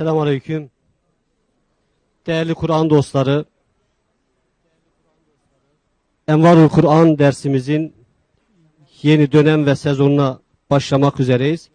Selamun 0.00 0.22
Aleyküm. 0.22 0.70
Değerli 2.26 2.54
Kur'an 2.54 2.90
dostları, 2.90 3.44
Envarul 6.28 6.68
Kur'an 6.68 7.18
dersimizin 7.18 7.94
yeni 9.02 9.32
dönem 9.32 9.66
ve 9.66 9.76
sezonuna 9.76 10.40
başlamak 10.70 11.20
üzereyiz. 11.20 11.68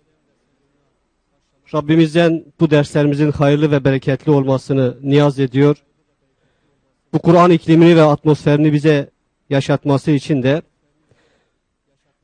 Rabbimizden 1.74 2.46
bu 2.60 2.72
derslerimizin 2.72 3.32
hayırlı 3.32 3.72
ve 3.72 3.86
bereketli 3.86 4.32
olmasını 4.32 4.98
niyaz 5.02 5.40
ediyor. 5.40 5.84
Bu 7.14 7.20
Kur'an 7.20 7.52
iklimini 7.52 7.96
ve 7.96 8.04
atmosferini 8.04 8.74
bize 8.74 9.10
yaşatması 9.50 10.12
için 10.12 10.44
de 10.44 10.62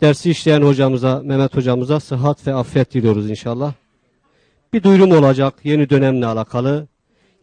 dersi 0.01 0.31
işleyen 0.31 0.61
hocamıza, 0.61 1.21
Mehmet 1.23 1.55
hocamıza 1.55 1.99
sıhhat 1.99 2.47
ve 2.47 2.53
afiyet 2.53 2.93
diliyoruz 2.93 3.29
inşallah. 3.29 3.73
Bir 4.73 4.83
duyurum 4.83 5.11
olacak 5.11 5.53
yeni 5.63 5.89
dönemle 5.89 6.25
alakalı. 6.25 6.87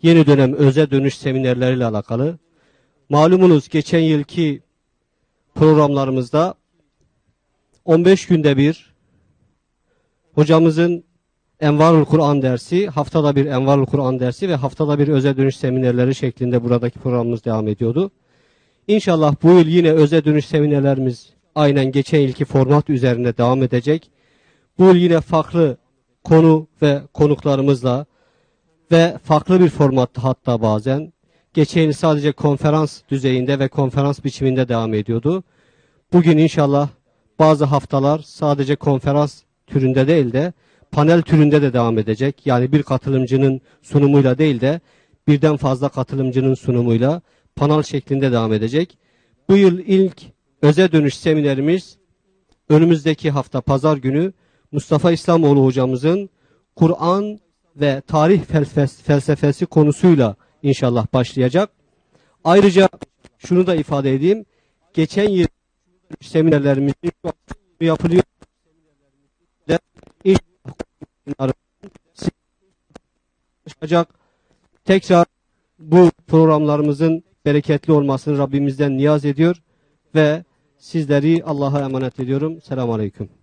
Yeni 0.03 0.27
dönem 0.27 0.55
öze 0.55 0.91
dönüş 0.91 1.19
seminerleriyle 1.19 1.85
alakalı. 1.85 2.39
Malumunuz 3.09 3.69
geçen 3.69 3.99
yılki 3.99 4.63
programlarımızda 5.55 6.55
15 7.85 8.27
günde 8.27 8.57
bir 8.57 8.95
hocamızın 10.35 11.05
Envarul 11.61 12.05
Kur'an 12.05 12.43
dersi, 12.43 12.87
haftada 12.87 13.37
bir 13.37 13.47
Envarul 13.47 13.87
Kur'an 13.87 14.21
dersi 14.21 14.49
ve 14.49 14.55
haftada 14.55 14.99
bir 14.99 15.09
öze 15.09 15.37
dönüş 15.37 15.57
seminerleri 15.57 16.15
şeklinde 16.15 16.65
buradaki 16.65 16.99
programımız 16.99 17.45
devam 17.45 17.69
ediyordu. 17.69 18.11
İnşallah 18.89 19.35
bu 19.43 19.49
yıl 19.51 19.67
yine 19.67 19.93
öze 19.93 20.25
dönüş 20.25 20.47
seminerlerimiz 20.47 21.31
aynen 21.55 21.93
geçen 21.93 22.21
yılki 22.21 22.45
format 22.45 22.91
üzerinde 22.91 23.37
devam 23.37 23.63
edecek. 23.63 24.11
Bu 24.79 24.85
yıl 24.85 24.97
yine 24.97 25.21
farklı 25.21 25.77
konu 26.29 26.67
ve 26.83 27.03
konuklarımızla 27.15 28.07
ve 28.93 29.19
farklı 29.25 29.61
bir 29.61 29.69
formatta 29.69 30.25
hatta 30.25 30.63
bazen 30.63 31.13
geçen 31.55 31.91
sadece 31.91 32.33
konferans 32.33 33.03
düzeyinde 33.09 33.59
ve 33.59 33.69
konferans 33.69 34.25
biçiminde 34.25 34.69
devam 34.69 34.95
ediyordu. 34.95 35.45
Bugün 36.13 36.39
inşallah 36.39 36.89
bazı 37.39 37.65
haftalar 37.65 38.19
sadece 38.19 38.77
konferans 38.77 39.43
türünde 39.67 40.09
değil 40.09 40.33
de 40.33 40.53
panel 40.93 41.23
türünde 41.23 41.63
de 41.63 41.73
devam 41.73 41.99
edecek. 41.99 42.47
Yani 42.47 42.73
bir 42.73 42.83
katılımcının 42.83 43.61
sunumuyla 43.83 44.39
değil 44.39 44.61
de 44.61 44.81
birden 45.29 45.57
fazla 45.57 45.89
katılımcının 45.89 46.55
sunumuyla 46.55 47.23
panel 47.57 47.83
şeklinde 47.83 48.33
devam 48.33 48.53
edecek. 48.53 48.99
Bu 49.49 49.57
yıl 49.57 49.79
ilk 49.79 50.23
öze 50.63 50.93
dönüş 50.93 51.17
seminerimiz 51.17 51.99
önümüzdeki 52.69 53.31
hafta 53.31 53.61
pazar 53.61 53.97
günü 53.97 54.33
Mustafa 54.73 55.13
İslamoğlu 55.13 55.65
hocamızın 55.65 56.31
Kur'an 56.77 57.39
ve 57.77 58.03
tarih 58.07 58.43
felsefesi 59.05 59.67
konusuyla 59.67 60.37
inşallah 60.63 61.07
başlayacak. 61.13 61.71
Ayrıca 62.45 62.89
şunu 63.39 63.67
da 63.67 63.75
ifade 63.75 64.15
edeyim. 64.15 64.45
Geçen 64.95 65.29
yıl 65.29 65.47
seminerlerimiz 66.21 66.95
yapılıyor. 67.81 68.23
İnşallah 73.83 74.05
tekrar 74.85 75.27
bu 75.79 76.11
programlarımızın 76.27 77.25
bereketli 77.45 77.93
olmasını 77.93 78.39
Rabbimizden 78.39 78.97
niyaz 78.97 79.25
ediyor 79.25 79.63
ve 80.15 80.45
sizleri 80.79 81.43
Allah'a 81.45 81.81
emanet 81.81 82.21
ediyorum. 82.21 82.61
Selamun 82.63 82.95
Aleyküm. 82.95 83.38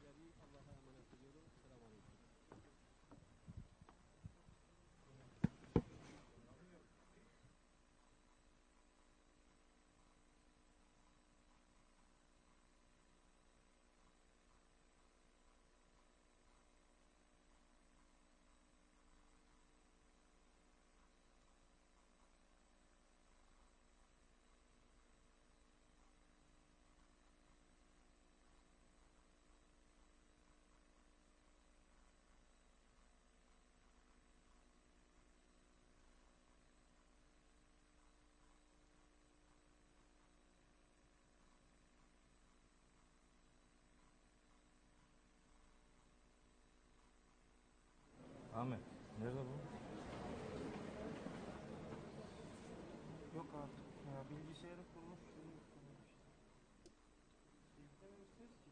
Ahmet, 48.55 48.79
nerede 49.19 49.39
bu? 49.49 49.55
Yok 53.37 53.47
artık 53.63 53.85
ya 54.07 54.23
bilgisayarı 54.29 54.81
kurmuş. 54.93 55.19
kurmuş. 55.73 56.03
Yüklememişsiniz 57.77 58.55
ki. 58.63 58.71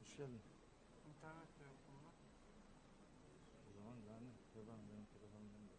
Hoş 0.00 0.16
geldin. 0.16 0.40
İnternet 1.08 1.60
de 1.60 1.64
yok 1.64 1.76
bunda. 1.88 2.10
O 3.68 3.72
zaman 3.72 3.96
yani 4.10 4.28
buradan 4.54 4.78
benim 4.88 5.04
telefonumdan 5.04 5.68
da. 5.68 5.74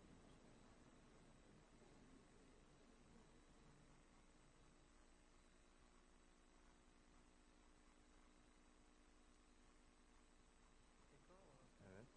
Evet. 11.90 12.08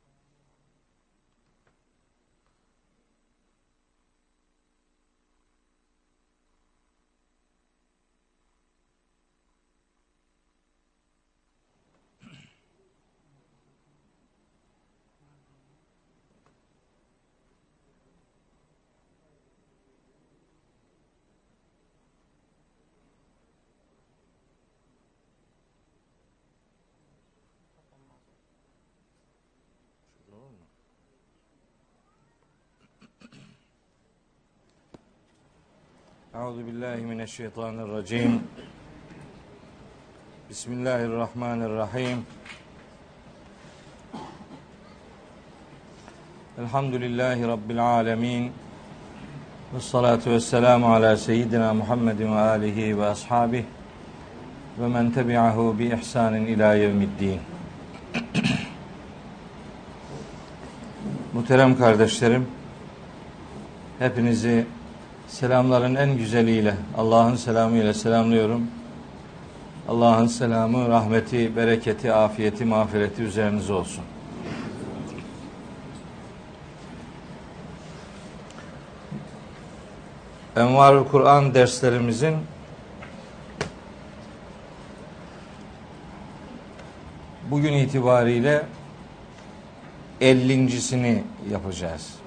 Şurada 30.26 30.42
var 30.42 30.50
mı? 30.50 30.66
أعوذ 36.35 36.57
بالله 36.67 36.95
من 37.11 37.21
الشيطان 37.21 37.79
الرجيم 37.79 38.31
بسم 40.51 40.69
الله 40.77 41.01
الرحمن 41.09 41.59
الرحيم 41.69 42.17
الحمد 46.63 46.93
لله 47.03 47.37
رب 47.53 47.69
العالمين 47.71 48.43
والصلاة 49.73 50.23
والسلام 50.33 50.81
على 50.85 51.11
سيدنا 51.15 51.73
محمد 51.73 52.21
وآله 52.21 52.79
وأصحابه 52.93 53.63
ومن 54.79 55.03
تبعه 55.17 55.57
بإحسان 55.79 56.33
إلى 56.51 56.67
يوم 56.83 57.01
الدين 57.01 57.39
Muhterem 61.33 61.77
kardeşlerim, 61.77 62.47
hepinizi 63.99 64.65
selamların 65.34 65.94
en 65.94 66.16
güzeliyle, 66.16 66.74
Allah'ın 66.98 67.36
selamıyla 67.36 67.94
selamlıyorum. 67.94 68.66
Allah'ın 69.88 70.26
selamı, 70.26 70.88
rahmeti, 70.88 71.56
bereketi, 71.56 72.12
afiyeti, 72.12 72.64
mağfireti 72.64 73.22
üzerinize 73.22 73.72
olsun. 73.72 74.04
Envarul 80.56 81.04
Kur'an 81.04 81.54
derslerimizin 81.54 82.36
bugün 87.50 87.72
itibariyle 87.72 88.66
50.sini 90.20 91.22
yapacağız. 91.50 92.23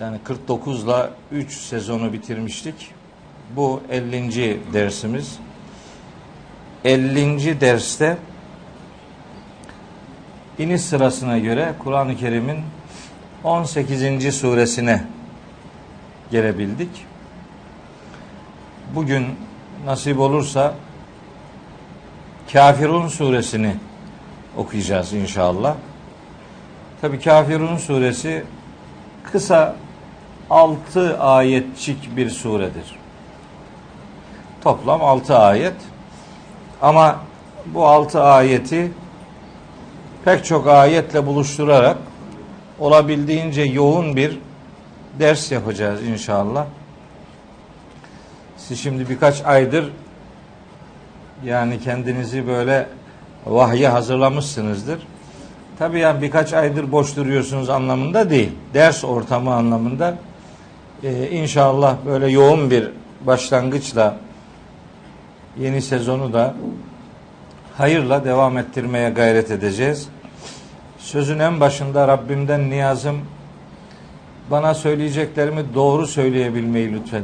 Yani 0.00 0.18
49 0.24 0.84
ile 0.84 1.10
3 1.32 1.52
sezonu 1.52 2.12
bitirmiştik. 2.12 2.74
Bu 3.56 3.82
50. 3.90 4.60
dersimiz. 4.72 5.38
50. 6.84 7.60
derste 7.60 8.16
iniş 10.58 10.80
sırasına 10.80 11.38
göre 11.38 11.72
Kur'an-ı 11.84 12.16
Kerim'in 12.16 12.58
18. 13.44 14.34
suresine 14.34 15.04
gelebildik. 16.30 17.06
Bugün 18.94 19.26
nasip 19.84 20.20
olursa 20.20 20.74
Kafirun 22.52 23.08
suresini 23.08 23.74
okuyacağız 24.56 25.12
inşallah. 25.12 25.74
Tabi 27.00 27.20
Kafirun 27.20 27.76
suresi 27.76 28.44
kısa 29.32 29.76
6 30.50 31.20
ayetçik 31.20 32.16
bir 32.16 32.30
suredir. 32.30 32.96
Toplam 34.62 35.04
6 35.04 35.38
ayet. 35.38 35.74
Ama 36.82 37.20
bu 37.66 37.86
6 37.86 38.22
ayeti 38.22 38.92
pek 40.24 40.44
çok 40.44 40.66
ayetle 40.66 41.26
buluşturarak 41.26 41.96
olabildiğince 42.78 43.62
yoğun 43.62 44.16
bir 44.16 44.38
ders 45.18 45.52
yapacağız 45.52 46.02
inşallah. 46.02 46.66
Siz 48.56 48.80
şimdi 48.80 49.08
birkaç 49.08 49.44
aydır 49.44 49.92
yani 51.44 51.80
kendinizi 51.80 52.46
böyle 52.46 52.86
vahye 53.46 53.88
hazırlamışsınızdır. 53.88 54.98
Tabii 55.78 55.98
yani 55.98 56.22
birkaç 56.22 56.52
aydır 56.52 56.92
boş 56.92 57.16
duruyorsunuz 57.16 57.70
anlamında 57.70 58.30
değil. 58.30 58.52
Ders 58.74 59.04
ortamı 59.04 59.54
anlamında 59.54 60.14
ee, 61.04 61.30
inşallah 61.30 61.96
böyle 62.06 62.28
yoğun 62.28 62.70
bir 62.70 62.90
başlangıçla 63.20 64.16
yeni 65.58 65.82
sezonu 65.82 66.32
da 66.32 66.54
hayırla 67.76 68.24
devam 68.24 68.58
ettirmeye 68.58 69.10
gayret 69.10 69.50
edeceğiz. 69.50 70.08
Sözün 70.98 71.38
en 71.38 71.60
başında 71.60 72.08
Rabbimden 72.08 72.70
niyazım 72.70 73.20
bana 74.50 74.74
söyleyeceklerimi 74.74 75.64
doğru 75.74 76.06
söyleyebilmeyi 76.06 76.92
lütfen 76.92 77.22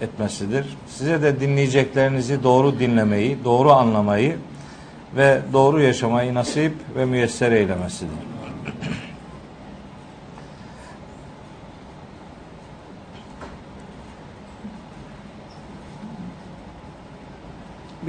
etmesidir. 0.00 0.66
Size 0.88 1.22
de 1.22 1.40
dinleyeceklerinizi 1.40 2.42
doğru 2.42 2.78
dinlemeyi, 2.78 3.38
doğru 3.44 3.72
anlamayı 3.72 4.36
ve 5.16 5.40
doğru 5.52 5.82
yaşamayı 5.82 6.34
nasip 6.34 6.72
ve 6.96 7.04
müyesser 7.04 7.52
eylemesidir. 7.52 8.18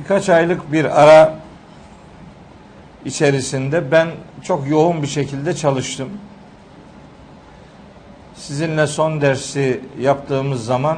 Birkaç 0.06 0.30
aylık 0.30 0.72
bir 0.72 1.04
ara 1.04 1.40
içerisinde 3.06 3.92
ben 3.92 4.08
çok 4.44 4.70
yoğun 4.70 5.02
bir 5.02 5.08
şekilde 5.08 5.56
çalıştım. 5.56 6.10
Sizinle 8.36 8.88
son 8.88 9.22
dersi 9.22 9.82
yaptığımız 10.00 10.66
zaman 10.66 10.98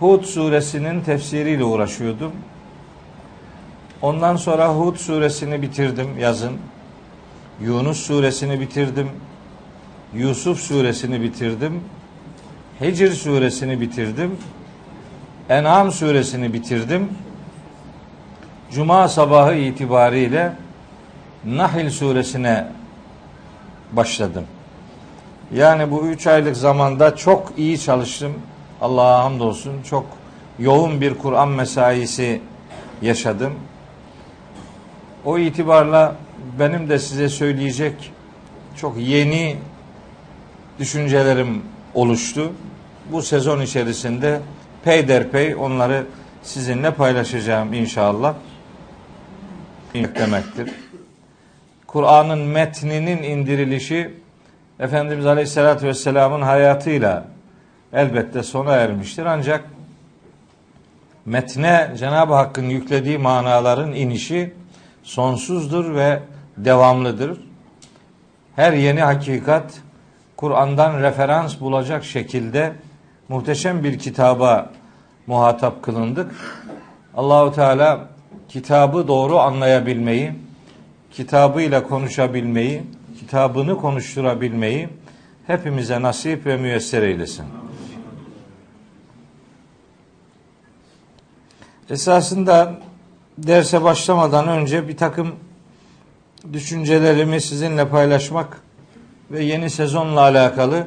Hud 0.00 0.24
suresinin 0.24 1.00
tefsiriyle 1.00 1.64
uğraşıyordum. 1.64 2.32
Ondan 4.02 4.36
sonra 4.36 4.68
Hud 4.68 4.96
suresini 4.96 5.62
bitirdim 5.62 6.18
yazın. 6.18 6.52
Yunus 7.60 8.00
suresini 8.00 8.60
bitirdim. 8.60 9.08
Yusuf 10.14 10.60
suresini 10.60 11.22
bitirdim. 11.22 11.80
Hicr 12.80 13.10
suresini 13.10 13.80
bitirdim. 13.80 14.36
En'am 15.48 15.92
suresini 15.92 16.52
bitirdim. 16.52 17.08
Cuma 18.72 19.08
sabahı 19.08 19.54
itibariyle 19.54 20.52
Nahl 21.44 21.90
suresine 21.90 22.66
başladım. 23.92 24.44
Yani 25.54 25.90
bu 25.90 26.06
üç 26.06 26.26
aylık 26.26 26.56
zamanda 26.56 27.16
çok 27.16 27.52
iyi 27.56 27.80
çalıştım. 27.80 28.32
Allah'a 28.80 29.24
hamdolsun. 29.24 29.82
Çok 29.82 30.06
yoğun 30.58 31.00
bir 31.00 31.14
Kur'an 31.14 31.48
mesaisi 31.48 32.40
yaşadım. 33.02 33.54
O 35.24 35.38
itibarla 35.38 36.16
benim 36.58 36.88
de 36.88 36.98
size 36.98 37.28
söyleyecek 37.28 38.12
çok 38.76 38.98
yeni 38.98 39.56
düşüncelerim 40.78 41.62
oluştu. 41.94 42.52
Bu 43.12 43.22
sezon 43.22 43.60
içerisinde 43.60 44.40
peyderpey 44.84 45.56
onları 45.56 46.06
sizinle 46.42 46.90
paylaşacağım 46.90 47.72
inşallah. 47.72 48.34
demektir. 49.94 50.70
Kur'an'ın 51.86 52.38
metninin 52.38 53.22
indirilişi 53.22 54.14
Efendimiz 54.80 55.26
Aleyhisselatü 55.26 55.86
Vesselam'ın 55.86 56.42
hayatıyla 56.42 57.24
elbette 57.92 58.42
sona 58.42 58.72
ermiştir. 58.72 59.26
Ancak 59.26 59.64
metne 61.26 61.94
Cenab-ı 61.98 62.34
Hakk'ın 62.34 62.68
yüklediği 62.68 63.18
manaların 63.18 63.92
inişi 63.92 64.54
sonsuzdur 65.02 65.94
ve 65.94 66.20
devamlıdır. 66.56 67.40
Her 68.56 68.72
yeni 68.72 69.00
hakikat 69.02 69.74
Kur'an'dan 70.36 71.02
referans 71.02 71.60
bulacak 71.60 72.04
şekilde 72.04 72.72
muhteşem 73.28 73.84
bir 73.84 73.98
kitaba 73.98 74.70
muhatap 75.26 75.82
kılındık. 75.82 76.32
Allahu 77.16 77.54
Teala 77.54 78.08
kitabı 78.48 79.08
doğru 79.08 79.38
anlayabilmeyi, 79.38 80.32
kitabıyla 81.10 81.88
konuşabilmeyi, 81.88 82.82
kitabını 83.20 83.76
konuşturabilmeyi 83.76 84.88
hepimize 85.46 86.02
nasip 86.02 86.46
ve 86.46 86.56
müyesser 86.56 87.02
eylesin. 87.02 87.44
Esasında 91.90 92.74
derse 93.38 93.82
başlamadan 93.82 94.48
önce 94.48 94.88
bir 94.88 94.96
takım 94.96 95.34
düşüncelerimi 96.52 97.40
sizinle 97.40 97.88
paylaşmak 97.88 98.60
ve 99.30 99.44
yeni 99.44 99.70
sezonla 99.70 100.20
alakalı 100.20 100.86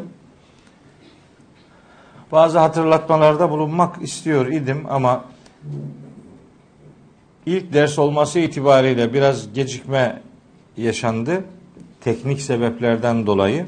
bazı 2.31 2.59
hatırlatmalarda 2.59 3.49
bulunmak 3.49 4.01
istiyor 4.01 4.47
idim 4.47 4.85
ama 4.89 5.23
ilk 7.45 7.73
ders 7.73 7.99
olması 7.99 8.39
itibariyle 8.39 9.13
biraz 9.13 9.53
gecikme 9.53 10.21
yaşandı. 10.77 11.43
Teknik 12.01 12.41
sebeplerden 12.41 13.27
dolayı. 13.27 13.65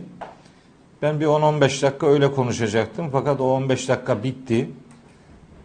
Ben 1.01 1.19
bir 1.19 1.25
10-15 1.25 1.81
dakika 1.81 2.07
öyle 2.07 2.31
konuşacaktım 2.31 3.09
fakat 3.11 3.41
o 3.41 3.53
15 3.53 3.89
dakika 3.89 4.23
bitti. 4.23 4.69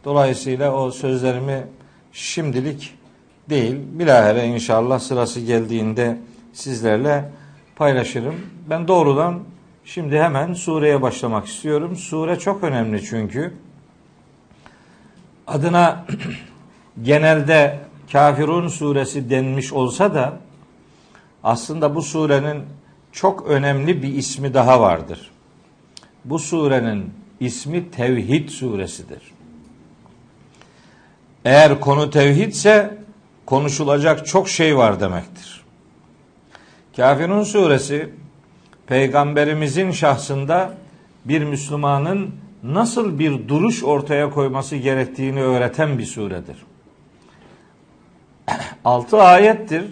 Dolayısıyla 0.04 0.72
o 0.72 0.90
sözlerimi 0.90 1.66
şimdilik 2.12 2.94
değil 3.50 3.76
bilahare 3.92 4.46
inşallah 4.46 4.98
sırası 4.98 5.40
geldiğinde 5.40 6.18
sizlerle 6.52 7.30
paylaşırım. 7.76 8.34
Ben 8.70 8.88
doğrudan 8.88 9.40
Şimdi 9.84 10.18
hemen 10.18 10.52
sureye 10.52 11.02
başlamak 11.02 11.46
istiyorum. 11.46 11.96
Sure 11.96 12.38
çok 12.38 12.64
önemli 12.64 13.04
çünkü. 13.04 13.54
Adına 15.46 16.06
genelde 17.02 17.80
Kafirun 18.12 18.68
suresi 18.68 19.30
denmiş 19.30 19.72
olsa 19.72 20.14
da 20.14 20.38
aslında 21.42 21.94
bu 21.94 22.02
surenin 22.02 22.62
çok 23.12 23.46
önemli 23.46 24.02
bir 24.02 24.14
ismi 24.14 24.54
daha 24.54 24.80
vardır. 24.80 25.30
Bu 26.24 26.38
surenin 26.38 27.14
ismi 27.40 27.90
Tevhid 27.90 28.48
suresidir. 28.48 29.22
Eğer 31.44 31.80
konu 31.80 32.10
tevhidse 32.10 32.98
konuşulacak 33.46 34.26
çok 34.26 34.48
şey 34.48 34.76
var 34.76 35.00
demektir. 35.00 35.64
Kafirun 36.96 37.44
suresi 37.44 38.10
peygamberimizin 38.86 39.90
şahsında 39.90 40.74
bir 41.24 41.44
Müslümanın 41.44 42.34
nasıl 42.62 43.18
bir 43.18 43.48
duruş 43.48 43.84
ortaya 43.84 44.30
koyması 44.30 44.76
gerektiğini 44.76 45.42
öğreten 45.42 45.98
bir 45.98 46.04
suredir. 46.04 46.56
Altı 48.84 49.22
ayettir. 49.22 49.84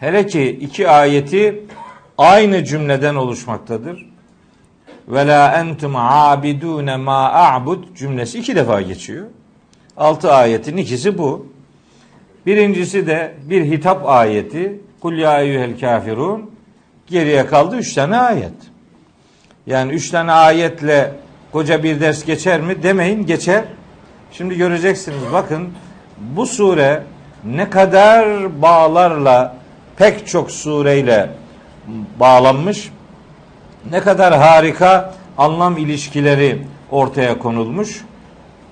Hele 0.00 0.26
ki 0.26 0.50
iki 0.60 0.88
ayeti 0.88 1.64
aynı 2.18 2.64
cümleden 2.64 3.14
oluşmaktadır. 3.14 4.06
Ve 5.08 5.26
la 5.26 5.52
entum 5.52 5.96
abidune 5.96 6.96
ma 6.96 7.32
a'bud 7.32 7.96
cümlesi 7.96 8.38
iki 8.38 8.56
defa 8.56 8.80
geçiyor. 8.80 9.26
Altı 9.96 10.32
ayetin 10.32 10.76
ikisi 10.76 11.18
bu. 11.18 11.46
Birincisi 12.46 13.06
de 13.06 13.34
bir 13.42 13.64
hitap 13.64 14.08
ayeti. 14.08 14.80
Kul 15.00 15.12
ya 15.12 15.40
eyyuhel 15.40 15.80
kafirun. 15.80 16.53
Geriye 17.06 17.46
kaldı 17.46 17.76
üç 17.76 17.94
tane 17.94 18.18
ayet. 18.18 18.52
Yani 19.66 19.92
üç 19.92 20.10
tane 20.10 20.32
ayetle 20.32 21.12
koca 21.52 21.82
bir 21.82 22.00
ders 22.00 22.24
geçer 22.24 22.60
mi? 22.60 22.82
Demeyin 22.82 23.26
geçer. 23.26 23.64
Şimdi 24.32 24.56
göreceksiniz 24.56 25.22
bakın 25.32 25.68
bu 26.18 26.46
sure 26.46 27.02
ne 27.44 27.70
kadar 27.70 28.62
bağlarla 28.62 29.56
pek 29.96 30.26
çok 30.26 30.50
sureyle 30.50 31.30
bağlanmış. 32.20 32.90
Ne 33.90 34.00
kadar 34.00 34.34
harika 34.34 35.14
anlam 35.38 35.78
ilişkileri 35.78 36.62
ortaya 36.90 37.38
konulmuş. 37.38 38.04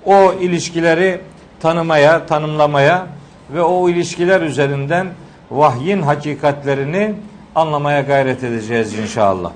O 0.04 0.32
ilişkileri 0.32 1.20
tanımaya, 1.60 2.26
tanımlamaya 2.26 3.06
ve 3.54 3.62
o 3.62 3.88
ilişkiler 3.88 4.40
üzerinden 4.40 5.06
vahyin 5.50 6.02
hakikatlerini 6.02 7.14
anlamaya 7.54 8.00
gayret 8.00 8.44
edeceğiz 8.44 8.98
inşallah. 8.98 9.52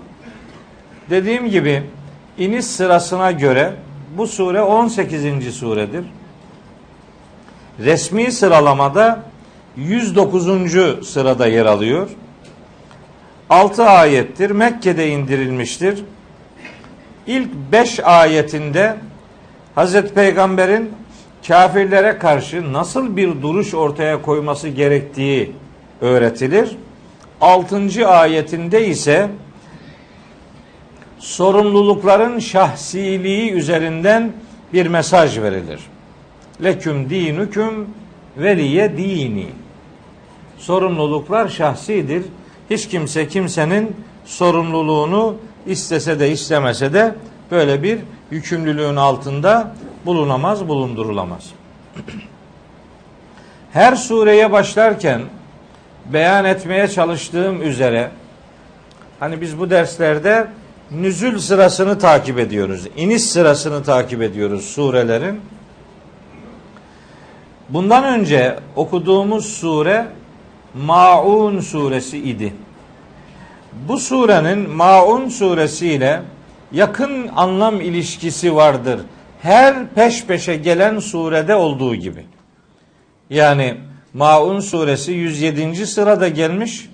Dediğim 1.11 1.51
gibi 1.51 1.83
iniş 2.39 2.65
sırasına 2.65 3.33
göre 3.33 3.73
bu 4.17 4.27
sure 4.27 4.63
18. 4.63 5.55
suredir. 5.55 6.05
Resmi 7.79 8.33
sıralamada 8.33 9.23
109. 9.77 11.09
sırada 11.09 11.47
yer 11.47 11.67
alıyor. 11.67 12.11
6 13.51 13.85
ayettir. 13.85 14.51
Mekke'de 14.51 15.09
indirilmiştir. 15.09 16.05
İlk 17.27 17.49
5 17.73 18.01
ayetinde 18.01 18.97
Hazreti 19.75 20.15
Peygamber'in 20.15 20.93
kafirlere 21.49 22.19
karşı 22.19 22.73
nasıl 22.73 23.17
bir 23.17 23.43
duruş 23.43 23.75
ortaya 23.75 24.23
koyması 24.23 24.69
gerektiği 24.69 25.53
öğretilir. 26.01 26.77
6. 27.41 28.09
ayetinde 28.09 28.87
ise 28.87 29.31
sorumlulukların 31.19 32.39
şahsiliği 32.39 33.53
üzerinden 33.53 34.33
bir 34.73 34.87
mesaj 34.87 35.39
verilir. 35.39 35.81
Leküm 36.65 37.11
dinüküm 37.11 37.89
veliye 38.37 38.97
dini. 38.97 39.47
Sorumluluklar 40.59 41.49
şahsidir. 41.49 42.25
Hiç 42.71 42.89
kimse 42.89 43.29
kimsenin 43.29 43.97
sorumluluğunu 44.25 45.37
istese 45.67 46.21
de 46.21 46.31
istemese 46.31 46.93
de 46.93 47.15
böyle 47.51 47.83
bir 47.83 47.99
yükümlülüğün 48.31 48.97
altında 48.97 49.75
bulunamaz, 50.07 50.69
bulundurulamaz. 50.69 51.51
Her 53.73 53.97
sureye 53.97 54.53
başlarken 54.53 55.21
beyan 56.13 56.45
etmeye 56.45 56.89
çalıştığım 56.89 57.63
üzere 57.63 58.11
hani 59.21 59.41
biz 59.41 59.59
bu 59.59 59.71
derslerde 59.71 60.47
nüzül 60.91 61.39
sırasını 61.39 61.99
takip 61.99 62.39
ediyoruz. 62.39 62.87
iniş 62.97 63.23
sırasını 63.23 63.85
takip 63.85 64.23
ediyoruz 64.23 64.65
surelerin. 64.65 65.41
Bundan 67.69 68.05
önce 68.05 68.59
okuduğumuz 68.77 69.47
sure 69.47 70.07
Maun 70.75 71.61
suresi 71.61 72.19
idi. 72.19 72.53
Bu 73.89 73.99
surenin 73.99 74.71
Maun 74.71 75.29
suresiyle 75.29 76.23
yakın 76.73 77.29
anlam 77.37 77.81
ilişkisi 77.81 78.55
vardır. 78.55 79.01
Her 79.43 79.89
peş 79.89 80.25
peşe 80.25 80.57
gelen 80.57 80.99
surede 80.99 81.55
olduğu 81.55 81.95
gibi. 81.95 82.27
Yani 83.31 83.75
Maun 84.15 84.61
suresi 84.61 85.13
107. 85.13 85.87
sırada 85.87 86.29
gelmiş. 86.29 86.91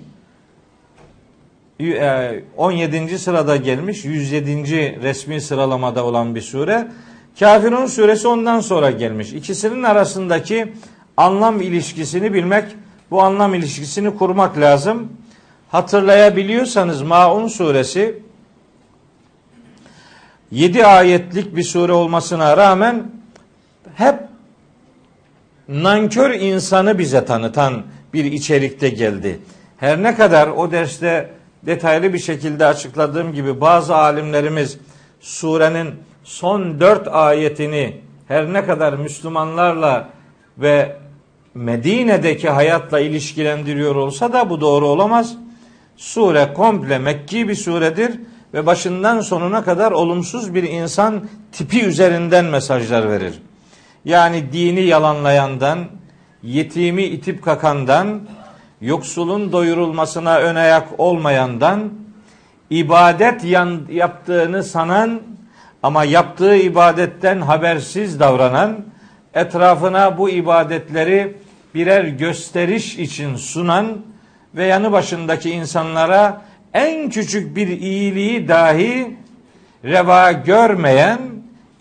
17. 2.57 2.97
E, 2.97 3.17
sırada 3.17 3.55
gelmiş. 3.55 4.05
107. 4.05 5.01
resmi 5.03 5.41
sıralamada 5.41 6.05
olan 6.05 6.35
bir 6.35 6.41
sure. 6.41 6.87
Kafirun 7.39 7.85
suresi 7.85 8.27
ondan 8.27 8.59
sonra 8.59 8.91
gelmiş. 8.91 9.33
İkisinin 9.33 9.83
arasındaki 9.83 10.73
anlam 11.17 11.61
ilişkisini 11.61 12.33
bilmek, 12.33 12.65
bu 13.11 13.21
anlam 13.21 13.53
ilişkisini 13.53 14.17
kurmak 14.17 14.57
lazım. 14.57 15.09
Hatırlayabiliyorsanız 15.71 17.01
Maun 17.01 17.47
suresi 17.47 18.19
7 20.51 20.85
ayetlik 20.85 21.55
bir 21.55 21.63
sure 21.63 21.91
olmasına 21.91 22.57
rağmen 22.57 23.03
hep 23.95 24.15
nankör 25.67 26.31
insanı 26.31 26.99
bize 26.99 27.25
tanıtan 27.25 27.83
bir 28.13 28.25
içerikte 28.25 28.89
geldi. 28.89 29.39
Her 29.77 30.03
ne 30.03 30.15
kadar 30.15 30.47
o 30.47 30.71
derste 30.71 31.29
detaylı 31.65 32.13
bir 32.13 32.19
şekilde 32.19 32.65
açıkladığım 32.65 33.33
gibi 33.33 33.61
bazı 33.61 33.95
alimlerimiz 33.95 34.77
surenin 35.21 35.89
son 36.23 36.79
dört 36.79 37.07
ayetini 37.07 38.01
her 38.27 38.53
ne 38.53 38.65
kadar 38.65 38.93
Müslümanlarla 38.93 40.09
ve 40.57 40.95
Medine'deki 41.53 42.49
hayatla 42.49 42.99
ilişkilendiriyor 42.99 43.95
olsa 43.95 44.33
da 44.33 44.49
bu 44.49 44.61
doğru 44.61 44.87
olamaz. 44.87 45.35
Sure 45.97 46.53
komple 46.53 46.99
Mekki 46.99 47.49
bir 47.49 47.55
suredir 47.55 48.19
ve 48.53 48.65
başından 48.65 49.21
sonuna 49.21 49.63
kadar 49.63 49.91
olumsuz 49.91 50.53
bir 50.53 50.63
insan 50.63 51.27
tipi 51.51 51.85
üzerinden 51.85 52.45
mesajlar 52.45 53.09
verir. 53.09 53.41
Yani 54.05 54.53
dini 54.53 54.81
yalanlayandan, 54.81 55.79
yetimi 56.43 57.03
itip 57.03 57.43
kakandan, 57.43 58.21
yoksulun 58.81 59.51
doyurulmasına 59.51 60.39
ön 60.39 60.55
ayak 60.55 60.87
olmayandan, 60.99 61.93
ibadet 62.69 63.43
yaptığını 63.89 64.63
sanan 64.63 65.21
ama 65.83 66.03
yaptığı 66.03 66.55
ibadetten 66.55 67.41
habersiz 67.41 68.19
davranan, 68.19 68.85
etrafına 69.33 70.17
bu 70.17 70.29
ibadetleri 70.29 71.37
birer 71.75 72.03
gösteriş 72.03 72.97
için 72.97 73.35
sunan 73.35 73.97
ve 74.55 74.65
yanı 74.65 74.91
başındaki 74.91 75.51
insanlara 75.51 76.41
en 76.73 77.09
küçük 77.09 77.55
bir 77.55 77.67
iyiliği 77.67 78.47
dahi 78.47 79.17
reva 79.83 80.31
görmeyen 80.31 81.19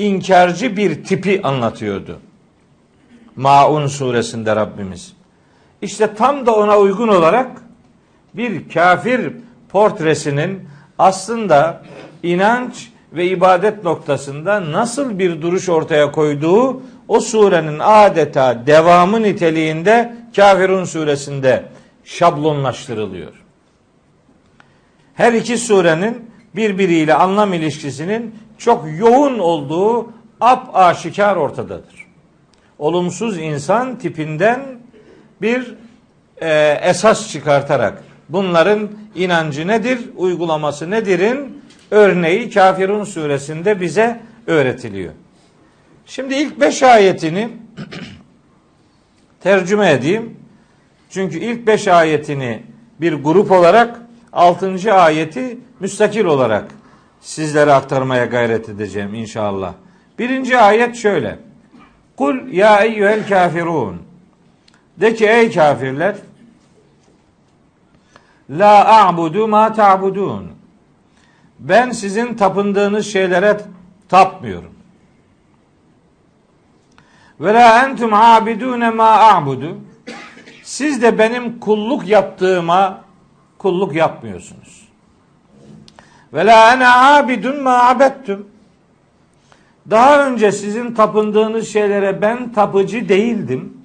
inkarcı 0.02 0.76
bir 0.76 1.04
tipi 1.04 1.42
anlatıyordu. 1.42 2.18
Maun 3.36 3.86
suresinde 3.86 4.56
Rabbimiz. 4.56 5.12
İşte 5.82 6.14
tam 6.14 6.46
da 6.46 6.54
ona 6.54 6.78
uygun 6.78 7.08
olarak 7.08 7.50
bir 8.34 8.68
kafir 8.68 9.32
portresinin 9.68 10.68
aslında 10.98 11.82
inanç 12.22 12.90
ve 13.12 13.26
ibadet 13.26 13.84
noktasında 13.84 14.72
nasıl 14.72 15.18
bir 15.18 15.42
duruş 15.42 15.68
ortaya 15.68 16.12
koyduğu 16.12 16.82
o 17.08 17.20
surenin 17.20 17.78
adeta 17.78 18.66
devamı 18.66 19.22
niteliğinde 19.22 20.22
Kafirun 20.36 20.84
suresinde 20.84 21.64
şablonlaştırılıyor. 22.04 23.32
Her 25.14 25.32
iki 25.32 25.58
surenin 25.58 26.30
birbiriyle 26.56 27.14
anlam 27.14 27.52
ilişkisinin 27.52 28.34
çok 28.64 28.84
yoğun 28.98 29.38
olduğu 29.38 30.12
ap 30.40 30.76
aşikar 30.76 31.36
ortadadır. 31.36 32.06
Olumsuz 32.78 33.38
insan 33.38 33.98
tipinden 33.98 34.60
bir 35.42 35.74
e, 36.40 36.78
esas 36.82 37.30
çıkartarak 37.32 38.02
bunların 38.28 38.88
inancı 39.14 39.66
nedir, 39.66 40.00
uygulaması 40.16 40.90
nedirin 40.90 41.62
örneği 41.90 42.50
Kafirun 42.50 43.04
suresinde 43.04 43.80
bize 43.80 44.20
öğretiliyor. 44.46 45.12
Şimdi 46.06 46.34
ilk 46.34 46.60
beş 46.60 46.82
ayetini 46.82 47.48
tercüme 49.40 49.90
edeyim. 49.90 50.36
Çünkü 51.10 51.38
ilk 51.38 51.66
beş 51.66 51.88
ayetini 51.88 52.62
bir 53.00 53.12
grup 53.12 53.50
olarak 53.50 54.00
altıncı 54.32 54.94
ayeti 54.94 55.58
müstakil 55.80 56.24
olarak 56.24 56.81
sizlere 57.22 57.72
aktarmaya 57.72 58.24
gayret 58.24 58.68
edeceğim 58.68 59.14
inşallah. 59.14 59.74
Birinci 60.18 60.58
ayet 60.58 60.96
şöyle. 60.96 61.38
Kul 62.16 62.48
ya 62.52 62.84
eyyuhel 62.84 63.28
kafirun. 63.28 64.02
De 64.96 65.14
ki 65.14 65.26
ey 65.26 65.52
kafirler 65.52 66.16
La 68.50 69.06
a'budu 69.06 69.48
ma 69.48 69.72
ta'budun. 69.72 70.52
Ben 71.58 71.90
sizin 71.90 72.34
tapındığınız 72.34 73.06
şeylere 73.06 73.60
tapmıyorum. 74.08 74.72
Ve 77.40 77.54
la 77.54 77.84
entum 77.84 78.14
abidune 78.14 78.90
ma 78.90 79.08
a'budu. 79.08 79.78
Siz 80.62 81.02
de 81.02 81.18
benim 81.18 81.60
kulluk 81.60 82.08
yaptığıma 82.08 83.04
kulluk 83.58 83.94
yapmıyorsunuz. 83.94 84.81
Ve 86.32 86.46
la 86.46 86.74
ene 86.74 86.88
abidun 86.88 87.62
ma 87.62 87.88
abettum. 87.88 88.46
Daha 89.90 90.26
önce 90.26 90.52
sizin 90.52 90.94
tapındığınız 90.94 91.68
şeylere 91.68 92.22
ben 92.22 92.52
tapıcı 92.52 93.08
değildim. 93.08 93.76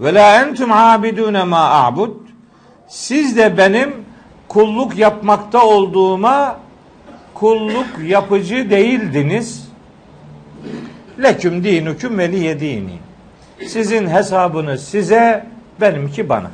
Ve 0.00 0.14
la 0.14 0.42
entum 0.42 0.72
abidune 0.72 1.44
ma 1.44 1.70
a'bud. 1.70 2.14
Siz 2.88 3.36
de 3.36 3.56
benim 3.58 3.94
kulluk 4.48 4.98
yapmakta 4.98 5.64
olduğuma 5.64 6.56
kulluk 7.34 7.86
yapıcı 8.04 8.70
değildiniz. 8.70 9.70
Leküm 11.22 11.64
dinüküm 11.64 12.18
veliye 12.18 12.60
dini. 12.60 12.98
Sizin 13.66 14.08
hesabınız 14.08 14.84
size, 14.84 15.46
benimki 15.80 16.28
bana. 16.28 16.50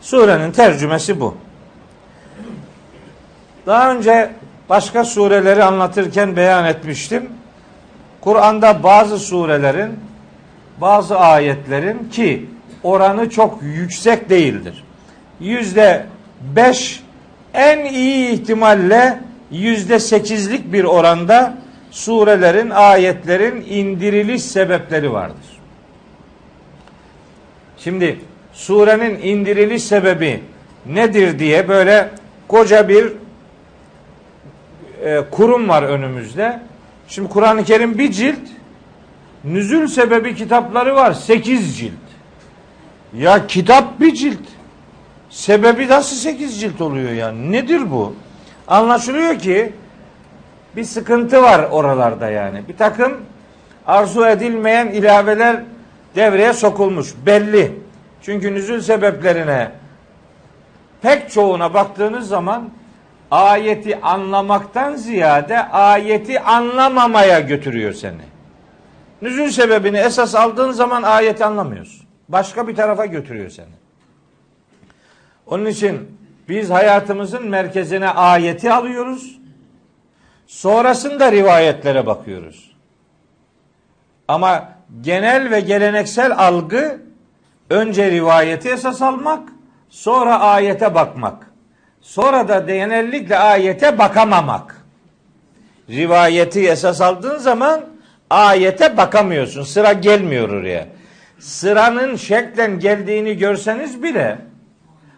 Surenin 0.00 0.52
tercümesi 0.52 1.20
bu. 1.20 1.34
Daha 3.68 3.92
önce 3.92 4.30
başka 4.68 5.04
sureleri 5.04 5.64
anlatırken 5.64 6.36
beyan 6.36 6.64
etmiştim. 6.64 7.28
Kur'an'da 8.20 8.82
bazı 8.82 9.18
surelerin, 9.18 10.00
bazı 10.80 11.18
ayetlerin 11.18 12.08
ki 12.12 12.46
oranı 12.82 13.30
çok 13.30 13.62
yüksek 13.62 14.30
değildir. 14.30 14.84
Yüzde 15.40 16.06
beş 16.56 17.02
en 17.54 17.84
iyi 17.84 18.30
ihtimalle 18.30 19.20
yüzde 19.50 19.98
sekizlik 19.98 20.72
bir 20.72 20.84
oranda 20.84 21.54
surelerin, 21.90 22.70
ayetlerin 22.70 23.66
indiriliş 23.68 24.42
sebepleri 24.42 25.12
vardır. 25.12 25.58
Şimdi 27.78 28.20
surenin 28.52 29.18
indiriliş 29.22 29.84
sebebi 29.84 30.42
nedir 30.86 31.38
diye 31.38 31.68
böyle 31.68 32.08
koca 32.48 32.88
bir 32.88 33.12
e, 35.04 35.24
kurum 35.30 35.68
var 35.68 35.82
önümüzde. 35.82 36.60
Şimdi 37.08 37.28
Kur'an-ı 37.28 37.64
Kerim 37.64 37.98
bir 37.98 38.12
cilt, 38.12 38.48
nüzül 39.44 39.86
sebebi 39.86 40.34
kitapları 40.34 40.94
var 40.94 41.12
sekiz 41.12 41.78
cilt. 41.78 41.92
Ya 43.14 43.46
kitap 43.46 44.00
bir 44.00 44.14
cilt. 44.14 44.40
Sebebi 45.30 45.88
nasıl 45.88 46.16
sekiz 46.16 46.60
cilt 46.60 46.80
oluyor 46.80 47.12
yani? 47.12 47.52
Nedir 47.52 47.90
bu? 47.90 48.14
Anlaşılıyor 48.68 49.38
ki 49.38 49.72
bir 50.76 50.84
sıkıntı 50.84 51.42
var 51.42 51.68
oralarda 51.70 52.30
yani. 52.30 52.62
Bir 52.68 52.76
takım 52.76 53.16
arzu 53.86 54.26
edilmeyen 54.26 54.86
ilaveler 54.86 55.62
devreye 56.16 56.52
sokulmuş. 56.52 57.14
Belli. 57.26 57.72
Çünkü 58.22 58.54
nüzül 58.54 58.80
sebeplerine 58.80 59.70
pek 61.02 61.30
çoğuna 61.30 61.74
baktığınız 61.74 62.28
zaman 62.28 62.70
ayeti 63.30 64.00
anlamaktan 64.00 64.96
ziyade 64.96 65.62
ayeti 65.68 66.40
anlamamaya 66.40 67.40
götürüyor 67.40 67.92
seni. 67.92 68.22
Nüzül 69.22 69.50
sebebini 69.50 69.98
esas 69.98 70.34
aldığın 70.34 70.70
zaman 70.70 71.02
ayeti 71.02 71.44
anlamıyorsun. 71.44 72.06
Başka 72.28 72.68
bir 72.68 72.76
tarafa 72.76 73.06
götürüyor 73.06 73.50
seni. 73.50 73.78
Onun 75.46 75.66
için 75.66 76.18
biz 76.48 76.70
hayatımızın 76.70 77.48
merkezine 77.48 78.08
ayeti 78.08 78.72
alıyoruz. 78.72 79.38
Sonrasında 80.46 81.32
rivayetlere 81.32 82.06
bakıyoruz. 82.06 82.76
Ama 84.28 84.68
genel 85.00 85.50
ve 85.50 85.60
geleneksel 85.60 86.38
algı 86.38 87.00
önce 87.70 88.10
rivayeti 88.10 88.68
esas 88.68 89.02
almak, 89.02 89.48
sonra 89.88 90.40
ayete 90.40 90.94
bakmak. 90.94 91.47
Sonra 92.00 92.48
da 92.48 92.58
genellikle 92.58 93.38
ayete 93.38 93.98
bakamamak. 93.98 94.76
Rivayeti 95.90 96.68
esas 96.68 97.00
aldığın 97.00 97.38
zaman 97.38 97.80
ayete 98.30 98.96
bakamıyorsun. 98.96 99.62
Sıra 99.62 99.92
gelmiyor 99.92 100.48
oraya. 100.48 100.86
Sıranın 101.38 102.16
şeklen 102.16 102.78
geldiğini 102.78 103.36
görseniz 103.36 104.02
bile 104.02 104.38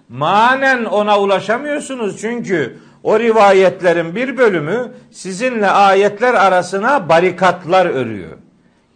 manen 0.09 0.85
ona 0.85 1.21
ulaşamıyorsunuz. 1.21 2.21
Çünkü 2.21 2.79
o 3.03 3.21
rivayetlerin 3.21 4.15
bir 4.15 4.37
bölümü 4.37 4.93
sizinle 5.11 5.71
ayetler 5.71 6.35
arasına 6.35 7.09
barikatlar 7.09 7.87
örüyor. 7.87 8.37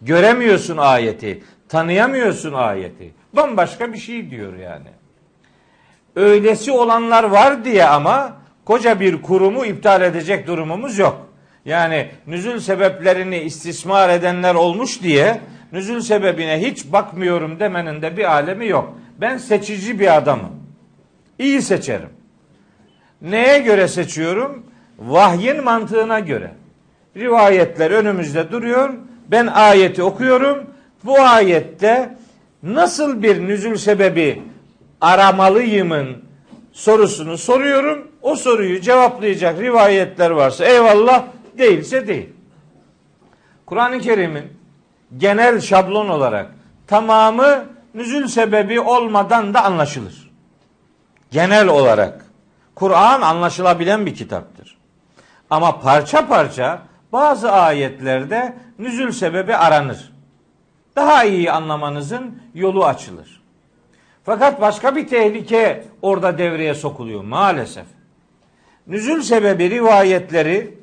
Göremiyorsun 0.01 0.77
ayeti, 0.77 1.43
tanıyamıyorsun 1.69 2.53
ayeti. 2.53 3.13
Bambaşka 3.33 3.93
bir 3.93 3.97
şey 3.97 4.31
diyor 4.31 4.53
yani. 4.53 4.87
Öylesi 6.15 6.71
olanlar 6.71 7.23
var 7.23 7.65
diye 7.65 7.85
ama 7.85 8.33
koca 8.65 8.99
bir 8.99 9.21
kurumu 9.21 9.65
iptal 9.65 10.01
edecek 10.01 10.47
durumumuz 10.47 10.97
yok. 10.97 11.27
Yani 11.65 12.07
nüzül 12.27 12.59
sebeplerini 12.59 13.37
istismar 13.37 14.09
edenler 14.09 14.55
olmuş 14.55 15.01
diye 15.03 15.41
nüzül 15.71 16.01
sebebine 16.01 16.61
hiç 16.61 16.91
bakmıyorum 16.91 17.59
demenin 17.59 18.01
de 18.01 18.17
bir 18.17 18.31
alemi 18.31 18.67
yok. 18.67 18.97
Ben 19.21 19.37
seçici 19.37 19.99
bir 19.99 20.17
adamım. 20.17 20.51
İyi 21.39 21.61
seçerim. 21.61 22.09
Neye 23.21 23.59
göre 23.59 23.87
seçiyorum? 23.87 24.63
Vahyin 24.99 25.63
mantığına 25.63 26.19
göre. 26.19 26.51
Rivayetler 27.17 27.91
önümüzde 27.91 28.51
duruyor. 28.51 28.93
Ben 29.31 29.47
ayeti 29.47 30.03
okuyorum. 30.03 30.65
Bu 31.03 31.19
ayette 31.19 32.15
nasıl 32.63 33.23
bir 33.23 33.47
nüzül 33.47 33.75
sebebi 33.75 34.41
aramalıyımın 35.05 36.23
sorusunu 36.73 37.37
soruyorum. 37.37 38.07
O 38.21 38.35
soruyu 38.35 38.81
cevaplayacak 38.81 39.59
rivayetler 39.59 40.31
varsa 40.31 40.65
eyvallah 40.65 41.23
değilse 41.57 42.07
değil. 42.07 42.29
Kur'an-ı 43.65 43.99
Kerim'in 43.99 44.53
genel 45.17 45.59
şablon 45.59 46.09
olarak 46.09 46.51
tamamı 46.87 47.65
nüzül 47.93 48.27
sebebi 48.27 48.79
olmadan 48.79 49.53
da 49.53 49.63
anlaşılır. 49.63 50.31
Genel 51.31 51.67
olarak 51.67 52.25
Kur'an 52.75 53.21
anlaşılabilen 53.21 54.05
bir 54.05 54.15
kitaptır. 54.15 54.77
Ama 55.49 55.79
parça 55.79 56.27
parça 56.27 56.81
bazı 57.11 57.51
ayetlerde 57.51 58.55
nüzül 58.79 59.11
sebebi 59.11 59.55
aranır. 59.55 60.13
Daha 60.95 61.23
iyi 61.23 61.51
anlamanızın 61.51 62.41
yolu 62.53 62.85
açılır. 62.85 63.34
Fakat 64.25 64.61
başka 64.61 64.95
bir 64.95 65.07
tehlike 65.07 65.83
orada 66.01 66.37
devreye 66.37 66.73
sokuluyor 66.73 67.23
maalesef. 67.23 67.85
Nüzül 68.87 69.21
sebebi 69.21 69.69
rivayetleri 69.69 70.73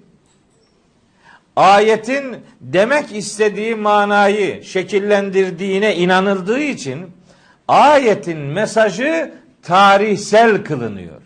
ayetin 1.56 2.36
demek 2.60 3.16
istediği 3.16 3.74
manayı 3.74 4.64
şekillendirdiğine 4.64 5.96
inanıldığı 5.96 6.60
için 6.60 7.10
ayetin 7.68 8.38
mesajı 8.38 9.34
tarihsel 9.62 10.64
kılınıyor. 10.64 11.22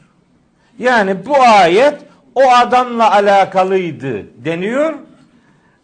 Yani 0.79 1.27
bu 1.27 1.37
ayet 1.43 1.99
o 2.35 2.43
adamla 2.51 3.13
alakalıydı 3.13 4.45
deniyor. 4.45 4.95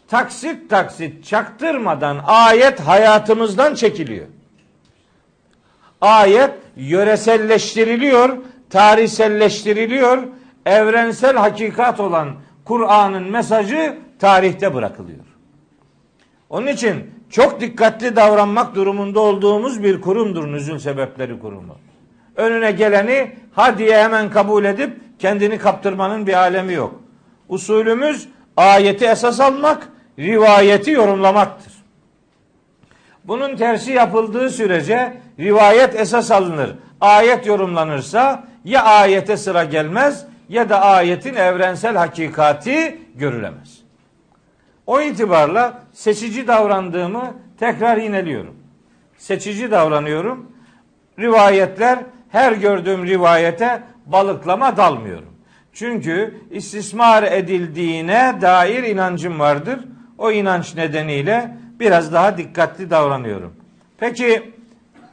Taksit 0.08 0.70
taksit 0.70 1.24
çaktırmadan 1.24 2.20
ayet 2.24 2.80
hayatımızdan 2.80 3.74
çekiliyor. 3.74 4.26
Ayet 6.02 6.50
yöreselleştiriliyor, 6.76 8.36
tarihselleştiriliyor. 8.70 10.22
Evrensel 10.66 11.36
hakikat 11.36 12.00
olan 12.00 12.28
Kur'an'ın 12.64 13.30
mesajı 13.30 13.98
tarihte 14.18 14.74
bırakılıyor. 14.74 15.24
Onun 16.50 16.66
için 16.66 17.10
çok 17.30 17.60
dikkatli 17.60 18.16
davranmak 18.16 18.74
durumunda 18.74 19.20
olduğumuz 19.20 19.82
bir 19.82 20.00
kurumdur 20.00 20.52
nüzül 20.52 20.78
sebepleri 20.78 21.38
kurumu. 21.38 21.76
Önüne 22.36 22.72
geleni 22.72 23.30
ha 23.52 23.78
diye 23.78 24.02
hemen 24.02 24.30
kabul 24.30 24.64
edip 24.64 25.00
kendini 25.18 25.58
kaptırmanın 25.58 26.26
bir 26.26 26.34
alemi 26.34 26.72
yok. 26.72 27.00
Usulümüz 27.48 28.28
ayeti 28.56 29.04
esas 29.04 29.40
almak, 29.40 29.88
rivayeti 30.18 30.90
yorumlamaktır. 30.90 31.72
Bunun 33.24 33.56
tersi 33.56 33.92
yapıldığı 33.92 34.50
sürece 34.50 35.21
rivayet 35.38 36.00
esas 36.00 36.30
alınır. 36.30 36.74
Ayet 37.00 37.46
yorumlanırsa 37.46 38.44
ya 38.64 38.82
ayete 38.82 39.36
sıra 39.36 39.64
gelmez 39.64 40.26
ya 40.48 40.68
da 40.68 40.80
ayetin 40.80 41.34
evrensel 41.34 41.96
hakikati 41.96 42.98
görülemez. 43.14 43.82
O 44.86 45.00
itibarla 45.00 45.82
seçici 45.92 46.48
davrandığımı 46.48 47.34
tekrar 47.58 47.96
yineliyorum. 47.96 48.54
Seçici 49.18 49.70
davranıyorum. 49.70 50.52
Rivayetler 51.18 51.98
her 52.28 52.52
gördüğüm 52.52 53.06
rivayete 53.06 53.82
balıklama 54.06 54.76
dalmıyorum. 54.76 55.32
Çünkü 55.72 56.40
istismar 56.50 57.22
edildiğine 57.22 58.38
dair 58.40 58.82
inancım 58.82 59.38
vardır. 59.40 59.80
O 60.18 60.30
inanç 60.30 60.74
nedeniyle 60.74 61.56
biraz 61.80 62.12
daha 62.12 62.38
dikkatli 62.38 62.90
davranıyorum. 62.90 63.52
Peki 63.98 64.52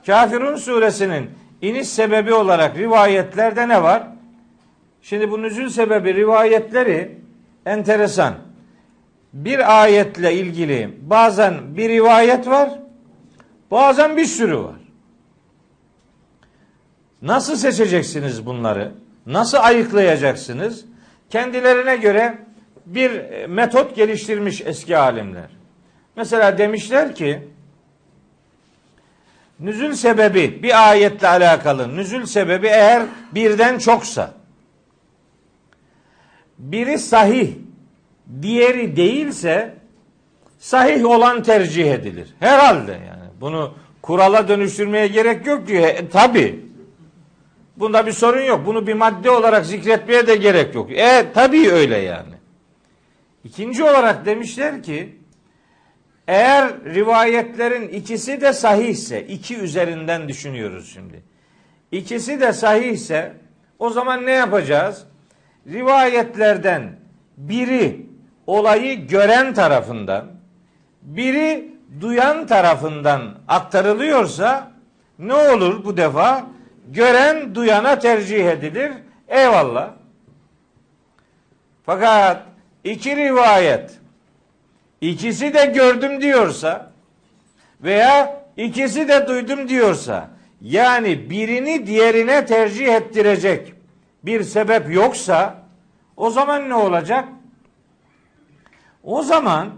Kafirun 0.05 0.55
suresinin 0.55 1.29
iniş 1.61 1.87
sebebi 1.87 2.33
olarak 2.33 2.77
rivayetlerde 2.77 3.67
ne 3.67 3.83
var? 3.83 4.03
Şimdi 5.01 5.31
bu 5.31 5.41
nüzül 5.41 5.69
sebebi 5.69 6.15
rivayetleri 6.15 7.17
enteresan. 7.65 8.33
Bir 9.33 9.81
ayetle 9.81 10.33
ilgili 10.33 10.97
bazen 11.01 11.77
bir 11.77 11.89
rivayet 11.89 12.47
var, 12.47 12.69
bazen 13.71 14.17
bir 14.17 14.25
sürü 14.25 14.57
var. 14.57 14.75
Nasıl 17.21 17.55
seçeceksiniz 17.55 18.45
bunları? 18.45 18.91
Nasıl 19.25 19.57
ayıklayacaksınız? 19.57 20.85
Kendilerine 21.29 21.95
göre 21.95 22.37
bir 22.85 23.45
metot 23.45 23.95
geliştirmiş 23.95 24.61
eski 24.65 24.97
alimler. 24.97 25.49
Mesela 26.15 26.57
demişler 26.57 27.15
ki 27.15 27.47
Nüzül 29.59 29.93
sebebi 29.93 30.63
bir 30.63 30.89
ayetle 30.89 31.27
alakalı. 31.27 31.95
Nüzül 31.97 32.25
sebebi 32.25 32.67
eğer 32.67 33.03
birden 33.31 33.77
çoksa 33.77 34.33
biri 36.59 36.99
sahih, 36.99 37.49
diğeri 38.41 38.95
değilse 38.95 39.75
sahih 40.59 41.05
olan 41.05 41.43
tercih 41.43 41.93
edilir. 41.93 42.29
Herhalde 42.39 42.91
yani. 42.91 43.29
Bunu 43.41 43.73
kurala 44.01 44.47
dönüştürmeye 44.47 45.07
gerek 45.07 45.47
yok 45.47 45.67
ki. 45.67 45.77
E, 45.77 46.09
tabi. 46.09 46.65
Bunda 47.77 48.05
bir 48.05 48.11
sorun 48.11 48.41
yok. 48.41 48.65
Bunu 48.65 48.87
bir 48.87 48.93
madde 48.93 49.31
olarak 49.31 49.65
zikretmeye 49.65 50.27
de 50.27 50.35
gerek 50.35 50.75
yok. 50.75 50.91
E 50.91 51.25
tabii 51.33 51.71
öyle 51.71 51.97
yani. 51.97 52.33
İkinci 53.43 53.83
olarak 53.83 54.25
demişler 54.25 54.83
ki 54.83 55.18
eğer 56.29 56.83
rivayetlerin 56.85 57.87
ikisi 57.87 58.41
de 58.41 58.53
sahihse, 58.53 59.27
iki 59.27 59.57
üzerinden 59.57 60.27
düşünüyoruz 60.27 60.93
şimdi. 60.93 61.23
İkisi 61.91 62.41
de 62.41 62.53
sahihse 62.53 63.33
o 63.79 63.89
zaman 63.89 64.25
ne 64.25 64.31
yapacağız? 64.31 65.05
Rivayetlerden 65.67 66.99
biri 67.37 68.05
olayı 68.47 69.07
gören 69.07 69.53
tarafından, 69.53 70.25
biri 71.01 71.71
duyan 72.01 72.47
tarafından 72.47 73.35
aktarılıyorsa 73.47 74.71
ne 75.19 75.33
olur 75.33 75.85
bu 75.85 75.97
defa? 75.97 76.45
Gören 76.87 77.55
duyana 77.55 77.99
tercih 77.99 78.47
edilir. 78.47 78.91
Eyvallah. 79.27 79.89
Fakat 81.85 82.43
iki 82.83 83.15
rivayet 83.15 83.98
ikisi 85.01 85.53
de 85.53 85.65
gördüm 85.65 86.21
diyorsa 86.21 86.91
veya 87.81 88.43
ikisi 88.57 89.07
de 89.07 89.27
duydum 89.27 89.69
diyorsa 89.69 90.29
yani 90.61 91.29
birini 91.29 91.87
diğerine 91.87 92.45
tercih 92.45 92.87
ettirecek 92.87 93.73
bir 94.23 94.43
sebep 94.43 94.93
yoksa 94.93 95.63
o 96.17 96.29
zaman 96.29 96.69
ne 96.69 96.75
olacak? 96.75 97.25
O 99.03 99.23
zaman 99.23 99.69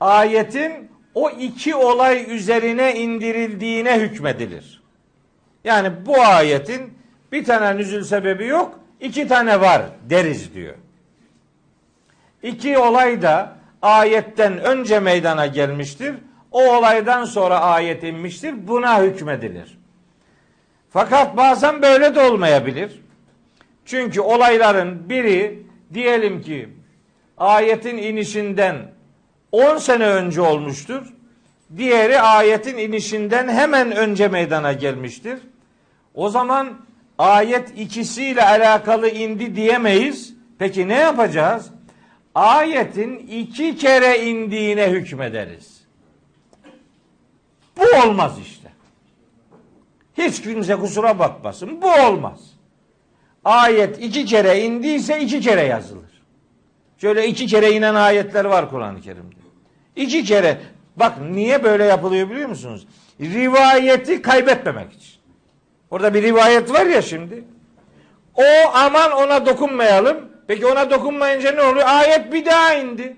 ayetin 0.00 0.90
o 1.14 1.30
iki 1.30 1.74
olay 1.74 2.34
üzerine 2.34 2.94
indirildiğine 2.94 4.00
hükmedilir. 4.00 4.82
Yani 5.64 6.06
bu 6.06 6.20
ayetin 6.20 6.98
bir 7.32 7.44
tane 7.44 7.76
nüzül 7.76 8.04
sebebi 8.04 8.46
yok, 8.46 8.80
iki 9.00 9.28
tane 9.28 9.60
var 9.60 9.82
deriz 10.10 10.54
diyor. 10.54 10.74
İki 12.42 12.78
olay 12.78 13.22
da 13.22 13.56
ayetten 13.84 14.58
önce 14.58 15.00
meydana 15.00 15.46
gelmiştir. 15.46 16.14
O 16.52 16.76
olaydan 16.76 17.24
sonra 17.24 17.60
ayet 17.60 18.02
inmiştir. 18.02 18.68
Buna 18.68 19.02
hükmedilir. 19.02 19.78
Fakat 20.90 21.36
bazen 21.36 21.82
böyle 21.82 22.14
de 22.14 22.20
olmayabilir. 22.20 23.00
Çünkü 23.84 24.20
olayların 24.20 25.08
biri 25.08 25.62
diyelim 25.94 26.42
ki 26.42 26.68
ayetin 27.38 27.96
inişinden 27.96 28.76
10 29.52 29.76
sene 29.76 30.06
önce 30.06 30.40
olmuştur. 30.40 31.12
Diğeri 31.76 32.20
ayetin 32.20 32.78
inişinden 32.78 33.48
hemen 33.48 33.92
önce 33.92 34.28
meydana 34.28 34.72
gelmiştir. 34.72 35.38
O 36.14 36.28
zaman 36.28 36.68
ayet 37.18 37.78
ikisiyle 37.78 38.44
alakalı 38.44 39.08
indi 39.08 39.56
diyemeyiz. 39.56 40.34
Peki 40.58 40.88
ne 40.88 40.98
yapacağız? 40.98 41.70
Ayetin 42.34 43.18
iki 43.18 43.76
kere 43.76 44.26
indiğine 44.26 44.90
hükmederiz. 44.90 45.80
Bu 47.76 47.82
olmaz 48.04 48.38
işte. 48.42 48.72
Hiç 50.18 50.42
kimse 50.42 50.76
kusura 50.76 51.18
bakmasın. 51.18 51.82
Bu 51.82 51.92
olmaz. 51.92 52.40
Ayet 53.44 54.02
iki 54.02 54.24
kere 54.24 54.60
indiyse 54.60 55.20
iki 55.20 55.40
kere 55.40 55.62
yazılır. 55.62 56.22
Şöyle 56.98 57.26
iki 57.26 57.46
kere 57.46 57.72
inen 57.72 57.94
ayetler 57.94 58.44
var 58.44 58.70
Kur'an-ı 58.70 59.00
Kerim'de. 59.00 59.36
İki 59.96 60.24
kere. 60.24 60.60
Bak 60.96 61.20
niye 61.20 61.64
böyle 61.64 61.84
yapılıyor 61.84 62.30
biliyor 62.30 62.48
musunuz? 62.48 62.86
Rivayeti 63.20 64.22
kaybetmemek 64.22 64.92
için. 64.92 65.14
Orada 65.90 66.14
bir 66.14 66.22
rivayet 66.22 66.72
var 66.72 66.86
ya 66.86 67.02
şimdi. 67.02 67.44
O 68.34 68.44
aman 68.74 69.12
ona 69.12 69.46
dokunmayalım. 69.46 70.33
Peki 70.46 70.66
ona 70.66 70.90
dokunmayınca 70.90 71.52
ne 71.52 71.62
oluyor? 71.62 71.86
Ayet 71.86 72.32
bir 72.32 72.46
daha 72.46 72.74
indi. 72.74 73.16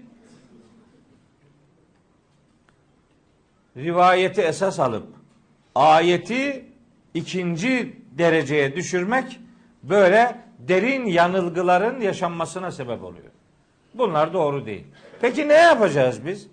Rivayeti 3.77 4.43
esas 4.43 4.81
alıp 4.81 5.07
ayeti 5.75 6.65
ikinci 7.15 7.97
dereceye 8.11 8.77
düşürmek 8.77 9.41
böyle 9.83 10.37
derin 10.59 11.07
yanılgıların 11.07 12.01
yaşanmasına 12.01 12.71
sebep 12.71 13.05
oluyor. 13.05 13.31
Bunlar 13.95 14.33
doğru 14.33 14.67
değil. 14.67 14.87
Peki 15.21 15.49
ne 15.49 15.55
yapacağız 15.55 16.27
biz? 16.27 16.47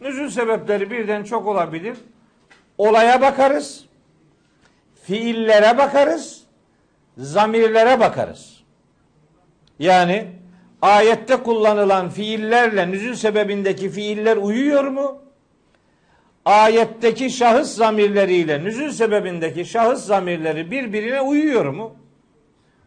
Nüzul 0.00 0.28
sebepleri 0.28 0.90
birden 0.90 1.24
çok 1.24 1.46
olabilir. 1.46 1.96
Olaya 2.78 3.20
bakarız. 3.20 3.84
Fiillere 5.02 5.78
bakarız. 5.78 6.44
Zamirlere 7.18 8.00
bakarız. 8.00 8.53
Yani 9.78 10.26
ayette 10.82 11.36
kullanılan 11.36 12.08
fiillerle 12.10 12.90
nüzul 12.90 13.14
sebebindeki 13.14 13.90
fiiller 13.90 14.36
uyuyor 14.36 14.84
mu? 14.84 15.22
Ayetteki 16.44 17.30
şahıs 17.30 17.74
zamirleriyle 17.74 18.64
nüzul 18.64 18.90
sebebindeki 18.90 19.64
şahıs 19.64 20.06
zamirleri 20.06 20.70
birbirine 20.70 21.20
uyuyor 21.20 21.64
mu? 21.64 21.96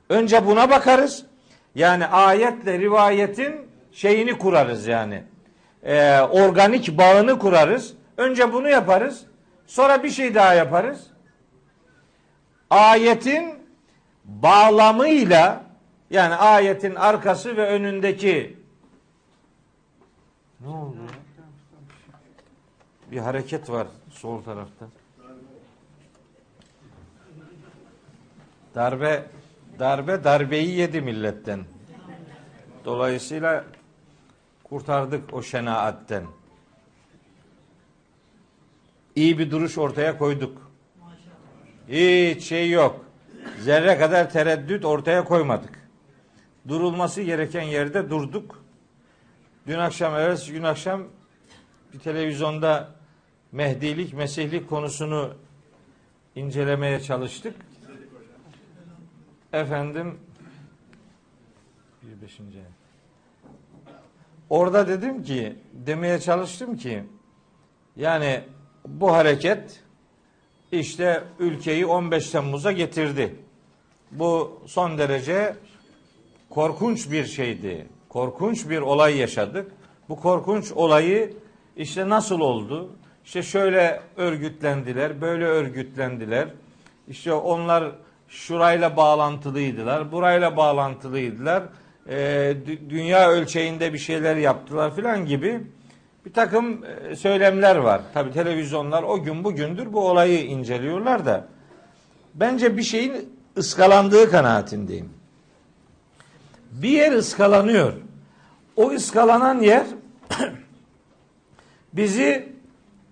Önce 0.09 0.45
buna 0.45 0.69
bakarız. 0.69 1.25
Yani 1.75 2.05
ayetle 2.05 2.79
rivayetin 2.79 3.55
şeyini 3.91 4.37
kurarız 4.37 4.87
yani. 4.87 5.23
Ee, 5.83 6.19
organik 6.19 6.97
bağını 6.97 7.39
kurarız. 7.39 7.93
Önce 8.17 8.53
bunu 8.53 8.69
yaparız. 8.69 9.25
Sonra 9.67 10.03
bir 10.03 10.09
şey 10.09 10.35
daha 10.35 10.53
yaparız. 10.53 11.07
Ayetin 12.69 13.55
bağlamıyla 14.25 15.66
yani 16.09 16.35
ayetin 16.35 16.95
arkası 16.95 17.57
ve 17.57 17.67
önündeki 17.67 18.57
ne 20.61 20.67
oldu? 20.67 20.97
Bir 23.11 23.17
hareket 23.17 23.69
var 23.69 23.87
sol 24.11 24.43
tarafta. 24.43 24.85
Darbe 28.75 29.25
darbe 29.79 30.23
darbeyi 30.23 30.77
yedi 30.77 31.01
milletten. 31.01 31.59
Dolayısıyla 32.85 33.65
kurtardık 34.63 35.33
o 35.33 35.43
şenaatten. 35.43 36.23
İyi 39.15 39.39
bir 39.39 39.51
duruş 39.51 39.77
ortaya 39.77 40.17
koyduk. 40.17 40.71
Hiç 41.87 42.43
şey 42.43 42.71
yok. 42.71 43.05
Zerre 43.59 43.97
kadar 43.97 44.29
tereddüt 44.29 44.85
ortaya 44.85 45.23
koymadık. 45.23 45.86
Durulması 46.67 47.21
gereken 47.21 47.61
yerde 47.61 48.09
durduk. 48.09 48.63
Dün 49.67 49.77
akşam, 49.79 50.15
evvelsi 50.15 50.51
gün 50.51 50.63
akşam 50.63 51.03
bir 51.93 51.99
televizyonda 51.99 52.89
Mehdilik, 53.51 54.13
Mesihlik 54.13 54.69
konusunu 54.69 55.33
incelemeye 56.35 56.99
çalıştık. 56.99 57.55
Efendim 59.53 60.19
bir 62.01 62.21
beşinci 62.21 62.59
Orada 64.49 64.87
dedim 64.87 65.23
ki, 65.23 65.55
demeye 65.73 66.19
çalıştım 66.19 66.77
ki 66.77 67.03
yani 67.95 68.43
bu 68.87 69.13
hareket 69.13 69.83
işte 70.71 71.23
ülkeyi 71.39 71.85
15 71.85 72.29
Temmuz'a 72.29 72.71
getirdi. 72.71 73.35
Bu 74.11 74.61
son 74.65 74.97
derece 74.97 75.55
korkunç 76.57 77.11
bir 77.11 77.25
şeydi. 77.25 77.87
Korkunç 78.09 78.69
bir 78.69 78.81
olay 78.81 79.17
yaşadık. 79.17 79.71
Bu 80.09 80.19
korkunç 80.19 80.71
olayı 80.71 81.33
işte 81.75 82.09
nasıl 82.09 82.39
oldu? 82.39 82.89
İşte 83.25 83.43
şöyle 83.43 84.01
örgütlendiler, 84.15 85.21
böyle 85.21 85.45
örgütlendiler. 85.45 86.47
İşte 87.07 87.33
onlar 87.33 87.91
şurayla 88.27 88.97
bağlantılıydılar, 88.97 90.11
burayla 90.11 90.57
bağlantılıydılar. 90.57 91.63
Ee, 92.09 92.53
dünya 92.89 93.29
ölçeğinde 93.29 93.93
bir 93.93 93.97
şeyler 93.97 94.35
yaptılar 94.35 94.95
filan 94.95 95.25
gibi 95.25 95.61
bir 96.25 96.33
takım 96.33 96.85
e, 96.85 97.15
söylemler 97.15 97.75
var. 97.75 98.01
Tabi 98.13 98.31
televizyonlar 98.31 99.03
o 99.03 99.23
gün 99.23 99.43
bugündür 99.43 99.93
bu 99.93 100.09
olayı 100.09 100.45
inceliyorlar 100.45 101.25
da 101.25 101.47
bence 102.35 102.77
bir 102.77 102.83
şeyin 102.83 103.33
ıskalandığı 103.57 104.31
kanaatindeyim. 104.31 105.16
Bir 106.71 106.89
yer 106.89 107.11
ıskalanıyor. 107.11 107.93
O 108.75 108.89
ıskalanan 108.89 109.61
yer 109.61 109.83
bizi 111.93 112.49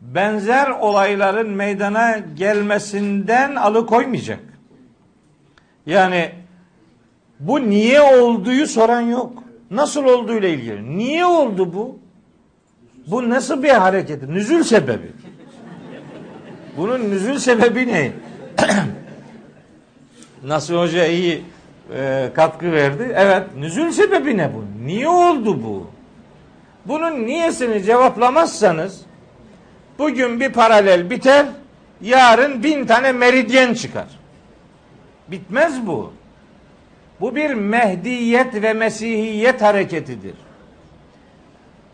benzer 0.01 0.69
olayların 0.69 1.49
meydana 1.49 2.17
gelmesinden 2.17 3.55
alıkoymayacak. 3.55 4.39
Yani 5.85 6.31
bu 7.39 7.69
niye 7.69 8.01
olduğu 8.01 8.65
soran 8.65 9.01
yok. 9.01 9.43
Nasıl 9.71 10.05
olduğuyla 10.05 10.49
ilgili. 10.49 10.97
Niye 10.97 11.25
oldu 11.25 11.73
bu? 11.73 11.99
Bu 13.07 13.29
nasıl 13.29 13.63
bir 13.63 13.69
hareket? 13.69 14.29
Nüzül 14.29 14.63
sebebi. 14.63 15.11
Bunun 16.77 17.09
nüzül 17.09 17.37
sebebi 17.37 17.87
ne? 17.87 18.11
Nasıl 20.43 20.75
Hoca 20.75 21.05
iyi 21.05 21.43
e, 21.93 22.29
katkı 22.35 22.71
verdi. 22.71 23.13
Evet, 23.15 23.43
nüzül 23.57 23.91
sebebi 23.91 24.37
ne 24.37 24.53
bu? 24.53 24.85
Niye 24.85 25.07
oldu 25.07 25.63
bu? 25.63 25.87
Bunun 26.85 27.25
niyesini 27.25 27.83
cevaplamazsanız 27.83 29.01
bugün 29.99 30.39
bir 30.39 30.53
paralel 30.53 31.09
biter, 31.09 31.45
yarın 32.01 32.63
bin 32.63 32.85
tane 32.85 33.11
meridyen 33.11 33.73
çıkar. 33.73 34.07
Bitmez 35.27 35.87
bu. 35.87 36.13
Bu 37.21 37.35
bir 37.35 37.53
Mehdiyet 37.53 38.61
ve 38.61 38.73
Mesihiyet 38.73 39.61
hareketidir. 39.61 40.35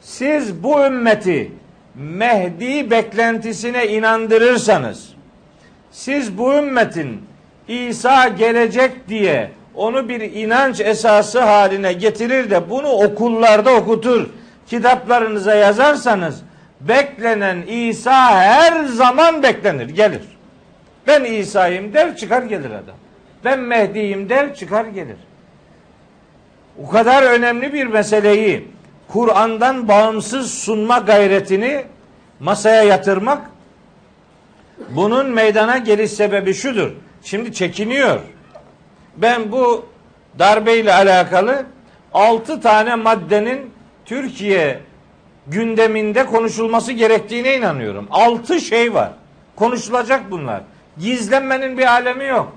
Siz 0.02 0.64
bu 0.64 0.86
ümmeti 0.86 1.52
Mehdi 1.96 2.92
beklentisine 2.92 3.88
inandırırsanız, 3.88 5.14
siz 5.92 6.38
bu 6.38 6.54
ümmetin 6.54 7.22
İsa 7.68 8.28
gelecek 8.28 9.10
diye 9.10 9.52
onu 9.82 10.10
bir 10.10 10.22
inanç 10.22 10.82
esası 10.82 11.40
haline 11.40 11.94
getirir 11.94 12.50
de 12.50 12.70
bunu 12.70 12.88
okullarda 12.88 13.74
okutur, 13.74 14.30
kitaplarınıza 14.68 15.56
yazarsanız 15.56 16.42
beklenen 16.82 17.62
İsa 17.68 18.32
her 18.42 18.86
zaman 18.86 19.44
beklenir, 19.44 19.90
gelir. 19.90 20.22
Ben 21.08 21.24
İsa'yım 21.24 21.94
der 21.94 22.18
çıkar 22.18 22.44
gelir 22.44 22.72
adam. 22.72 22.96
Ben 23.46 23.60
Mehdi'yim 23.60 24.30
der 24.30 24.56
çıkar 24.56 24.86
gelir. 24.86 25.18
O 26.84 26.90
kadar 26.90 27.24
önemli 27.24 27.74
bir 27.74 27.88
meseleyi 27.88 28.68
Kur'an'dan 29.08 29.88
bağımsız 29.88 30.54
sunma 30.54 30.98
gayretini 30.98 31.84
masaya 32.40 32.84
yatırmak 32.84 33.42
bunun 34.90 35.30
meydana 35.30 35.78
geliş 35.78 36.12
sebebi 36.12 36.54
şudur. 36.54 36.92
Şimdi 37.24 37.54
çekiniyor. 37.54 38.20
Ben 39.18 39.52
bu 39.52 39.86
darbeyle 40.40 40.94
alakalı 40.94 41.66
altı 42.14 42.62
tane 42.62 42.96
maddenin 42.96 43.72
Türkiye 44.06 44.80
gündeminde 45.48 46.26
konuşulması 46.26 46.92
gerektiğine 46.92 47.58
inanıyorum. 47.58 48.08
Altı 48.12 48.62
şey 48.62 48.94
var. 48.94 49.12
Konuşulacak 49.56 50.32
bunlar. 50.32 50.62
Gizlenmenin 50.98 51.78
bir 51.78 51.86
alemi 51.86 52.26
yok. 52.26 52.54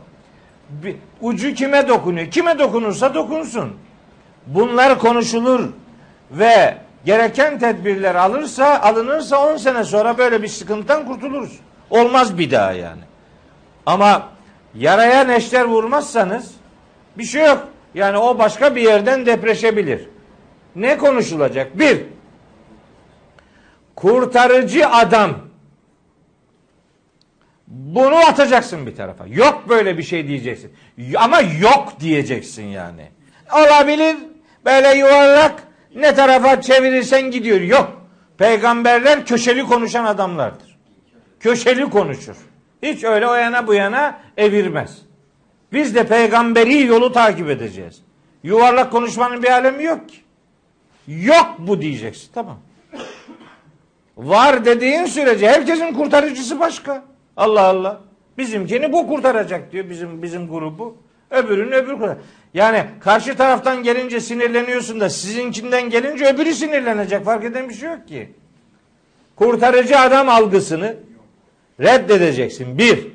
Bir, 0.69 0.97
ucu 1.21 1.55
kime 1.55 1.88
dokunuyor? 1.88 2.31
Kime 2.31 2.59
dokunursa 2.59 3.14
dokunsun. 3.14 3.73
Bunlar 4.47 4.99
konuşulur 4.99 5.69
ve 6.31 6.77
gereken 7.05 7.59
tedbirler 7.59 8.14
alırsa 8.14 8.81
alınırsa 8.81 9.53
10 9.53 9.57
sene 9.57 9.85
sonra 9.85 10.19
böyle 10.19 10.43
bir 10.43 10.49
sıkıntıdan 10.49 11.07
kurtuluruz. 11.07 11.59
Olmaz 11.90 12.38
bir 12.38 12.51
daha 12.51 12.73
yani. 12.73 13.03
Ama 13.87 14.29
yaraya 14.75 15.25
neşter 15.25 15.65
vurmazsanız 15.65 16.55
bir 17.19 17.25
şey 17.25 17.47
yok. 17.47 17.69
Yani 17.95 18.19
o 18.19 18.39
başka 18.39 18.77
bir 18.77 18.83
yerden 18.83 19.27
depreşebilir. 19.27 20.09
Ne 20.77 20.99
konuşulacak? 20.99 21.79
Bir, 21.79 22.03
kurtarıcı 23.97 24.89
adam. 24.89 25.31
Bunu 27.67 28.17
atacaksın 28.17 28.87
bir 28.87 28.97
tarafa. 28.97 29.27
Yok 29.27 29.65
böyle 29.69 29.99
bir 29.99 30.03
şey 30.03 30.29
diyeceksin. 30.29 30.73
Ama 31.17 31.41
yok 31.41 32.01
diyeceksin 32.01 32.65
yani. 32.65 33.09
Olabilir. 33.53 34.17
Böyle 34.65 34.99
yuvarlak 34.99 35.63
ne 35.95 36.15
tarafa 36.15 36.61
çevirirsen 36.61 37.31
gidiyor. 37.31 37.61
Yok. 37.61 38.01
Peygamberler 38.39 39.27
köşeli 39.27 39.65
konuşan 39.67 40.05
adamlardır. 40.05 40.79
Köşeli 41.41 41.91
konuşur. 41.91 42.37
Hiç 42.85 43.05
öyle 43.05 43.27
o 43.27 43.35
yana 43.35 43.66
bu 43.66 43.75
yana 43.75 44.18
evirmez. 44.37 44.99
Biz 45.73 45.94
de 45.94 46.07
peygamberi 46.07 46.87
yolu 46.87 47.12
takip 47.12 47.51
edeceğiz. 47.51 48.03
Yuvarlak 48.42 48.92
konuşmanın 48.92 49.42
bir 49.42 49.51
alemi 49.51 49.85
yok 49.85 50.09
ki. 50.09 50.16
Yok 51.07 51.55
bu 51.59 51.81
diyeceksin. 51.81 52.31
Tamam. 52.35 52.59
Var 54.16 54.64
dediğin 54.64 55.05
sürece 55.05 55.49
herkesin 55.49 55.92
kurtarıcısı 55.92 56.61
başka. 56.61 57.05
Allah 57.37 57.62
Allah. 57.62 58.01
Bizimkini 58.38 58.92
bu 58.92 59.09
kurtaracak 59.09 59.73
diyor 59.73 59.90
bizim 59.90 60.23
bizim 60.23 60.49
grubu. 60.49 60.97
Öbürünün 61.31 61.73
öbür 61.73 61.92
kurtar. 61.92 62.16
Yani 62.55 62.85
karşı 63.01 63.37
taraftan 63.37 63.83
gelince 63.83 64.20
sinirleniyorsun 64.20 65.01
da 65.01 65.11
sizinkinden 65.11 65.90
gelince 65.90 66.27
öbürü 66.27 66.55
sinirlenecek. 66.55 67.25
Fark 67.25 67.44
eden 67.44 67.68
bir 67.68 67.75
şey 67.75 67.88
yok 67.88 68.09
ki. 68.09 68.33
Kurtarıcı 69.37 69.99
adam 69.99 70.29
algısını 70.29 70.97
reddedeceksin. 71.81 72.79
Bir, 72.79 73.07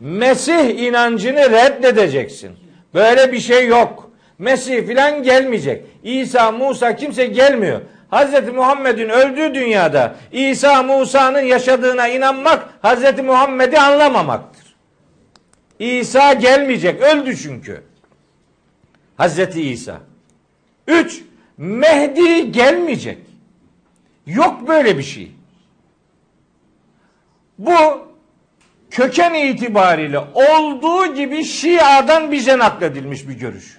Mesih 0.00 0.78
inancını 0.78 1.50
reddedeceksin. 1.50 2.50
Böyle 2.94 3.32
bir 3.32 3.40
şey 3.40 3.66
yok. 3.66 4.10
Mesih 4.38 4.86
filan 4.86 5.22
gelmeyecek. 5.22 5.84
İsa, 6.02 6.52
Musa 6.52 6.96
kimse 6.96 7.26
gelmiyor. 7.26 7.80
Hz. 8.12 8.54
Muhammed'in 8.54 9.08
öldüğü 9.08 9.54
dünyada 9.54 10.14
İsa, 10.32 10.82
Musa'nın 10.82 11.40
yaşadığına 11.40 12.08
inanmak 12.08 12.68
Hz. 12.84 13.18
Muhammed'i 13.24 13.78
anlamamaktır. 13.78 14.76
İsa 15.78 16.32
gelmeyecek. 16.32 17.02
Öldü 17.02 17.36
çünkü. 17.36 17.82
Hz. 19.18 19.56
İsa. 19.56 20.00
Üç, 20.86 21.22
Mehdi 21.56 22.52
gelmeyecek. 22.52 23.18
Yok 24.26 24.68
böyle 24.68 24.98
bir 24.98 25.02
şey. 25.02 25.32
Bu 27.60 28.06
köken 28.90 29.34
itibariyle 29.34 30.18
olduğu 30.18 31.14
gibi 31.14 31.44
Şia'dan 31.44 32.32
bize 32.32 32.58
nakledilmiş 32.58 33.28
bir 33.28 33.34
görüş. 33.34 33.78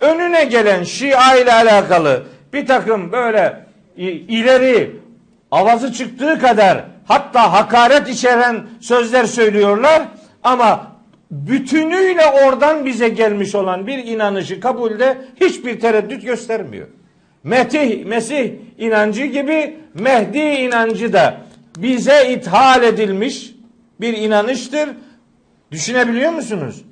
Önüne 0.00 0.44
gelen 0.44 0.82
Şia 0.82 1.36
ile 1.36 1.52
alakalı 1.52 2.26
bir 2.52 2.66
takım 2.66 3.12
böyle 3.12 3.66
ileri 3.96 4.90
avazı 5.50 5.92
çıktığı 5.92 6.38
kadar 6.38 6.84
hatta 7.04 7.52
hakaret 7.52 8.08
içeren 8.08 8.66
sözler 8.80 9.24
söylüyorlar 9.24 10.02
ama 10.42 10.92
bütünüyle 11.30 12.26
oradan 12.26 12.84
bize 12.84 13.08
gelmiş 13.08 13.54
olan 13.54 13.86
bir 13.86 13.98
inanışı 13.98 14.60
kabulde 14.60 15.18
hiçbir 15.40 15.80
tereddüt 15.80 16.24
göstermiyor. 16.24 16.86
Metih, 17.44 18.04
Mesih 18.04 18.52
inancı 18.78 19.24
gibi 19.24 19.76
Mehdi 19.94 20.38
inancı 20.38 21.12
da 21.12 21.45
bize 21.76 22.32
ithal 22.32 22.82
edilmiş 22.82 23.54
bir 24.00 24.16
inanıştır. 24.16 24.90
Düşünebiliyor 25.70 26.32
musunuz? 26.32 26.84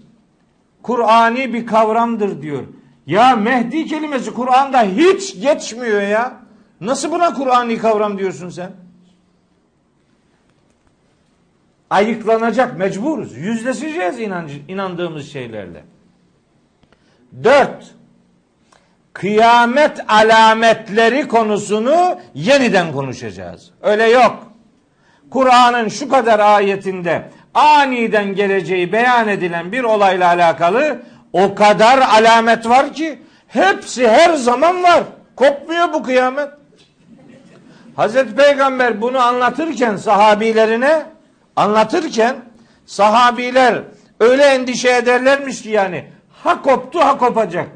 Kur'ani 0.82 1.54
bir 1.54 1.66
kavramdır 1.66 2.42
diyor. 2.42 2.64
Ya 3.06 3.36
Mehdi 3.36 3.86
kelimesi 3.86 4.34
Kur'an'da 4.34 4.82
hiç 4.82 5.40
geçmiyor 5.40 6.02
ya. 6.02 6.40
Nasıl 6.80 7.12
buna 7.12 7.34
Kur'ani 7.34 7.78
kavram 7.78 8.18
diyorsun 8.18 8.48
sen? 8.48 8.70
Ayıklanacak 11.90 12.78
mecburuz. 12.78 13.36
Yüzleşeceğiz 13.36 14.20
inancı, 14.20 14.58
inandığımız 14.68 15.32
şeylerle. 15.32 15.84
Dört, 17.44 17.94
kıyamet 19.12 20.00
alametleri 20.08 21.28
konusunu 21.28 22.18
yeniden 22.34 22.92
konuşacağız. 22.92 23.70
Öyle 23.82 24.04
yok. 24.10 24.53
Kur'an'ın 25.34 25.88
şu 25.88 26.08
kadar 26.08 26.40
ayetinde 26.40 27.22
aniden 27.54 28.34
geleceği 28.34 28.92
beyan 28.92 29.28
edilen 29.28 29.72
bir 29.72 29.84
olayla 29.84 30.28
alakalı 30.28 31.02
o 31.32 31.54
kadar 31.54 31.98
alamet 31.98 32.68
var 32.68 32.92
ki 32.92 33.18
hepsi 33.48 34.08
her 34.08 34.34
zaman 34.34 34.82
var. 34.82 35.04
Kopmuyor 35.36 35.92
bu 35.92 36.02
kıyamet. 36.02 36.48
Hazreti 37.96 38.34
Peygamber 38.34 39.00
bunu 39.00 39.18
anlatırken 39.18 39.96
sahabilerine 39.96 41.02
anlatırken 41.56 42.36
sahabiler 42.86 43.82
öyle 44.20 44.42
endişe 44.42 44.90
ederlermiş 44.90 45.62
ki 45.62 45.70
yani 45.70 46.04
ha 46.44 46.62
koptu 46.62 47.00
ha 47.00 47.18
kopacak. 47.18 47.68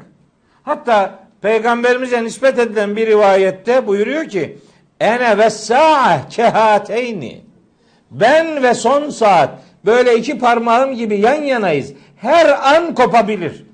Hatta 0.63 1.19
peygamberimize 1.41 2.23
nispet 2.23 2.59
edilen 2.59 2.95
bir 2.95 3.07
rivayette 3.07 3.87
buyuruyor 3.87 4.29
ki 4.29 4.57
ene 4.99 5.37
ve 5.37 5.49
sa'ah 5.49 6.29
kehateyni 6.29 7.48
ben 8.11 8.63
ve 8.63 8.73
son 8.73 9.09
saat 9.09 9.49
böyle 9.85 10.17
iki 10.17 10.39
parmağım 10.39 10.95
gibi 10.95 11.19
yan 11.19 11.41
yanayız. 11.41 11.93
Her 12.15 12.75
an 12.75 12.95
kopabilir. 12.95 13.65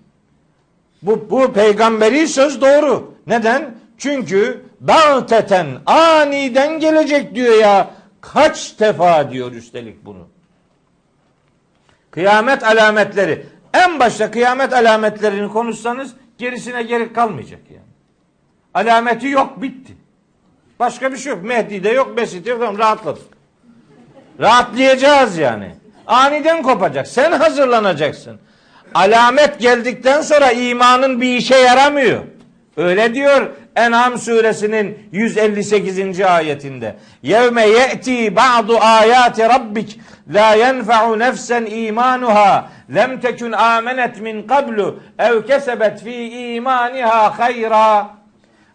Bu, 1.01 1.29
bu 1.29 1.53
peygamberi 1.53 2.27
söz 2.27 2.61
doğru. 2.61 3.13
Neden? 3.27 3.75
Çünkü 3.97 4.65
bağteten 4.79 5.67
aniden 5.85 6.79
gelecek 6.79 7.35
diyor 7.35 7.57
ya. 7.57 7.89
Kaç 8.21 8.79
defa 8.79 9.31
diyor 9.31 9.51
üstelik 9.51 10.05
bunu. 10.05 10.27
Kıyamet 12.11 12.63
alametleri. 12.63 13.45
En 13.73 13.99
başta 13.99 14.31
kıyamet 14.31 14.73
alametlerini 14.73 15.49
konuşsanız 15.49 16.13
gerisine 16.37 16.83
gerek 16.83 17.15
kalmayacak 17.15 17.59
yani. 17.69 17.85
Alameti 18.73 19.27
yok 19.27 19.61
bitti. 19.61 19.93
Başka 20.79 21.11
bir 21.11 21.17
şey 21.17 21.33
yok. 21.33 21.43
Mehdi 21.43 21.83
de 21.83 21.89
yok, 21.89 22.15
Mesih 22.15 22.45
de 22.45 22.49
yok. 22.49 22.59
Tamam 22.59 22.77
rahatladık. 22.77 23.34
Rahatlayacağız 24.39 25.37
yani. 25.37 25.71
Aniden 26.07 26.63
kopacak. 26.63 27.07
Sen 27.07 27.31
hazırlanacaksın. 27.31 28.39
Alamet 28.93 29.59
geldikten 29.59 30.21
sonra 30.21 30.51
imanın 30.51 31.21
bir 31.21 31.37
işe 31.37 31.55
yaramıyor. 31.55 32.21
Öyle 32.77 33.13
diyor 33.13 33.49
En'am 33.75 34.17
suresinin 34.17 35.09
158. 35.11 36.21
ayetinde. 36.21 36.95
Yevme 37.23 37.67
ye'ti 37.67 38.35
ba'du 38.35 38.77
ayati 38.79 39.43
rabbik 39.43 39.99
la 40.33 40.55
yenfa'u 40.55 41.19
nefsen 41.19 41.65
imanuha 41.65 42.69
lem 42.95 43.19
tekun 43.19 43.51
amenet 43.51 44.21
min 44.21 44.47
qablu 44.47 44.99
ev 45.19 45.45
kesebet 45.45 46.03
fi 46.03 46.29
imaniha 46.55 47.39
hayra. 47.39 48.07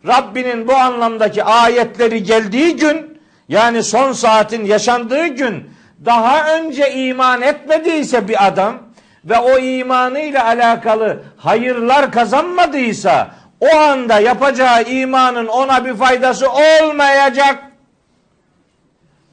Rabbinin 0.07 0.69
bu 0.69 0.75
anlamdaki 0.75 1.45
ayetleri 1.45 2.23
geldiği 2.23 2.77
gün 2.77 3.10
yani 3.51 3.83
son 3.83 4.13
saatin 4.13 4.65
yaşandığı 4.65 5.27
gün 5.27 5.71
daha 6.05 6.57
önce 6.57 6.93
iman 6.95 7.43
etmediyse 7.43 8.29
bir 8.29 8.47
adam 8.47 8.79
ve 9.25 9.39
o 9.39 9.59
imanıyla 9.59 10.45
alakalı 10.45 11.23
hayırlar 11.37 12.13
kazanmadıysa 12.13 13.31
o 13.61 13.77
anda 13.77 14.21
yapacağı 14.21 14.83
imanın 14.83 15.47
ona 15.47 15.85
bir 15.85 15.95
faydası 15.95 16.51
olmayacak. 16.51 17.65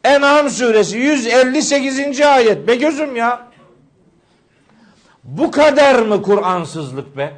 En'am 0.04 0.50
suresi 0.50 0.98
158. 0.98 2.22
ayet. 2.22 2.68
Be 2.68 2.76
gözüm 2.76 3.16
ya. 3.16 3.48
Bu 5.24 5.52
kadar 5.52 6.00
mı 6.00 6.22
Kur'ansızlık 6.22 7.18
be? 7.18 7.34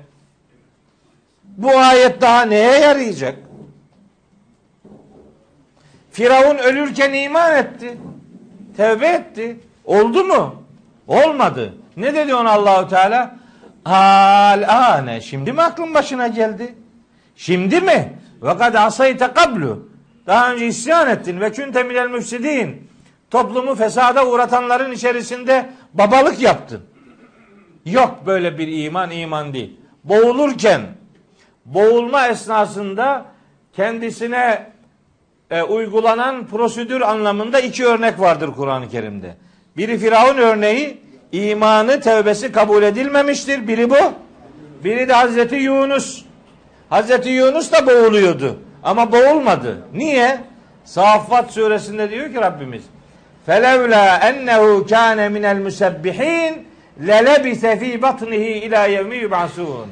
Bu 1.44 1.78
ayet 1.78 2.22
daha 2.22 2.42
neye 2.42 2.80
yarayacak? 2.80 3.49
Firavun 6.20 6.58
ölürken 6.58 7.14
iman 7.14 7.56
etti. 7.56 7.98
Tevbe 8.78 9.08
etti. 9.08 9.60
Oldu 9.86 10.24
mu? 10.24 10.64
Olmadı. 11.08 11.74
Ne 11.98 12.16
dedi 12.16 12.36
ona 12.36 12.52
Allahu 12.52 12.88
Teala? 12.88 13.36
Alane. 13.86 15.22
Şimdi 15.22 15.54
mi 15.54 15.62
aklın 15.62 15.94
başına 15.94 16.28
geldi? 16.28 16.76
Şimdi 17.36 17.82
mi? 17.82 18.14
Ve 18.42 18.58
kad 18.58 18.74
asayte 18.74 19.34
kablu. 19.34 19.90
Daha 20.28 20.54
önce 20.54 20.68
isyan 20.68 21.10
ettin 21.10 21.40
ve 21.40 21.52
künte 21.52 21.84
minel 21.84 22.10
müfsidin. 22.10 22.90
Toplumu 23.32 23.76
fesada 23.76 24.28
uğratanların 24.28 24.92
içerisinde 24.92 25.70
babalık 25.94 26.42
yaptın. 26.42 26.82
Yok 27.86 28.20
böyle 28.26 28.58
bir 28.58 28.84
iman 28.84 29.12
iman 29.12 29.54
değil. 29.54 29.80
Boğulurken 30.04 30.82
boğulma 31.66 32.28
esnasında 32.28 33.26
kendisine 33.74 34.79
e, 35.52 35.62
uygulanan 35.62 36.48
prosedür 36.48 37.02
anlamında 37.02 37.60
iki 37.60 37.86
örnek 37.86 38.20
vardır 38.20 38.50
Kur'an-ı 38.56 38.90
Kerim'de. 38.90 39.36
Biri 39.78 39.98
Firavun 39.98 40.38
örneği 40.38 40.98
imanı 41.32 42.00
tevbesi 42.00 42.52
kabul 42.52 42.84
edilmemiştir. 42.84 43.68
Biri 43.68 43.90
bu. 43.90 44.14
Biri 44.84 45.08
de 45.08 45.14
Hazreti 45.14 45.56
Yunus. 45.56 46.26
Hazreti 46.90 47.30
Yunus 47.30 47.72
da 47.72 47.88
boğuluyordu. 47.88 48.60
Ama 48.84 49.12
boğulmadı. 49.12 49.78
Niye? 49.94 50.38
Saffat 50.86 51.52
suresinde 51.52 52.12
diyor 52.12 52.34
ki 52.34 52.42
Rabbimiz 52.42 52.84
felevla 53.46 54.18
ennehu 54.18 54.86
kâne 54.88 55.30
minel 55.30 55.58
musebbihin 55.58 56.68
lelebise 57.08 57.80
fî 57.80 58.02
batnihi 58.02 58.50
ilâ 58.50 58.86
yevmi 58.86 59.16
yub'asûn. 59.16 59.88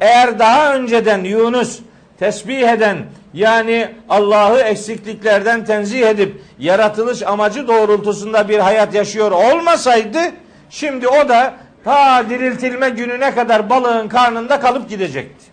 Eğer 0.00 0.38
daha 0.38 0.74
önceden 0.74 1.24
Yunus 1.24 1.80
tesbih 2.18 2.68
eden 2.68 2.98
yani 3.34 3.94
Allah'ı 4.08 4.58
eksikliklerden 4.58 5.64
tenzih 5.64 6.06
edip 6.06 6.42
yaratılış 6.58 7.22
amacı 7.22 7.68
doğrultusunda 7.68 8.48
bir 8.48 8.58
hayat 8.58 8.94
yaşıyor 8.94 9.30
olmasaydı 9.30 10.18
şimdi 10.70 11.08
o 11.08 11.28
da 11.28 11.54
ta 11.84 12.30
diriltilme 12.30 12.88
gününe 12.88 13.34
kadar 13.34 13.70
balığın 13.70 14.08
karnında 14.08 14.60
kalıp 14.60 14.88
gidecekti. 14.88 15.44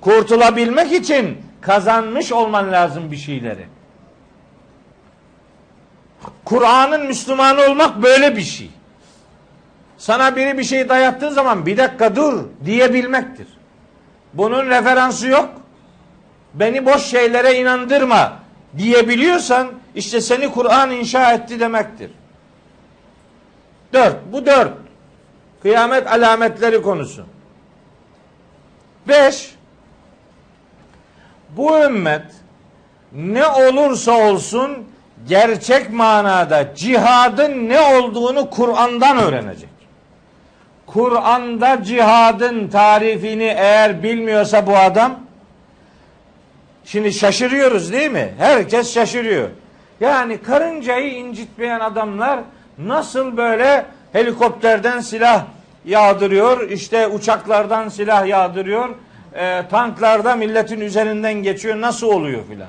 Kurtulabilmek 0.00 0.92
için 0.92 1.38
kazanmış 1.60 2.32
olman 2.32 2.72
lazım 2.72 3.10
bir 3.10 3.16
şeyleri. 3.16 3.66
Kur'an'ın 6.44 7.06
Müslümanı 7.06 7.62
olmak 7.62 8.02
böyle 8.02 8.36
bir 8.36 8.42
şey. 8.42 8.70
Sana 9.98 10.36
biri 10.36 10.58
bir 10.58 10.64
şey 10.64 10.88
dayattığı 10.88 11.30
zaman 11.30 11.66
bir 11.66 11.76
dakika 11.76 12.16
dur 12.16 12.44
diyebilmektir. 12.64 13.46
Bunun 14.34 14.66
referansı 14.66 15.28
yok. 15.28 15.50
Beni 16.54 16.86
boş 16.86 17.02
şeylere 17.02 17.54
inandırma 17.54 18.32
diyebiliyorsan 18.76 19.68
işte 19.94 20.20
seni 20.20 20.50
Kur'an 20.50 20.90
inşa 20.90 21.32
etti 21.32 21.60
demektir. 21.60 22.10
Dört. 23.92 24.16
Bu 24.32 24.46
dört. 24.46 24.72
Kıyamet 25.62 26.06
alametleri 26.06 26.82
konusu. 26.82 27.26
Beş. 29.08 29.54
Bu 31.56 31.78
ümmet 31.78 32.26
ne 33.12 33.46
olursa 33.46 34.12
olsun 34.12 34.84
gerçek 35.28 35.90
manada 35.90 36.74
cihadın 36.74 37.68
ne 37.68 37.80
olduğunu 37.80 38.50
Kur'an'dan 38.50 39.18
öğrenecek. 39.18 39.68
Kur'an'da 40.86 41.82
cihadın 41.82 42.68
tarifini 42.68 43.44
eğer 43.44 44.02
bilmiyorsa 44.02 44.66
bu 44.66 44.76
adam 44.76 45.23
şimdi 46.84 47.12
şaşırıyoruz 47.12 47.92
değil 47.92 48.10
mi? 48.10 48.34
Herkes 48.38 48.94
şaşırıyor. 48.94 49.48
Yani 50.00 50.38
karıncayı 50.38 51.14
incitmeyen 51.14 51.80
adamlar 51.80 52.40
nasıl 52.78 53.36
böyle 53.36 53.86
helikopterden 54.12 55.00
silah 55.00 55.44
yağdırıyor, 55.84 56.70
işte 56.70 57.08
uçaklardan 57.08 57.88
silah 57.88 58.26
yağdırıyor, 58.26 58.88
e, 59.34 59.62
tanklarda 59.70 60.36
milletin 60.36 60.80
üzerinden 60.80 61.34
geçiyor, 61.34 61.80
nasıl 61.80 62.06
oluyor 62.06 62.40
filan. 62.48 62.68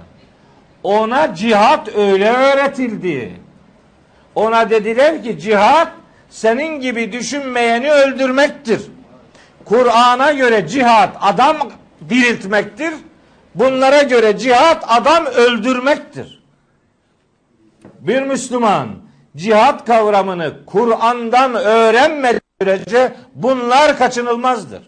Ona 0.84 1.36
cihat 1.36 1.98
öyle 1.98 2.30
öğretildi. 2.30 3.32
Ona 4.36 4.70
dediler 4.70 5.24
ki 5.24 5.40
cihat 5.40 5.92
senin 6.30 6.80
gibi 6.80 7.12
düşünmeyeni 7.12 7.92
öldürmektir. 7.92 8.82
Kur'an'a 9.66 10.32
göre 10.32 10.68
cihat 10.68 11.18
adam 11.22 11.58
diriltmektir. 12.10 12.94
Bunlara 13.56 14.02
göre 14.02 14.38
cihat 14.38 14.84
adam 14.88 15.26
öldürmektir. 15.26 16.44
Bir 18.00 18.22
Müslüman 18.22 18.88
cihat 19.36 19.86
kavramını 19.86 20.66
Kur'an'dan 20.66 21.56
öğrenmediği 21.56 22.42
sürece 22.62 23.14
bunlar 23.36 23.98
kaçınılmazdır. 23.98 24.82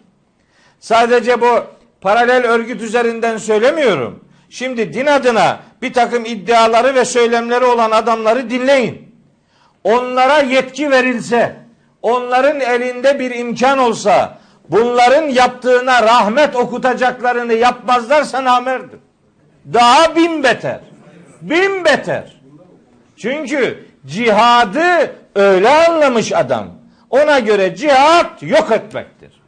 Sadece 0.79 1.41
bu 1.41 1.63
paralel 2.01 2.45
örgüt 2.45 2.81
üzerinden 2.81 3.37
söylemiyorum. 3.37 4.23
Şimdi 4.49 4.93
din 4.93 5.05
adına 5.05 5.59
bir 5.81 5.93
takım 5.93 6.25
iddiaları 6.25 6.95
ve 6.95 7.05
söylemleri 7.05 7.65
olan 7.65 7.91
adamları 7.91 8.49
dinleyin. 8.49 9.15
Onlara 9.83 10.39
yetki 10.39 10.91
verilse, 10.91 11.55
onların 12.01 12.59
elinde 12.59 13.19
bir 13.19 13.35
imkan 13.35 13.77
olsa, 13.77 14.39
bunların 14.69 15.23
yaptığına 15.23 16.03
rahmet 16.03 16.55
okutacaklarını 16.55 17.53
yapmazlarsa 17.53 18.43
namerdir. 18.43 18.99
Daha 19.73 20.15
bin 20.15 20.43
beter. 20.43 20.79
Bin 21.41 21.85
beter. 21.85 22.41
Çünkü 23.17 23.87
cihadı 24.05 25.15
öyle 25.35 25.69
anlamış 25.69 26.33
adam. 26.33 26.67
Ona 27.09 27.39
göre 27.39 27.75
cihat 27.75 28.43
yok 28.43 28.71
etmektir. 28.71 29.41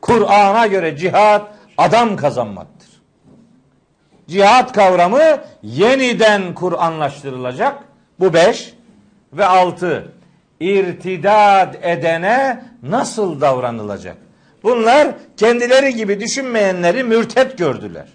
Kur'an'a 0.00 0.66
göre 0.66 0.96
cihat 0.96 1.42
adam 1.78 2.16
kazanmaktır. 2.16 2.88
Cihat 4.28 4.72
kavramı 4.72 5.38
yeniden 5.62 6.54
Kur'anlaştırılacak. 6.54 7.78
Bu 8.20 8.34
beş 8.34 8.74
ve 9.32 9.46
altı. 9.46 10.12
İrtidad 10.60 11.74
edene 11.82 12.64
nasıl 12.82 13.40
davranılacak? 13.40 14.16
Bunlar 14.62 15.08
kendileri 15.36 15.94
gibi 15.94 16.20
düşünmeyenleri 16.20 17.04
mürtet 17.04 17.58
gördüler. 17.58 18.06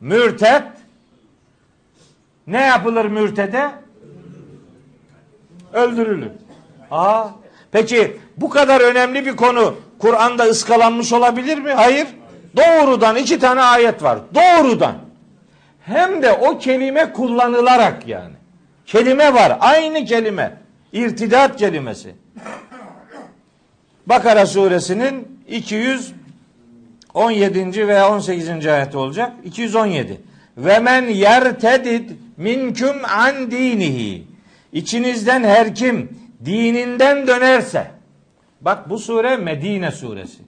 Mürtet 0.00 0.62
ne 2.46 2.60
yapılır 2.60 3.04
mürtede? 3.04 3.70
Öldürülür. 5.72 6.30
Aa, 6.90 7.26
peki 7.72 8.16
bu 8.36 8.50
kadar 8.50 8.80
önemli 8.80 9.26
bir 9.26 9.36
konu 9.36 9.74
Kur'an'da 9.98 10.44
ıskalanmış 10.44 11.12
olabilir 11.12 11.58
mi? 11.58 11.72
Hayır. 11.72 12.06
Doğrudan 12.56 13.16
iki 13.16 13.38
tane 13.38 13.62
ayet 13.62 14.02
var. 14.02 14.18
Doğrudan. 14.34 14.94
Hem 15.80 16.22
de 16.22 16.32
o 16.32 16.58
kelime 16.58 17.12
kullanılarak 17.12 18.08
yani. 18.08 18.34
Kelime 18.86 19.34
var. 19.34 19.56
Aynı 19.60 20.04
kelime. 20.04 20.56
İrtidat 20.92 21.56
kelimesi. 21.56 22.14
Bakara 24.06 24.46
suresinin 24.46 25.38
217. 25.48 27.88
veya 27.88 28.12
18. 28.12 28.66
ayeti 28.66 28.96
olacak. 28.96 29.32
217. 29.44 30.20
Ve 30.56 30.78
men 30.78 31.06
yertedid 31.06 32.10
minküm 32.36 33.04
an 33.04 33.50
dinihi. 33.50 34.24
İçinizden 34.72 35.44
her 35.44 35.74
kim 35.74 36.08
dininden 36.44 37.26
dönerse. 37.26 37.90
Bak 38.60 38.90
bu 38.90 38.98
sure 38.98 39.36
Medine 39.36 39.90
suresi. 39.90 40.38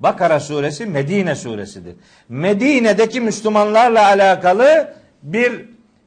Bakara 0.00 0.40
suresi 0.40 0.86
Medine 0.86 1.34
suresidir. 1.34 1.94
Medine'deki 2.28 3.20
Müslümanlarla 3.20 4.06
alakalı 4.06 4.94
bir 5.22 5.64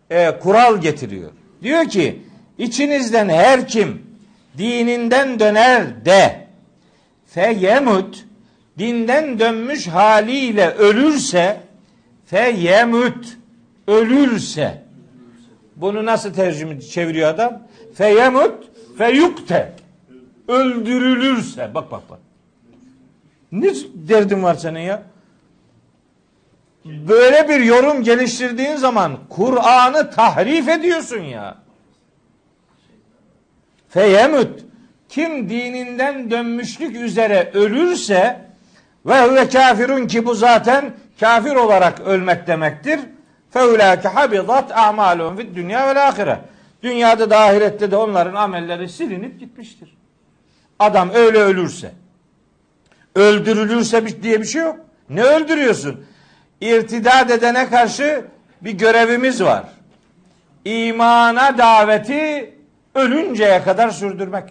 e, 0.10 0.40
kural 0.40 0.82
getiriyor. 0.82 1.32
Diyor 1.62 1.86
ki 1.86 2.22
içinizden 2.64 3.30
her 3.30 3.68
kim 3.68 4.02
dininden 4.58 5.40
döner 5.40 6.06
de 6.06 6.48
feyemut 7.28 8.26
dinden 8.78 9.40
dönmüş 9.40 9.88
haliyle 9.88 10.70
ölürse 10.70 11.60
feyemut 12.26 13.38
ölürse 13.88 14.84
bunu 15.76 16.06
nasıl 16.06 16.34
tercüme 16.34 16.82
çeviriyor 16.82 17.30
adam? 17.30 17.62
Feyemut 17.96 18.64
feyukte 18.98 19.74
öldürülürse 20.48 21.72
bak 21.74 21.92
bak 21.92 22.10
bak. 22.10 22.20
Ne 23.52 23.74
derdin 23.94 24.44
var 24.44 24.56
senin 24.56 24.80
ya? 24.80 25.04
Böyle 26.86 27.50
bir 27.50 27.60
yorum 27.60 28.04
geliştirdiğin 28.04 28.76
zaman 28.76 29.18
Kur'an'ı 29.30 30.12
tahrif 30.12 30.70
ediyorsun 30.70 31.22
ya. 31.22 31.63
Feyemut 33.94 34.60
kim 35.10 35.50
dininden 35.50 36.32
dönmüşlük 36.32 36.96
üzere 36.96 37.52
ölürse 37.54 38.40
ve 39.06 39.22
huve 39.22 39.50
kafirun 39.50 40.08
ki 40.08 40.26
bu 40.26 40.36
zaten 40.36 40.94
kafir 41.20 41.56
olarak 41.56 42.00
ölmek 42.00 42.48
demektir. 42.48 43.00
Feulâke 43.52 44.08
habidat 44.08 44.78
a'malun 44.78 45.36
fid 45.36 45.56
dünya 45.56 45.88
vel 45.88 46.08
ahire. 46.08 46.40
Dünyada 46.84 47.30
da 47.30 47.40
ahirette 47.40 47.92
de 47.92 47.96
onların 47.96 48.36
amelleri 48.36 48.90
silinip 48.90 49.40
gitmiştir. 49.40 49.98
Adam 50.80 51.10
öyle 51.14 51.40
ölürse. 51.40 51.92
Öldürülürse 53.16 54.24
diye 54.24 54.42
bir 54.42 54.46
şey 54.46 54.62
yok. 54.62 54.80
Ne 55.10 55.24
öldürüyorsun? 55.24 56.06
İrtidad 56.62 57.30
edene 57.30 57.70
karşı 57.70 58.26
bir 58.62 58.72
görevimiz 58.72 59.44
var. 59.44 59.64
İmana 60.66 61.58
daveti 61.58 62.53
ölünceye 62.96 63.64
kadar 63.64 63.90
sürdürmek. 63.90 64.44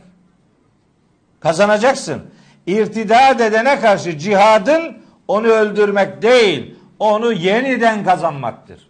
Kazanacaksın. 1.41 2.23
İrtidad 2.67 3.41
edene 3.41 3.81
karşı 3.81 4.19
cihadın 4.19 4.99
onu 5.29 5.47
öldürmek 5.47 6.23
değil, 6.23 6.75
onu 6.99 7.33
yeniden 7.33 8.05
kazanmaktır. 8.05 8.89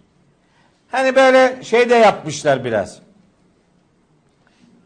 Hani 0.91 1.17
böyle 1.17 1.63
şey 1.63 1.91
de 1.91 1.95
yapmışlar 1.95 2.65
biraz. 2.65 2.99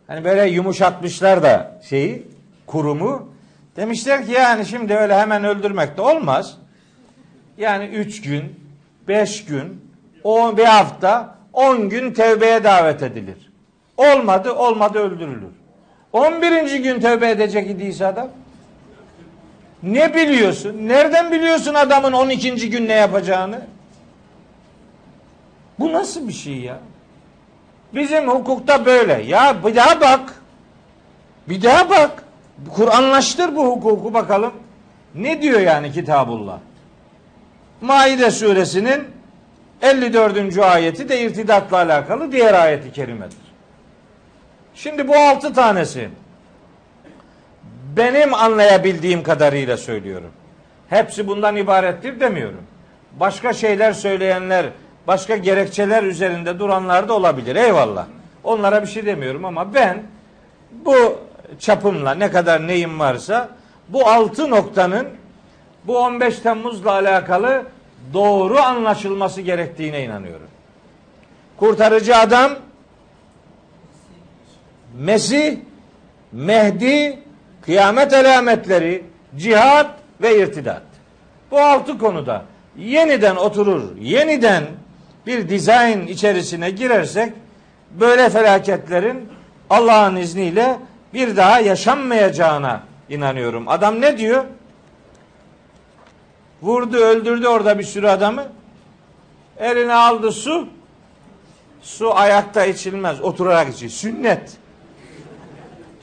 Hani 0.07 0.25
böyle 0.25 0.51
yumuşatmışlar 0.51 1.43
da 1.43 1.81
şeyi, 1.89 2.27
kurumu. 2.67 3.33
Demişler 3.77 4.27
ki 4.27 4.33
yani 4.33 4.67
şimdi 4.67 4.95
öyle 4.95 5.19
hemen 5.19 5.45
öldürmek 5.45 5.97
de 5.97 6.03
olmaz. 6.03 6.59
Yani 7.59 7.85
üç 7.85 8.23
gün, 8.23 8.61
beş 9.09 9.45
gün, 9.45 9.91
on 10.25 10.57
bir 10.57 10.65
hafta, 10.65 11.39
on 11.53 11.89
gün 11.89 12.13
tevbeye 12.13 12.65
davet 12.65 13.03
edilir. 13.03 13.46
Olmadı, 13.97 14.53
olmadı 14.53 14.99
öldürülür. 14.99 15.53
On 16.13 16.43
birinci 16.43 16.83
gün 16.83 17.01
tövbe 17.01 17.31
edecek 17.31 17.71
idiyse 17.71 18.07
adam. 18.07 18.29
Ne 19.83 20.15
biliyorsun? 20.15 20.77
Nereden 20.81 21.33
biliyorsun 21.33 21.75
adamın 21.75 22.13
12. 22.13 22.71
gün 22.71 22.89
ne 22.89 22.93
yapacağını? 22.93 23.61
Bu 25.79 25.93
nasıl 25.93 26.29
bir 26.29 26.33
şey 26.33 26.57
ya? 26.57 26.79
Bizim 27.95 28.29
hukukta 28.29 28.87
böyle. 28.87 29.23
Ya 29.23 29.65
bir 29.65 29.77
daha 29.77 30.01
bak. 30.01 30.35
Bir 31.49 31.63
daha 31.63 31.91
bak. 31.91 32.25
Kur'anlaştır 32.75 33.57
bu 33.57 33.67
hukuku 33.67 34.15
bakalım. 34.15 34.53
Ne 35.15 35.43
diyor 35.43 35.61
yani 35.61 35.93
Kitabullah? 35.93 36.59
Maide 37.81 38.31
suresinin 38.31 39.05
54. 39.83 40.59
ayeti 40.59 41.09
de 41.09 41.21
irtidatla 41.21 41.77
alakalı 41.77 42.33
diğer 42.33 42.55
ayeti 42.55 42.93
kerimedir. 42.93 43.46
Şimdi 44.77 45.09
bu 45.09 45.17
altı 45.17 45.55
tanesi 45.55 46.09
benim 47.97 48.35
anlayabildiğim 48.35 49.23
kadarıyla 49.23 49.77
söylüyorum. 49.77 50.31
Hepsi 50.89 51.29
bundan 51.29 51.57
ibarettir 51.57 52.21
demiyorum. 52.21 52.63
Başka 53.21 53.53
şeyler 53.53 53.93
söyleyenler, 53.93 54.67
başka 55.07 55.37
gerekçeler 55.37 56.03
üzerinde 56.03 56.59
duranlar 56.59 57.09
da 57.09 57.13
olabilir. 57.13 57.57
Eyvallah. 57.57 58.07
Onlara 58.45 58.83
bir 58.83 58.87
şey 58.87 59.07
demiyorum 59.07 59.45
ama 59.45 59.75
ben 59.75 60.03
bu 60.71 61.19
çapımla 61.59 62.15
ne 62.15 62.31
kadar 62.31 62.67
neyim 62.67 63.01
varsa 63.01 63.49
bu 63.89 64.09
altı 64.09 64.51
noktanın 64.51 65.07
bu 65.85 65.99
15 65.99 66.39
Temmuz'la 66.39 66.93
alakalı 66.93 67.65
doğru 68.13 68.59
anlaşılması 68.59 69.41
gerektiğine 69.41 70.05
inanıyorum. 70.05 70.49
Kurtarıcı 71.57 72.17
adam 72.17 72.53
Mesih, 74.99 75.57
Mehdi, 76.33 77.19
kıyamet 77.63 78.13
alametleri, 78.13 79.05
cihat 79.37 79.91
ve 80.23 80.39
irtidat. 80.39 80.83
Bu 81.51 81.61
altı 81.61 81.99
konuda 81.99 82.45
yeniden 82.79 83.37
oturur, 83.37 83.83
yeniden 84.01 84.65
bir 85.27 85.49
dizayn 85.49 86.07
içerisine 86.07 86.71
girersek 86.71 87.33
böyle 88.01 88.31
felaketlerin 88.31 89.29
Allah'ın 89.71 90.17
izniyle 90.17 90.79
bir 91.15 91.37
daha 91.37 91.61
yaşanmayacağına 91.61 92.83
inanıyorum. 93.09 93.69
Adam 93.69 94.01
ne 94.01 94.19
diyor? 94.19 94.45
Vurdu, 96.63 96.97
öldürdü 96.97 97.47
orada 97.47 97.79
bir 97.79 97.85
sürü 97.85 98.09
adamı. 98.09 98.45
Eline 99.59 99.95
aldı 99.95 100.33
su. 100.33 100.69
Su 101.83 102.17
ayakta 102.17 102.65
içilmez, 102.65 103.21
oturarak 103.21 103.75
içilir. 103.75 103.91
Sünnet 103.91 104.57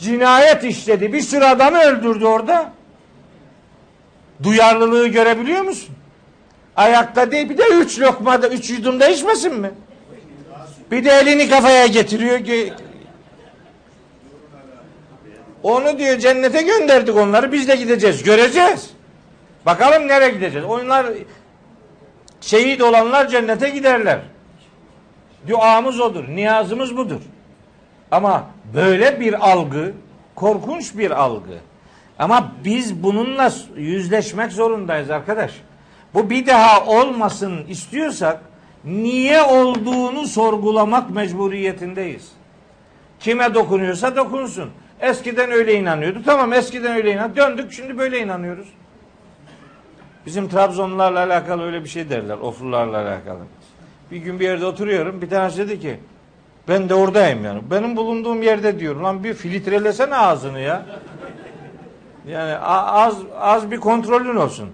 cinayet 0.03 0.63
işledi. 0.63 1.13
Bir 1.13 1.21
sürü 1.21 1.45
adamı 1.45 1.79
öldürdü 1.79 2.25
orada. 2.25 2.71
Duyarlılığı 4.43 5.07
görebiliyor 5.07 5.61
musun? 5.61 5.95
Ayakta 6.75 7.31
değil 7.31 7.49
bir 7.49 7.57
de 7.57 7.63
üç 7.63 7.99
lokmada, 7.99 8.47
üç 8.47 8.69
yudumda 8.69 9.07
içmesin 9.07 9.59
mi? 9.59 9.71
Bir 10.91 11.05
de 11.05 11.11
elini 11.11 11.49
kafaya 11.49 11.87
getiriyor. 11.87 12.39
Ge- 12.39 12.73
Onu 15.63 15.97
diyor 15.99 16.17
cennete 16.19 16.61
gönderdik 16.61 17.15
onları. 17.17 17.51
Biz 17.51 17.67
de 17.67 17.75
gideceğiz. 17.75 18.23
Göreceğiz. 18.23 18.89
Bakalım 19.65 20.07
nereye 20.07 20.29
gideceğiz. 20.29 20.65
Onlar 20.67 21.05
şehit 22.41 22.81
olanlar 22.81 23.27
cennete 23.27 23.69
giderler. 23.69 24.19
Duamız 25.47 25.99
odur. 25.99 26.27
Niyazımız 26.27 26.97
budur. 26.97 27.21
Ama 28.13 28.45
böyle 28.73 29.19
bir 29.19 29.51
algı 29.51 29.93
korkunç 30.35 30.97
bir 30.97 31.11
algı. 31.11 31.57
Ama 32.19 32.51
biz 32.65 33.03
bununla 33.03 33.51
yüzleşmek 33.75 34.51
zorundayız 34.51 35.09
arkadaş. 35.09 35.61
Bu 36.13 36.29
bir 36.29 36.47
daha 36.47 36.85
olmasın 36.85 37.65
istiyorsak 37.67 38.41
niye 38.85 39.41
olduğunu 39.41 40.27
sorgulamak 40.27 41.09
mecburiyetindeyiz. 41.09 42.31
Kime 43.19 43.53
dokunuyorsa 43.53 44.15
dokunsun. 44.15 44.69
Eskiden 44.99 45.51
öyle 45.51 45.73
inanıyordu. 45.73 46.21
Tamam 46.25 46.53
eskiden 46.53 46.95
öyle 46.95 47.13
inan. 47.13 47.35
Döndük 47.35 47.71
şimdi 47.71 47.97
böyle 47.97 48.19
inanıyoruz. 48.19 48.67
Bizim 50.25 50.49
Trabzonlularla 50.49 51.19
alakalı 51.19 51.63
öyle 51.63 51.83
bir 51.83 51.89
şey 51.89 52.09
derler. 52.09 52.37
Oflularla 52.37 52.97
alakalı. 52.97 53.41
Bir 54.11 54.17
gün 54.17 54.39
bir 54.39 54.45
yerde 54.45 54.65
oturuyorum. 54.65 55.21
Bir 55.21 55.29
tanesi 55.29 55.57
dedi 55.57 55.79
ki 55.79 55.99
ben 56.67 56.89
de 56.89 56.93
oradayım 56.95 57.45
yani. 57.45 57.61
Benim 57.71 57.95
bulunduğum 57.95 58.41
yerde 58.43 58.79
diyor. 58.79 58.95
Lan 58.95 59.23
bir 59.23 59.33
filtrelesene 59.33 60.15
ağzını 60.15 60.59
ya. 60.59 60.85
Yani 62.27 62.57
az 62.57 63.15
az 63.39 63.71
bir 63.71 63.77
kontrolün 63.79 64.35
olsun. 64.35 64.69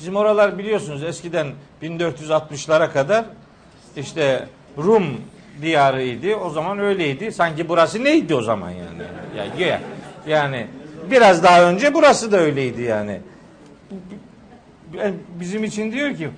Bizim 0.00 0.16
oralar 0.16 0.58
biliyorsunuz 0.58 1.02
eskiden 1.02 1.46
1460'lara 1.82 2.92
kadar 2.92 3.24
işte 3.96 4.46
Rum 4.78 5.06
diyarıydı. 5.62 6.34
O 6.36 6.50
zaman 6.50 6.78
öyleydi. 6.78 7.32
Sanki 7.32 7.68
burası 7.68 8.04
neydi 8.04 8.34
o 8.34 8.42
zaman 8.42 8.70
yani? 8.70 9.02
Ya, 9.36 9.66
ya- 9.66 9.80
yani 10.26 10.66
biraz 11.10 11.42
daha 11.42 11.62
önce 11.62 11.94
burası 11.94 12.32
da 12.32 12.36
öyleydi 12.36 12.82
yani. 12.82 13.20
Bizim 15.40 15.64
için 15.64 15.92
diyor 15.92 16.14
ki 16.16 16.28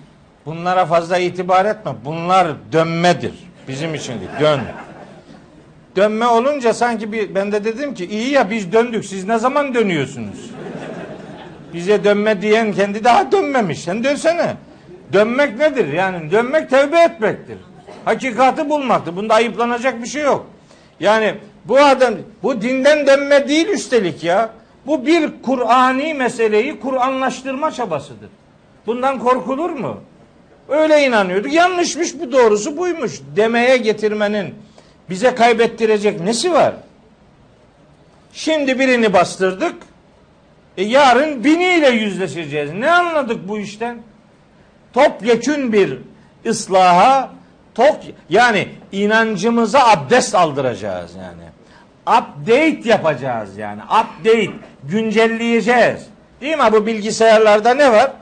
bunlara 0.47 0.86
fazla 0.86 1.18
itibar 1.18 1.64
etme. 1.64 1.93
Bunlar 2.05 2.49
dönmedir. 2.72 3.47
Bizim 3.68 3.94
için 3.94 4.12
değil. 4.20 4.30
Dön. 4.40 4.60
dönme 5.96 6.26
olunca 6.26 6.74
sanki 6.74 7.12
bir 7.12 7.34
ben 7.34 7.52
de 7.52 7.64
dedim 7.64 7.94
ki 7.94 8.06
iyi 8.06 8.30
ya 8.30 8.50
biz 8.50 8.72
döndük. 8.72 9.04
Siz 9.04 9.28
ne 9.28 9.38
zaman 9.38 9.74
dönüyorsunuz? 9.74 10.50
Bize 11.74 12.04
dönme 12.04 12.42
diyen 12.42 12.72
kendi 12.72 13.04
daha 13.04 13.32
dönmemiş. 13.32 13.82
Sen 13.82 14.04
dönsene. 14.04 14.56
Dönmek 15.12 15.58
nedir? 15.58 15.92
Yani 15.92 16.30
dönmek 16.30 16.70
tevbe 16.70 17.00
etmektir. 17.00 17.58
Hakikati 18.04 18.70
bulmaktır. 18.70 19.16
Bunda 19.16 19.34
ayıplanacak 19.34 20.02
bir 20.02 20.06
şey 20.06 20.22
yok. 20.22 20.46
Yani 21.00 21.34
bu 21.64 21.78
adam 21.78 22.14
bu 22.42 22.62
dinden 22.62 23.06
dönme 23.06 23.48
değil 23.48 23.68
üstelik 23.68 24.24
ya. 24.24 24.50
Bu 24.86 25.06
bir 25.06 25.30
Kur'ani 25.42 26.14
meseleyi 26.14 26.80
Kur'anlaştırma 26.80 27.70
çabasıdır. 27.70 28.28
Bundan 28.86 29.18
korkulur 29.18 29.70
mu? 29.70 30.00
Öyle 30.68 31.06
inanıyorduk. 31.06 31.52
Yanlışmış 31.52 32.20
bu 32.20 32.32
doğrusu 32.32 32.76
buymuş. 32.76 33.20
Demeye 33.36 33.76
getirmenin 33.76 34.54
bize 35.10 35.34
kaybettirecek 35.34 36.20
nesi 36.20 36.52
var? 36.52 36.74
Şimdi 38.32 38.78
birini 38.78 39.12
bastırdık. 39.12 39.74
E 40.76 40.84
yarın 40.84 41.44
biniyle 41.44 41.88
yüzleşeceğiz. 41.88 42.72
Ne 42.72 42.90
anladık 42.90 43.48
bu 43.48 43.58
işten? 43.58 43.98
Topyekün 44.92 45.72
bir 45.72 45.98
ıslaha 46.46 47.30
top 47.74 47.96
yani 48.30 48.68
inancımıza 48.92 49.88
abdest 49.88 50.34
aldıracağız 50.34 51.10
yani. 51.14 51.48
Update 52.02 52.88
yapacağız 52.88 53.56
yani. 53.56 53.80
Update 53.82 54.50
güncelleyeceğiz. 54.84 56.06
Değil 56.40 56.58
mi? 56.58 56.64
Bu 56.72 56.86
bilgisayarlarda 56.86 57.74
ne 57.74 57.92
var? 57.92 58.12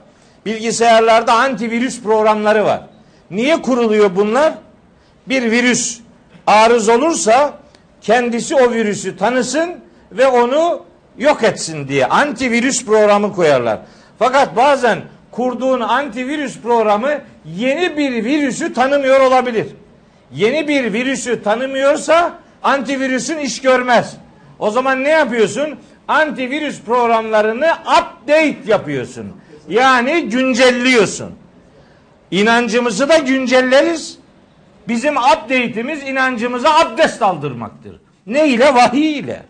Bilgisayarlarda 0.47 1.33
antivirüs 1.33 2.03
programları 2.03 2.65
var. 2.65 2.81
Niye 3.31 3.63
kuruluyor 3.63 4.17
bunlar? 4.17 4.53
Bir 5.29 5.51
virüs 5.51 6.01
arız 6.47 6.89
olursa 6.89 7.59
kendisi 8.01 8.55
o 8.55 8.73
virüsü 8.73 9.17
tanısın 9.17 9.75
ve 10.13 10.27
onu 10.27 10.83
yok 11.19 11.43
etsin 11.43 11.89
diye 11.89 12.07
antivirüs 12.07 12.85
programı 12.85 13.33
koyarlar. 13.33 13.79
Fakat 14.19 14.57
bazen 14.57 14.99
kurduğun 15.31 15.81
antivirüs 15.81 16.61
programı 16.61 17.11
yeni 17.45 17.97
bir 17.97 18.25
virüsü 18.25 18.75
tanımıyor 18.75 19.21
olabilir. 19.21 19.67
Yeni 20.33 20.69
bir 20.69 20.93
virüsü 20.93 21.43
tanımıyorsa 21.43 22.33
antivirüsün 22.63 23.39
iş 23.39 23.61
görmez. 23.61 24.17
O 24.59 24.71
zaman 24.71 25.05
ne 25.05 25.09
yapıyorsun? 25.09 25.79
Antivirüs 26.09 26.83
programlarını 26.83 27.73
update 27.83 28.57
yapıyorsun. 28.67 29.33
Yani 29.69 30.29
güncelliyorsun. 30.29 31.35
İnancımızı 32.31 33.09
da 33.09 33.19
güncelleriz. 33.19 34.19
Bizim 34.89 35.17
update'imiz 35.17 36.03
inancımıza 36.03 36.79
abdest 36.79 37.23
aldırmaktır. 37.23 38.01
Ne 38.27 38.49
ile? 38.49 38.75
Vahiy 38.75 39.19
ile. 39.19 39.43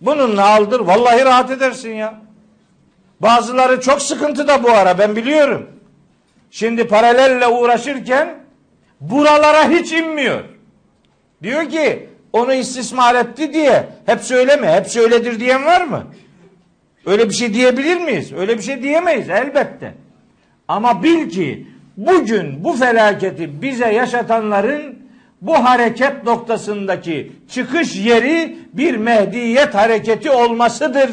Bununla 0.00 0.46
aldır. 0.46 0.80
Vallahi 0.80 1.24
rahat 1.24 1.50
edersin 1.50 1.94
ya. 1.94 2.14
Bazıları 3.20 3.80
çok 3.80 4.02
sıkıntıda 4.02 4.62
bu 4.62 4.70
ara 4.70 4.98
ben 4.98 5.16
biliyorum. 5.16 5.70
Şimdi 6.50 6.88
paralelle 6.88 7.46
uğraşırken 7.46 8.34
buralara 9.00 9.68
hiç 9.70 9.92
inmiyor. 9.92 10.40
Diyor 11.42 11.70
ki 11.70 12.08
onu 12.32 12.54
istismar 12.54 13.14
etti 13.14 13.52
diye 13.52 13.88
hep 14.06 14.20
söyleme, 14.20 14.72
hep 14.72 14.86
söyledir 14.86 15.40
diyen 15.40 15.64
var 15.64 15.80
mı? 15.80 16.06
Öyle 17.06 17.28
bir 17.28 17.34
şey 17.34 17.54
diyebilir 17.54 17.96
miyiz? 17.96 18.32
Öyle 18.32 18.58
bir 18.58 18.62
şey 18.62 18.82
diyemeyiz 18.82 19.30
elbette. 19.30 19.94
Ama 20.68 21.02
bil 21.02 21.30
ki 21.30 21.66
bugün 21.96 22.64
bu 22.64 22.72
felaketi 22.72 23.62
bize 23.62 23.92
yaşatanların 23.92 24.98
bu 25.40 25.64
hareket 25.64 26.24
noktasındaki 26.24 27.32
çıkış 27.50 27.96
yeri 27.96 28.58
bir 28.72 28.96
mehdiyet 28.96 29.74
hareketi 29.74 30.30
olmasıdır. 30.30 31.10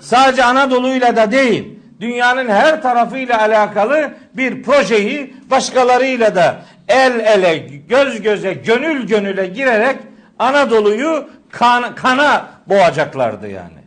Sadece 0.00 0.44
Anadolu'yla 0.44 1.16
da 1.16 1.32
değil, 1.32 1.78
dünyanın 2.00 2.48
her 2.48 2.82
tarafıyla 2.82 3.40
alakalı 3.40 4.10
bir 4.34 4.62
projeyi 4.62 5.34
başkalarıyla 5.50 6.34
da 6.34 6.62
el 6.88 7.20
ele, 7.20 7.56
göz 7.88 8.22
göze, 8.22 8.52
gönül 8.52 9.06
gönüle 9.06 9.46
girerek 9.46 9.96
Anadolu'yu 10.38 11.28
kan, 11.50 11.94
kana 11.94 12.48
boğacaklardı 12.66 13.48
yani. 13.48 13.81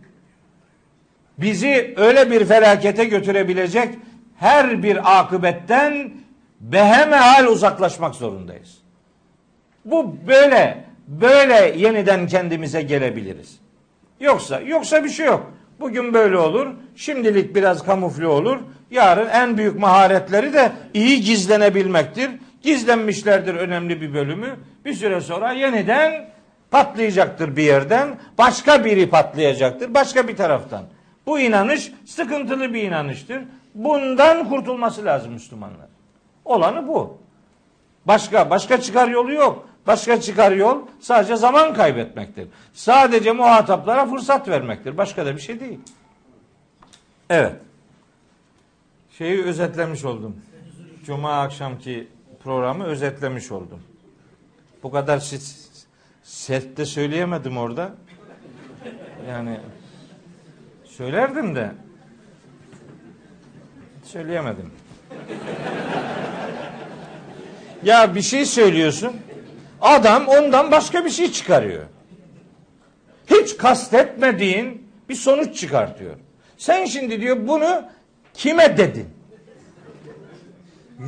Bizi 1.38 1.94
öyle 1.98 2.32
bir 2.32 2.46
felakete 2.46 3.06
götürebilecek 3.06 3.90
her 4.38 4.84
bir 4.84 5.20
akıbetten 5.20 6.12
behemehal 6.60 7.48
uzaklaşmak 7.48 8.16
zorundayız. 8.16 8.78
Bu 9.86 10.16
böyle 10.28 10.86
böyle 11.08 11.74
yeniden 11.78 12.28
kendimize 12.28 12.82
gelebiliriz. 12.82 13.60
Yoksa 14.20 14.60
yoksa 14.60 15.04
bir 15.04 15.10
şey 15.10 15.26
yok. 15.26 15.54
Bugün 15.80 16.14
böyle 16.14 16.38
olur. 16.38 16.68
Şimdilik 16.96 17.56
biraz 17.56 17.86
kamufle 17.86 18.28
olur. 18.28 18.58
Yarın 18.92 19.30
en 19.30 19.58
büyük 19.58 19.80
maharetleri 19.80 20.54
de 20.54 20.72
iyi 20.94 21.22
gizlenebilmektir. 21.22 22.32
Gizlenmişlerdir 22.62 23.56
önemli 23.56 24.02
bir 24.02 24.14
bölümü. 24.14 24.56
Bir 24.86 24.94
süre 24.94 25.22
sonra 25.22 25.52
yeniden 25.52 26.30
patlayacaktır 26.72 27.56
bir 27.56 27.64
yerden. 27.64 28.10
Başka 28.38 28.86
biri 28.86 29.10
patlayacaktır 29.10 29.94
başka 29.94 30.28
bir 30.28 30.36
taraftan. 30.36 30.84
Bu 31.26 31.40
inanış 31.40 31.92
sıkıntılı 32.06 32.74
bir 32.74 32.84
inanıştır. 32.84 33.44
Bundan 33.76 34.50
kurtulması 34.50 35.06
lazım 35.06 35.34
Müslümanlar. 35.34 35.88
Olanı 36.46 36.88
bu. 36.88 37.18
Başka 38.06 38.50
başka 38.50 38.82
çıkar 38.82 39.08
yolu 39.08 39.34
yok. 39.34 39.70
Başka 39.88 40.22
çıkar 40.22 40.52
yol 40.52 40.82
sadece 41.00 41.36
zaman 41.36 41.74
kaybetmektir. 41.74 42.48
Sadece 42.74 43.32
muhataplara 43.32 44.06
fırsat 44.06 44.48
vermektir. 44.48 44.98
Başka 44.98 45.26
da 45.26 45.36
bir 45.36 45.42
şey 45.42 45.60
değil. 45.60 45.80
Evet. 47.30 47.56
Şeyi 49.18 49.44
özetlemiş 49.44 50.06
oldum. 50.06 50.36
Cuma 51.06 51.42
akşamki 51.42 52.08
programı 52.44 52.84
özetlemiş 52.84 53.52
oldum. 53.52 53.80
Bu 54.84 54.92
kadar 54.92 55.24
sette 56.24 56.86
söyleyemedim 56.86 57.58
orada. 57.58 57.92
Yani 59.30 59.60
söylerdim 60.98 61.56
de 61.56 61.72
söyleyemedim. 64.04 64.72
Ya 67.84 68.16
bir 68.16 68.22
şey 68.22 68.46
söylüyorsun. 68.46 69.12
Adam 69.82 70.28
ondan 70.28 70.72
başka 70.72 71.06
bir 71.06 71.10
şey 71.10 71.32
çıkarıyor. 71.32 71.84
Hiç 73.28 73.58
kastetmediğin 73.58 74.88
bir 75.10 75.16
sonuç 75.16 75.60
çıkartıyor. 75.60 76.16
Sen 76.58 76.86
şimdi 76.86 77.22
diyor 77.22 77.48
bunu 77.48 77.84
kime 78.34 78.78
dedin? 78.78 79.08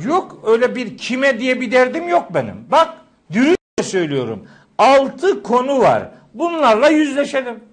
Yok 0.06 0.42
öyle 0.46 0.76
bir 0.76 0.98
kime 0.98 1.40
diye 1.40 1.60
bir 1.60 1.72
derdim 1.72 2.08
yok 2.08 2.34
benim. 2.34 2.66
Bak 2.70 2.94
dürüstçe 3.32 3.82
söylüyorum. 3.82 4.48
Altı 4.78 5.42
konu 5.42 5.78
var. 5.78 6.10
Bunlarla 6.34 6.88
yüzleşelim. 6.88 7.67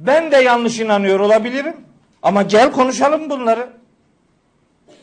Ben 0.00 0.32
de 0.32 0.36
yanlış 0.36 0.80
inanıyor 0.80 1.20
olabilirim. 1.20 1.76
Ama 2.22 2.42
gel 2.42 2.72
konuşalım 2.72 3.30
bunları. 3.30 3.70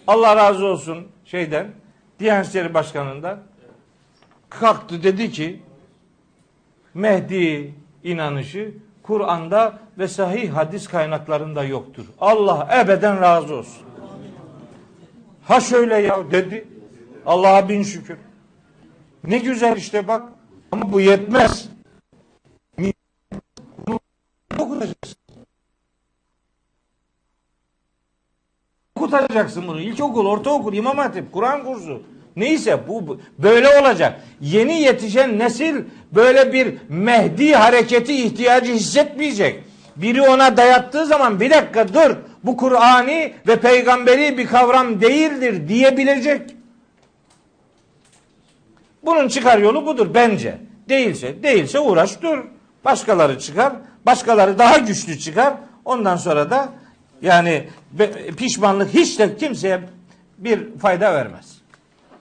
Allah 0.08 0.36
razı 0.36 0.66
olsun 0.66 1.08
şeyden, 1.26 1.68
Diyanet 2.20 2.48
İşleri 2.48 2.74
Başkanı'ndan 2.74 3.40
kalktı 4.50 5.04
dedi 5.04 5.32
ki 5.32 5.62
Mehdi 6.94 7.74
inanışı 8.04 8.72
Kur'an'da 9.04 9.80
ve 9.98 10.08
sahih 10.08 10.54
hadis 10.54 10.88
kaynaklarında 10.88 11.64
yoktur. 11.64 12.06
Allah 12.22 12.70
ebeden 12.84 13.22
razı 13.22 13.56
olsun. 13.56 13.84
Ha 15.44 15.60
şöyle 15.60 15.96
ya 15.98 16.32
dedi. 16.32 16.68
Allah'a 17.26 17.70
bin 17.70 17.84
şükür. 17.84 18.18
Ne 19.24 19.38
güzel 19.38 19.78
işte 19.78 20.08
bak. 20.08 20.24
Ama 20.72 20.94
bu 20.94 21.02
yetmez. 21.02 21.70
Okutacaksın. 24.78 25.18
Okutacaksın 28.96 29.68
bunu. 29.68 29.82
İlkokul, 29.82 30.26
ortaokul, 30.26 30.74
imam 30.74 30.98
hatip, 30.98 31.34
Kur'an 31.34 31.64
kursu. 31.64 32.02
Neyse 32.36 32.80
bu 32.88 33.20
böyle 33.40 33.80
olacak. 33.80 34.22
Yeni 34.42 34.82
yetişen 34.82 35.40
nesil 35.40 35.84
böyle 36.12 36.54
bir 36.54 36.78
Mehdi 36.90 37.54
hareketi 37.54 38.24
ihtiyacı 38.24 38.74
hissetmeyecek. 38.74 39.64
Biri 39.96 40.22
ona 40.22 40.58
dayattığı 40.58 41.06
zaman 41.06 41.40
bir 41.40 41.50
dakika 41.50 41.94
dur 41.94 42.16
bu 42.44 42.58
Kur'ani 42.58 43.34
ve 43.48 43.60
peygamberi 43.60 44.38
bir 44.38 44.48
kavram 44.48 45.02
değildir 45.02 45.68
diyebilecek. 45.68 46.56
Bunun 49.04 49.28
çıkar 49.28 49.58
yolu 49.58 49.86
budur 49.86 50.08
bence. 50.14 50.58
Değilse, 50.90 51.44
değilse 51.44 51.80
uğraş 51.80 52.22
dur. 52.22 52.44
Başkaları 52.86 53.40
çıkar, 53.40 53.74
başkaları 54.08 54.60
daha 54.60 54.78
güçlü 54.78 55.20
çıkar. 55.20 55.54
Ondan 55.86 56.16
sonra 56.16 56.50
da 56.50 56.70
yani 57.22 57.68
pişmanlık 58.38 58.94
hiç 58.94 59.20
de 59.20 59.38
kimseye 59.38 59.82
bir 60.38 60.78
fayda 60.78 61.14
vermez. 61.14 61.58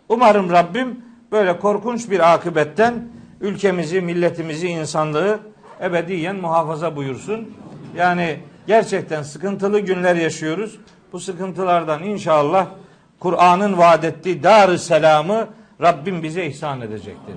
Umarım 0.08 0.50
Rabbim 0.50 1.04
böyle 1.32 1.58
korkunç 1.58 2.10
bir 2.10 2.34
akıbetten 2.34 3.08
ülkemizi, 3.40 4.00
milletimizi, 4.00 4.68
insanlığı 4.68 5.38
ebediyen 5.82 6.36
muhafaza 6.36 6.96
buyursun. 6.96 7.54
Yani 7.96 8.38
gerçekten 8.66 9.22
sıkıntılı 9.22 9.80
günler 9.80 10.16
yaşıyoruz. 10.16 10.78
Bu 11.12 11.20
sıkıntılardan 11.20 12.02
inşallah 12.02 12.66
Kur'an'ın 13.20 13.78
vaat 13.78 14.04
ettiği 14.04 14.42
dar 14.42 14.76
selamı 14.76 15.48
Rabbim 15.82 16.22
bize 16.22 16.46
ihsan 16.46 16.80
edecektir. 16.80 17.34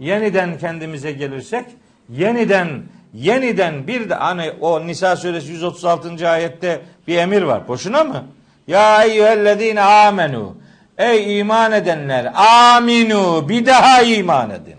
Yeniden 0.00 0.58
kendimize 0.58 1.12
gelirsek, 1.12 1.64
yeniden 2.08 2.82
yeniden 3.14 3.86
bir 3.86 4.10
de 4.10 4.14
hani 4.14 4.52
o 4.60 4.86
Nisa 4.86 5.16
suresi 5.16 5.52
136. 5.52 6.28
ayette 6.28 6.80
bir 7.08 7.16
emir 7.16 7.42
var. 7.42 7.68
Boşuna 7.68 8.04
mı? 8.04 8.24
Ya 8.66 9.04
eyyühellezine 9.04 9.80
amenu. 9.80 10.56
Ey 10.98 11.38
iman 11.40 11.72
edenler 11.72 12.32
aminu 12.74 13.48
bir 13.48 13.66
daha 13.66 14.02
iman 14.02 14.50
edin. 14.50 14.76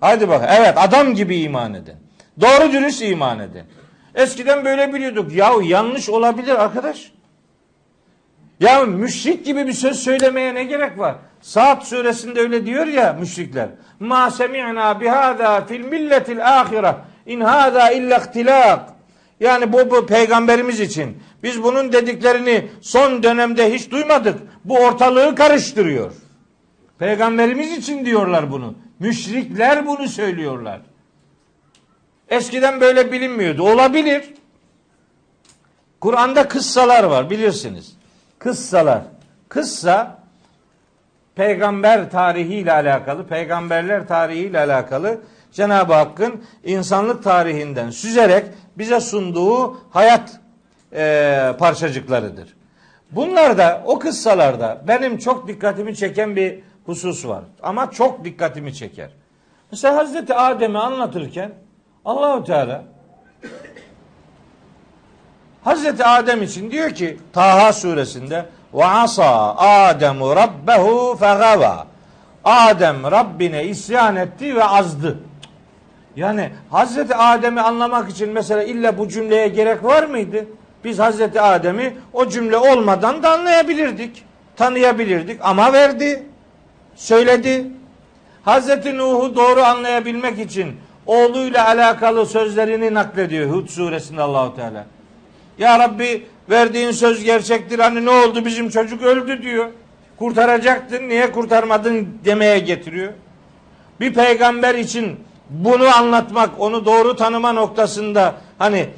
Hadi 0.00 0.28
bak 0.28 0.50
evet 0.58 0.74
adam 0.76 1.14
gibi 1.14 1.36
iman 1.36 1.74
edin. 1.74 1.94
Doğru 2.40 2.72
dürüst 2.72 3.02
iman 3.02 3.40
edin. 3.40 3.62
Eskiden 4.14 4.64
böyle 4.64 4.94
biliyorduk. 4.94 5.32
Yahu 5.32 5.62
yanlış 5.62 6.08
olabilir 6.08 6.62
arkadaş. 6.62 7.12
Ya 8.60 8.84
müşrik 8.84 9.44
gibi 9.44 9.66
bir 9.66 9.72
söz 9.72 9.98
söylemeye 10.00 10.54
ne 10.54 10.64
gerek 10.64 10.98
var? 10.98 11.16
Saat 11.40 11.86
suresinde 11.86 12.40
öyle 12.40 12.66
diyor 12.66 12.86
ya 12.86 13.12
müşrikler. 13.12 13.68
Ma 14.00 14.30
semi'na 14.30 15.00
bihada 15.00 15.64
fil 15.64 15.84
milletil 15.84 16.58
ahire 16.58 16.96
in 17.26 17.40
hada 17.40 17.90
illa 17.90 18.18
ihtilak. 18.18 18.88
Yani 19.40 19.72
bu, 19.72 19.90
bu 19.90 20.06
peygamberimiz 20.06 20.80
için. 20.80 21.22
Biz 21.42 21.62
bunun 21.62 21.92
dediklerini 21.92 22.68
son 22.80 23.22
dönemde 23.22 23.74
hiç 23.74 23.90
duymadık. 23.90 24.38
Bu 24.64 24.78
ortalığı 24.78 25.34
karıştırıyor. 25.34 26.12
Peygamberimiz 26.98 27.72
için 27.78 28.04
diyorlar 28.04 28.52
bunu. 28.52 28.74
Müşrikler 28.98 29.86
bunu 29.86 30.08
söylüyorlar. 30.08 30.80
Eskiden 32.28 32.80
böyle 32.80 33.12
bilinmiyordu. 33.12 33.62
Olabilir. 33.62 34.24
Kur'an'da 36.00 36.48
kıssalar 36.48 37.04
var 37.04 37.30
bilirsiniz. 37.30 37.93
Kıssalar. 38.44 39.02
Kıssa 39.48 40.18
peygamber 41.34 42.10
tarihiyle 42.10 42.72
alakalı, 42.72 43.26
peygamberler 43.26 44.08
tarihiyle 44.08 44.58
alakalı 44.58 45.20
Cenab-ı 45.52 45.94
Hakk'ın 45.94 46.44
insanlık 46.64 47.24
tarihinden 47.24 47.90
süzerek 47.90 48.46
bize 48.78 49.00
sunduğu 49.00 49.80
hayat 49.90 50.40
e, 50.92 51.54
parçacıklarıdır. 51.58 52.56
Bunlarda, 53.10 53.82
o 53.86 53.98
kıssalarda 53.98 54.82
benim 54.88 55.18
çok 55.18 55.48
dikkatimi 55.48 55.96
çeken 55.96 56.36
bir 56.36 56.60
husus 56.86 57.26
var. 57.26 57.44
Ama 57.62 57.90
çok 57.90 58.24
dikkatimi 58.24 58.74
çeker. 58.74 59.10
Mesela 59.70 59.96
Hazreti 59.96 60.34
Adem'i 60.34 60.78
anlatırken 60.78 61.52
Allahu 62.04 62.44
Teala 62.44 62.84
Hazreti 65.64 66.04
Adem 66.04 66.42
için 66.42 66.70
diyor 66.70 66.90
ki 66.90 67.18
Taha 67.32 67.72
suresinde 67.72 68.46
ve 68.74 68.84
asa 68.84 69.56
Ademu 69.56 70.36
rabbehu 70.36 71.16
fegava. 71.16 71.86
Adem 72.44 73.10
Rabbine 73.10 73.64
isyan 73.64 74.16
etti 74.16 74.56
ve 74.56 74.64
azdı. 74.64 75.18
Yani 76.16 76.50
Hazreti 76.70 77.14
Adem'i 77.14 77.60
anlamak 77.60 78.10
için 78.10 78.30
mesela 78.30 78.62
illa 78.62 78.98
bu 78.98 79.08
cümleye 79.08 79.48
gerek 79.48 79.84
var 79.84 80.02
mıydı? 80.02 80.44
Biz 80.84 80.98
Hazreti 80.98 81.40
Adem'i 81.40 81.96
o 82.12 82.28
cümle 82.28 82.56
olmadan 82.56 83.22
da 83.22 83.30
anlayabilirdik. 83.30 84.24
Tanıyabilirdik 84.56 85.40
ama 85.42 85.72
verdi. 85.72 86.22
Söyledi. 86.94 87.66
Hazreti 88.42 88.98
Nuh'u 88.98 89.36
doğru 89.36 89.62
anlayabilmek 89.62 90.38
için 90.38 90.76
oğluyla 91.06 91.66
alakalı 91.66 92.26
sözlerini 92.26 92.94
naklediyor 92.94 93.50
Hud 93.50 93.68
suresinde 93.68 94.22
Allahu 94.22 94.56
Teala. 94.56 94.84
Ya 95.58 95.78
Rabbi 95.78 96.26
verdiğin 96.50 96.90
söz 96.90 97.24
gerçektir. 97.24 97.78
Hani 97.78 98.04
ne 98.04 98.10
oldu 98.10 98.44
bizim 98.44 98.68
çocuk 98.68 99.02
öldü 99.02 99.42
diyor. 99.42 99.68
Kurtaracaktın 100.18 101.08
niye 101.08 101.32
kurtarmadın 101.32 102.18
demeye 102.24 102.58
getiriyor. 102.58 103.12
Bir 104.00 104.14
peygamber 104.14 104.74
için 104.74 105.20
bunu 105.50 105.96
anlatmak, 105.96 106.60
onu 106.60 106.84
doğru 106.86 107.16
tanıma 107.16 107.52
noktasında 107.52 108.34
hani 108.58 108.88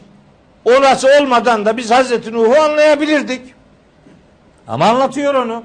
orası 0.65 1.09
olmadan 1.21 1.67
da 1.67 1.77
biz 1.77 1.91
Hazreti 1.91 2.33
Nuh'u 2.33 2.57
anlayabilirdik. 2.63 3.55
Ama 4.69 4.87
anlatıyor 4.87 5.35
onu. 5.35 5.63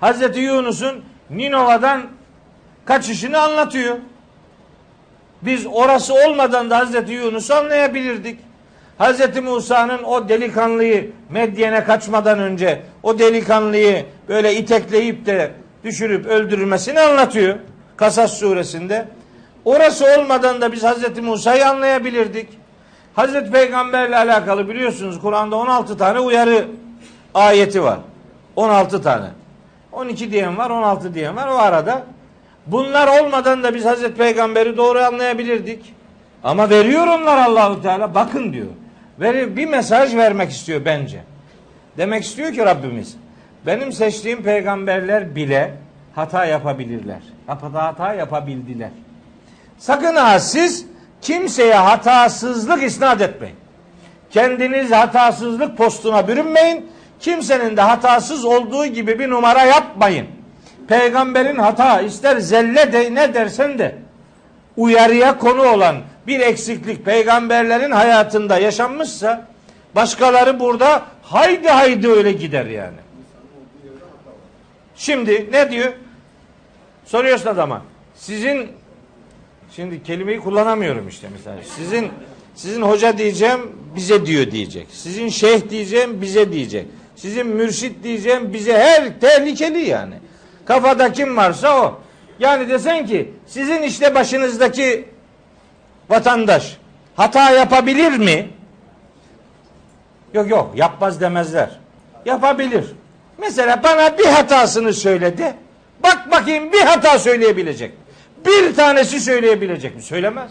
Hazreti 0.00 0.40
Yunus'un 0.40 1.04
Ninova'dan 1.30 2.02
kaçışını 2.84 3.40
anlatıyor. 3.40 3.96
Biz 5.42 5.66
orası 5.66 6.14
olmadan 6.14 6.70
da 6.70 6.78
Hazreti 6.78 7.12
Yunus'u 7.12 7.54
anlayabilirdik. 7.54 8.38
Hazreti 8.98 9.40
Musa'nın 9.40 10.02
o 10.02 10.28
delikanlıyı 10.28 11.10
Medyen'e 11.30 11.84
kaçmadan 11.84 12.38
önce 12.38 12.82
o 13.02 13.18
delikanlıyı 13.18 14.06
böyle 14.28 14.54
itekleyip 14.54 15.26
de 15.26 15.50
düşürüp 15.84 16.26
öldürmesini 16.26 17.00
anlatıyor. 17.00 17.56
Kasas 17.96 18.32
suresinde. 18.32 19.08
Orası 19.64 20.04
olmadan 20.18 20.60
da 20.60 20.72
biz 20.72 20.84
Hazreti 20.84 21.20
Musa'yı 21.20 21.68
anlayabilirdik. 21.68 22.48
Hazreti 23.14 23.50
Peygamberle 23.50 24.16
alakalı 24.16 24.68
biliyorsunuz 24.68 25.20
Kur'an'da 25.20 25.56
16 25.56 25.98
tane 25.98 26.20
uyarı 26.20 26.66
ayeti 27.34 27.82
var. 27.82 27.98
16 28.56 29.02
tane. 29.02 29.26
12 29.92 30.32
diyen 30.32 30.58
var, 30.58 30.70
16 30.70 31.14
diyen 31.14 31.36
var 31.36 31.48
o 31.48 31.58
arada. 31.58 32.02
Bunlar 32.66 33.20
olmadan 33.20 33.62
da 33.62 33.74
biz 33.74 33.84
Hazreti 33.84 34.14
Peygamber'i 34.14 34.76
doğru 34.76 34.98
anlayabilirdik. 34.98 35.94
Ama 36.44 36.70
veriyor 36.70 37.06
onlar 37.06 37.36
Allahu 37.36 37.82
Teala. 37.82 38.14
Bakın 38.14 38.52
diyor. 38.52 38.66
Veri 39.20 39.56
bir 39.56 39.66
mesaj 39.66 40.16
vermek 40.16 40.50
istiyor 40.50 40.84
bence. 40.84 41.20
Demek 41.96 42.24
istiyor 42.24 42.52
ki 42.52 42.64
Rabbimiz 42.64 43.16
benim 43.66 43.92
seçtiğim 43.92 44.42
peygamberler 44.42 45.34
bile 45.34 45.74
hata 46.14 46.44
yapabilirler. 46.44 47.20
Hata, 47.46 47.84
hata 47.84 48.14
yapabildiler. 48.14 48.90
Sakın 49.78 50.14
ha 50.14 50.40
siz 50.40 50.86
kimseye 51.22 51.74
hatasızlık 51.74 52.82
isnat 52.82 53.20
etmeyin. 53.20 53.56
Kendiniz 54.30 54.92
hatasızlık 54.92 55.76
postuna 55.76 56.28
bürünmeyin. 56.28 56.90
Kimsenin 57.20 57.76
de 57.76 57.80
hatasız 57.80 58.44
olduğu 58.44 58.86
gibi 58.86 59.18
bir 59.18 59.30
numara 59.30 59.64
yapmayın. 59.64 60.26
Peygamberin 60.88 61.56
hata 61.56 62.00
ister 62.00 62.36
zelle 62.36 62.92
de 62.92 63.14
ne 63.14 63.34
dersen 63.34 63.78
de 63.78 64.03
uyarıya 64.76 65.38
konu 65.38 65.62
olan 65.62 65.96
bir 66.26 66.40
eksiklik 66.40 67.04
peygamberlerin 67.04 67.90
hayatında 67.90 68.58
yaşanmışsa 68.58 69.46
başkaları 69.94 70.60
burada 70.60 71.02
haydi 71.22 71.68
haydi 71.68 72.08
öyle 72.08 72.32
gider 72.32 72.66
yani. 72.66 72.96
Şimdi 74.96 75.48
ne 75.52 75.70
diyor? 75.70 75.92
Soruyorsun 77.04 77.48
adama. 77.48 77.82
Sizin 78.14 78.68
şimdi 79.76 80.02
kelimeyi 80.02 80.40
kullanamıyorum 80.40 81.08
işte 81.08 81.28
mesela. 81.32 81.56
Sizin 81.76 82.08
sizin 82.54 82.82
hoca 82.82 83.18
diyeceğim 83.18 83.60
bize 83.96 84.26
diyor 84.26 84.50
diyecek. 84.50 84.86
Sizin 84.90 85.28
şeyh 85.28 85.70
diyeceğim 85.70 86.22
bize 86.22 86.52
diyecek. 86.52 86.86
Sizin 87.16 87.46
mürşit 87.46 88.04
diyeceğim 88.04 88.52
bize 88.52 88.78
her 88.78 89.20
tehlikeli 89.20 89.80
yani. 89.88 90.14
Kafada 90.64 91.12
kim 91.12 91.36
varsa 91.36 91.82
o. 91.82 92.00
Yani 92.38 92.68
desen 92.68 93.06
ki 93.06 93.32
sizin 93.46 93.82
işte 93.82 94.14
başınızdaki 94.14 95.08
vatandaş 96.10 96.76
hata 97.16 97.50
yapabilir 97.50 98.12
mi? 98.18 98.50
Yok 100.34 100.50
yok 100.50 100.72
yapmaz 100.76 101.20
demezler. 101.20 101.70
Yapabilir. 102.24 102.84
Mesela 103.38 103.82
bana 103.82 104.18
bir 104.18 104.26
hatasını 104.26 104.92
söyledi. 104.92 105.54
Bak 106.02 106.30
bakayım 106.30 106.72
bir 106.72 106.80
hata 106.80 107.18
söyleyebilecek. 107.18 107.94
Bir 108.46 108.74
tanesi 108.74 109.20
söyleyebilecek 109.20 109.96
mi? 109.96 110.02
Söylemez. 110.02 110.50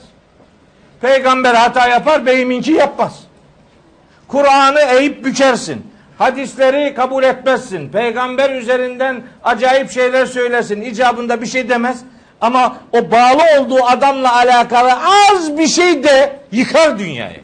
Peygamber 1.01 1.55
hata 1.55 1.87
yapar, 1.87 2.25
beyiminki 2.25 2.71
yapmaz. 2.71 3.23
Kur'an'ı 4.27 4.79
eğip 4.79 5.25
bükersin. 5.25 5.92
Hadisleri 6.17 6.93
kabul 6.93 7.23
etmezsin. 7.23 7.89
Peygamber 7.89 8.49
üzerinden 8.49 9.23
acayip 9.43 9.91
şeyler 9.91 10.25
söylesin. 10.25 10.81
İcabında 10.81 11.41
bir 11.41 11.45
şey 11.45 11.69
demez. 11.69 12.03
Ama 12.41 12.77
o 12.91 13.11
bağlı 13.11 13.41
olduğu 13.59 13.83
adamla 13.83 14.35
alakalı 14.35 14.91
az 15.31 15.57
bir 15.57 15.67
şey 15.67 16.03
de 16.03 16.39
yıkar 16.51 16.99
dünyayı. 16.99 17.41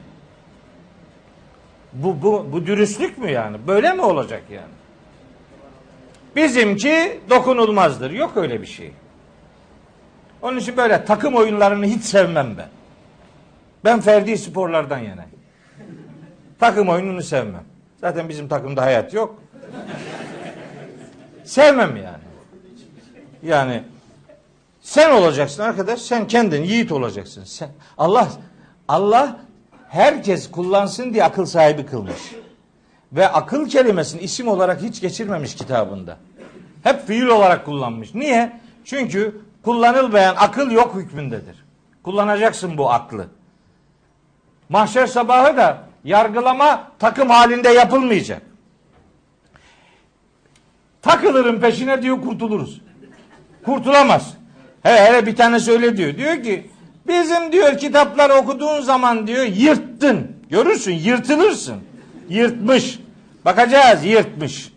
Bu, 1.93 2.21
bu, 2.21 2.47
bu 2.51 2.65
dürüstlük 2.65 3.17
mü 3.17 3.31
yani? 3.31 3.57
Böyle 3.67 3.93
mi 3.93 4.01
olacak 4.01 4.43
yani? 4.51 4.79
Bizimki 6.35 7.21
dokunulmazdır. 7.29 8.11
Yok 8.11 8.37
öyle 8.37 8.61
bir 8.61 8.67
şey. 8.67 8.91
Onun 10.41 10.57
için 10.57 10.77
böyle 10.77 11.05
takım 11.05 11.35
oyunlarını 11.35 11.85
hiç 11.85 12.03
sevmem 12.03 12.57
ben. 12.57 12.67
Ben 13.85 14.01
ferdi 14.01 14.37
sporlardan 14.37 14.97
yanayım. 14.97 15.31
Takım 16.59 16.89
oyununu 16.89 17.21
sevmem. 17.21 17.63
Zaten 18.01 18.29
bizim 18.29 18.47
takımda 18.47 18.81
hayat 18.81 19.13
yok. 19.13 19.43
Sevmem 21.43 21.95
yani. 21.95 22.23
Yani 23.43 23.83
Sen 24.89 25.11
olacaksın 25.11 25.63
arkadaş. 25.63 26.01
Sen 26.01 26.27
kendin 26.27 26.63
yiğit 26.63 26.91
olacaksın. 26.91 27.43
Sen 27.43 27.69
Allah 27.97 28.27
Allah 28.87 29.39
herkes 29.89 30.51
kullansın 30.51 31.13
diye 31.13 31.23
akıl 31.23 31.45
sahibi 31.45 31.85
kılmış. 31.85 32.35
Ve 33.13 33.27
akıl 33.27 33.69
kelimesini 33.69 34.21
isim 34.21 34.47
olarak 34.47 34.81
hiç 34.81 35.01
geçirmemiş 35.01 35.55
kitabında. 35.55 36.17
Hep 36.83 37.07
fiil 37.07 37.25
olarak 37.27 37.65
kullanmış. 37.65 38.15
Niye? 38.15 38.59
Çünkü 38.85 39.41
kullanılmayan 39.63 40.35
akıl 40.37 40.71
yok 40.71 40.95
hükmündedir. 40.95 41.65
Kullanacaksın 42.03 42.77
bu 42.77 42.91
aklı. 42.91 43.27
Mahşer 44.69 45.07
sabahı 45.07 45.57
da 45.57 45.88
yargılama 46.03 46.91
takım 46.99 47.29
halinde 47.29 47.69
yapılmayacak. 47.69 48.41
Takılırım 51.01 51.59
peşine 51.59 52.01
diyor 52.01 52.21
kurtuluruz. 52.21 52.81
Kurtulamaz. 53.65 54.33
He, 54.83 54.89
hele 54.89 55.25
bir 55.25 55.35
tanesi 55.35 55.71
öyle 55.71 55.97
diyor. 55.97 56.17
Diyor 56.17 56.43
ki 56.43 56.69
bizim 57.07 57.51
diyor 57.51 57.77
kitapları 57.77 58.33
okuduğun 58.33 58.81
zaman 58.81 59.27
diyor 59.27 59.43
yırttın. 59.43 60.31
Görürsün 60.49 60.93
yırtılırsın. 60.93 61.75
Yırtmış. 62.29 62.99
Bakacağız 63.45 64.05
yırtmış. 64.05 64.73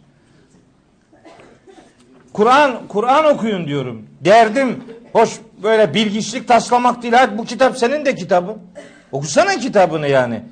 Kur'an 2.33 2.89
Kur'an 2.89 3.25
okuyun 3.25 3.67
diyorum. 3.67 4.07
Derdim 4.21 4.85
hoş 5.13 5.31
böyle 5.63 5.95
bilgiçlik 5.95 6.49
taslamak 6.49 7.03
değil. 7.03 7.15
Hadi 7.15 7.39
bu 7.39 7.45
kitap 7.45 7.79
senin 7.79 8.05
de 8.05 8.15
kitabın. 8.15 8.59
Okusana 9.13 9.57
kitabını 9.57 10.09
yani. 10.09 10.43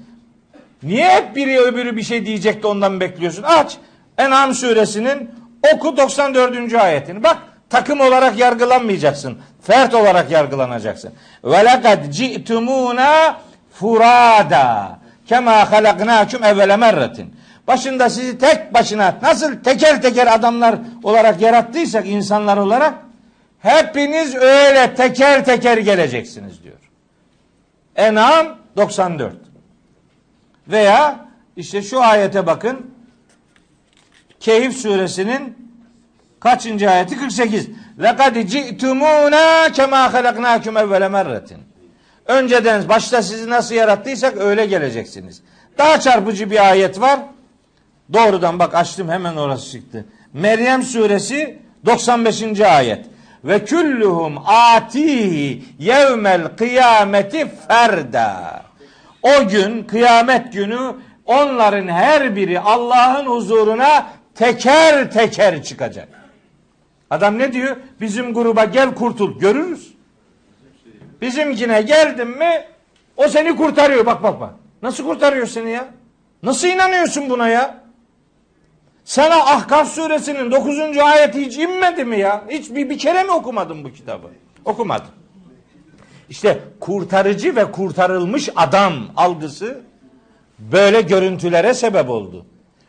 Niye 0.82 1.10
hep 1.10 1.36
biri 1.36 1.60
öbürü 1.60 1.96
bir 1.96 2.02
şey 2.02 2.26
diyecek 2.26 2.62
de 2.62 2.66
ondan 2.66 3.00
bekliyorsun? 3.00 3.42
Aç. 3.42 3.76
En'am 4.18 4.54
suresinin 4.54 5.30
oku 5.74 5.96
94. 5.96 6.74
ayetini. 6.74 7.22
Bak 7.22 7.38
takım 7.70 8.00
olarak 8.00 8.38
yargılanmayacaksın. 8.38 9.38
Fert 9.62 9.94
olarak 9.94 10.30
yargılanacaksın. 10.30 11.12
Ve 11.44 11.64
lekad 11.64 12.10
ci'tumuna 12.10 13.36
furada 13.72 14.98
kema 15.26 15.72
halaknakum 15.72 16.44
evvele 16.44 16.76
merretin. 16.76 17.34
Başında 17.66 18.10
sizi 18.10 18.38
tek 18.38 18.74
başına 18.74 19.14
nasıl 19.22 19.62
teker 19.64 20.02
teker 20.02 20.26
adamlar 20.26 20.74
olarak 21.02 21.40
yarattıysak 21.40 22.06
insanlar 22.06 22.56
olarak 22.56 22.94
hepiniz 23.58 24.34
öyle 24.34 24.94
teker 24.94 25.44
teker 25.44 25.78
geleceksiniz 25.78 26.62
diyor. 26.62 26.76
En'am 27.96 28.46
94. 28.76 29.49
Veya 30.68 31.26
işte 31.56 31.82
şu 31.82 32.02
ayete 32.02 32.46
bakın. 32.46 32.90
Keyif 34.40 34.76
suresinin 34.76 35.70
kaçıncı 36.40 36.90
ayeti? 36.90 37.18
48. 37.18 37.68
Lekad 38.02 38.36
ci'tumuna 38.46 39.72
kema 39.72 40.12
halaknakum 40.12 40.76
evvele 40.76 41.08
merretin. 41.08 41.58
Önceden 42.26 42.88
başta 42.88 43.22
sizi 43.22 43.50
nasıl 43.50 43.74
yarattıysak 43.74 44.36
öyle 44.36 44.66
geleceksiniz. 44.66 45.42
Daha 45.78 46.00
çarpıcı 46.00 46.50
bir 46.50 46.70
ayet 46.70 47.00
var. 47.00 47.20
Doğrudan 48.12 48.58
bak 48.58 48.74
açtım 48.74 49.08
hemen 49.08 49.36
orası 49.36 49.70
çıktı. 49.70 50.04
Meryem 50.32 50.82
suresi 50.82 51.58
95. 51.86 52.60
ayet. 52.60 53.06
Ve 53.44 53.64
külluhum 53.64 54.38
atihi 54.46 55.64
yevmel 55.78 56.56
kıyameti 56.56 57.46
ferda. 57.68 58.62
O 59.22 59.48
gün 59.48 59.84
kıyamet 59.84 60.52
günü 60.52 60.94
onların 61.26 61.88
her 61.88 62.36
biri 62.36 62.60
Allah'ın 62.60 63.26
huzuruna 63.26 64.06
teker 64.34 65.10
teker 65.10 65.62
çıkacak. 65.62 66.08
Adam 67.10 67.38
ne 67.38 67.52
diyor? 67.52 67.76
Bizim 68.00 68.34
gruba 68.34 68.64
gel 68.64 68.94
kurtul. 68.94 69.38
Görürüz. 69.38 69.94
Bizimkine 71.20 71.82
geldin 71.82 72.28
mi 72.28 72.64
o 73.16 73.28
seni 73.28 73.56
kurtarıyor. 73.56 74.06
Bak 74.06 74.22
bak 74.22 74.40
bak. 74.40 74.54
Nasıl 74.82 75.04
kurtarıyor 75.04 75.46
seni 75.46 75.70
ya? 75.70 75.88
Nasıl 76.42 76.68
inanıyorsun 76.68 77.30
buna 77.30 77.48
ya? 77.48 77.80
Sana 79.04 79.36
Ahkaf 79.36 79.94
suresinin 79.94 80.50
9. 80.50 80.98
ayeti 80.98 81.46
hiç 81.46 81.58
inmedi 81.58 82.04
mi 82.04 82.18
ya? 82.18 82.44
Hiç 82.48 82.70
bir, 82.70 82.90
bir 82.90 82.98
kere 82.98 83.22
mi 83.22 83.30
okumadın 83.30 83.84
bu 83.84 83.92
kitabı? 83.92 84.26
Okumadım. 84.64 85.19
İşte 86.30 86.60
kurtarıcı 86.80 87.56
ve 87.56 87.72
kurtarılmış 87.72 88.48
adam 88.56 88.94
algısı 89.16 89.80
böyle 90.58 91.00
görüntülere 91.00 91.74
sebep 91.74 92.10
oldu. 92.10 92.46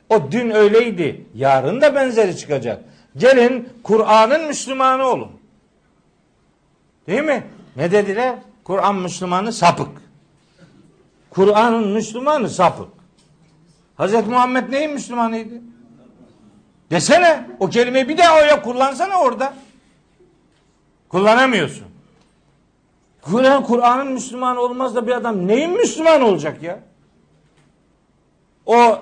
O 0.09 0.31
dün 0.31 0.49
öyleydi. 0.49 1.25
Yarın 1.35 1.81
da 1.81 1.95
benzeri 1.95 2.37
çıkacak. 2.37 2.83
Gelin 3.17 3.69
Kur'an'ın 3.83 4.47
Müslümanı 4.47 5.05
olun. 5.05 5.31
Değil 7.07 7.23
mi? 7.23 7.43
Ne 7.75 7.91
dediler? 7.91 8.35
Kur'an 8.63 8.95
Müslümanı 8.95 9.53
sapık. 9.53 10.01
Kur'an'ın 11.29 11.87
Müslümanı 11.87 12.49
sapık. 12.49 12.89
Hazreti 13.95 14.29
Muhammed 14.29 14.71
neyin 14.71 14.93
Müslümanıydı? 14.93 15.53
Desene. 16.91 17.47
O 17.59 17.69
kelimeyi 17.69 18.09
bir 18.09 18.17
daha 18.17 18.41
öyle 18.41 18.61
kullansana 18.61 19.19
orada. 19.19 19.53
Kullanamıyorsun. 21.09 21.90
Kur'an 23.21 23.63
Kur'an'ın 23.63 24.11
Müslüman 24.11 24.57
olmaz 24.57 24.95
da 24.95 25.07
bir 25.07 25.11
adam 25.11 25.47
neyin 25.47 25.71
Müslüman 25.71 26.21
olacak 26.21 26.63
ya? 26.63 26.79
O 28.65 28.99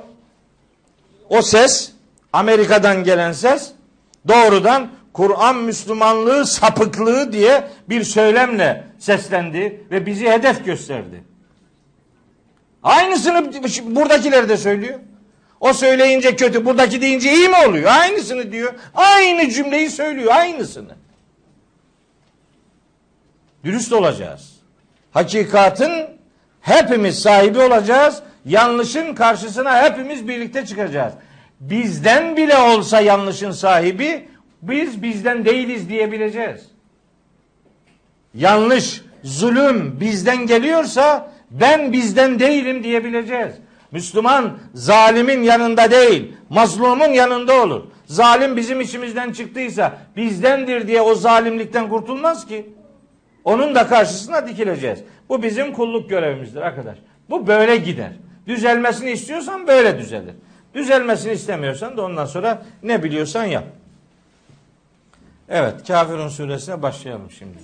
o 1.29 1.41
ses 1.41 1.91
Amerika'dan 2.33 3.03
gelen 3.03 3.31
ses 3.31 3.71
doğrudan 4.27 4.87
Kur'an 5.13 5.55
Müslümanlığı 5.55 6.45
sapıklığı 6.45 7.31
diye 7.31 7.67
bir 7.89 8.03
söylemle 8.03 8.83
seslendi 8.99 9.83
ve 9.91 10.05
bizi 10.05 10.29
hedef 10.29 10.65
gösterdi. 10.65 11.23
Aynısını 12.83 13.53
buradakiler 13.95 14.49
de 14.49 14.57
söylüyor. 14.57 14.99
O 15.59 15.73
söyleyince 15.73 16.35
kötü, 16.35 16.65
buradaki 16.65 17.01
deyince 17.01 17.33
iyi 17.33 17.49
mi 17.49 17.55
oluyor? 17.67 17.91
Aynısını 17.91 18.51
diyor. 18.51 18.73
Aynı 18.95 19.49
cümleyi 19.49 19.89
söylüyor, 19.89 20.31
aynısını. 20.35 20.95
Dürüst 23.63 23.93
olacağız. 23.93 24.55
Hakikatın 25.11 25.91
hepimiz 26.61 27.19
sahibi 27.19 27.59
olacağız. 27.59 28.21
Yanlışın 28.45 29.15
karşısına 29.15 29.83
hepimiz 29.83 30.27
birlikte 30.27 30.65
çıkacağız. 30.65 31.13
Bizden 31.59 32.37
bile 32.37 32.57
olsa 32.57 33.01
yanlışın 33.01 33.51
sahibi, 33.51 34.27
biz 34.61 35.03
bizden 35.03 35.45
değiliz 35.45 35.89
diyebileceğiz. 35.89 36.61
Yanlış, 38.33 39.01
zulüm 39.23 39.99
bizden 39.99 40.47
geliyorsa 40.47 41.31
ben 41.51 41.93
bizden 41.93 42.39
değilim 42.39 42.83
diyebileceğiz. 42.83 43.53
Müslüman 43.91 44.57
zalimin 44.73 45.43
yanında 45.43 45.91
değil, 45.91 46.33
mazlumun 46.49 47.07
yanında 47.07 47.61
olur. 47.61 47.83
Zalim 48.05 48.57
bizim 48.57 48.81
içimizden 48.81 49.31
çıktıysa 49.31 49.97
bizdendir 50.15 50.87
diye 50.87 51.01
o 51.01 51.15
zalimlikten 51.15 51.89
kurtulmaz 51.89 52.47
ki. 52.47 52.69
Onun 53.49 53.75
da 53.75 53.87
karşısına 53.87 54.47
dikileceğiz. 54.47 54.99
Bu 55.29 55.43
bizim 55.43 55.73
kulluk 55.73 56.09
görevimizdir 56.09 56.61
arkadaş. 56.61 56.97
Bu 57.29 57.47
böyle 57.47 57.77
gider. 57.77 58.11
Düzelmesini 58.47 59.11
istiyorsan 59.11 59.67
böyle 59.67 59.97
düzelir. 59.97 60.35
Düzelmesini 60.73 61.31
istemiyorsan 61.31 61.97
da 61.97 62.01
ondan 62.01 62.25
sonra 62.25 62.65
ne 62.83 63.03
biliyorsan 63.03 63.43
yap. 63.43 63.63
Evet, 65.49 65.87
Kafirun 65.87 66.29
suresine 66.29 66.81
başlayalım 66.81 67.31
şimdi. 67.31 67.57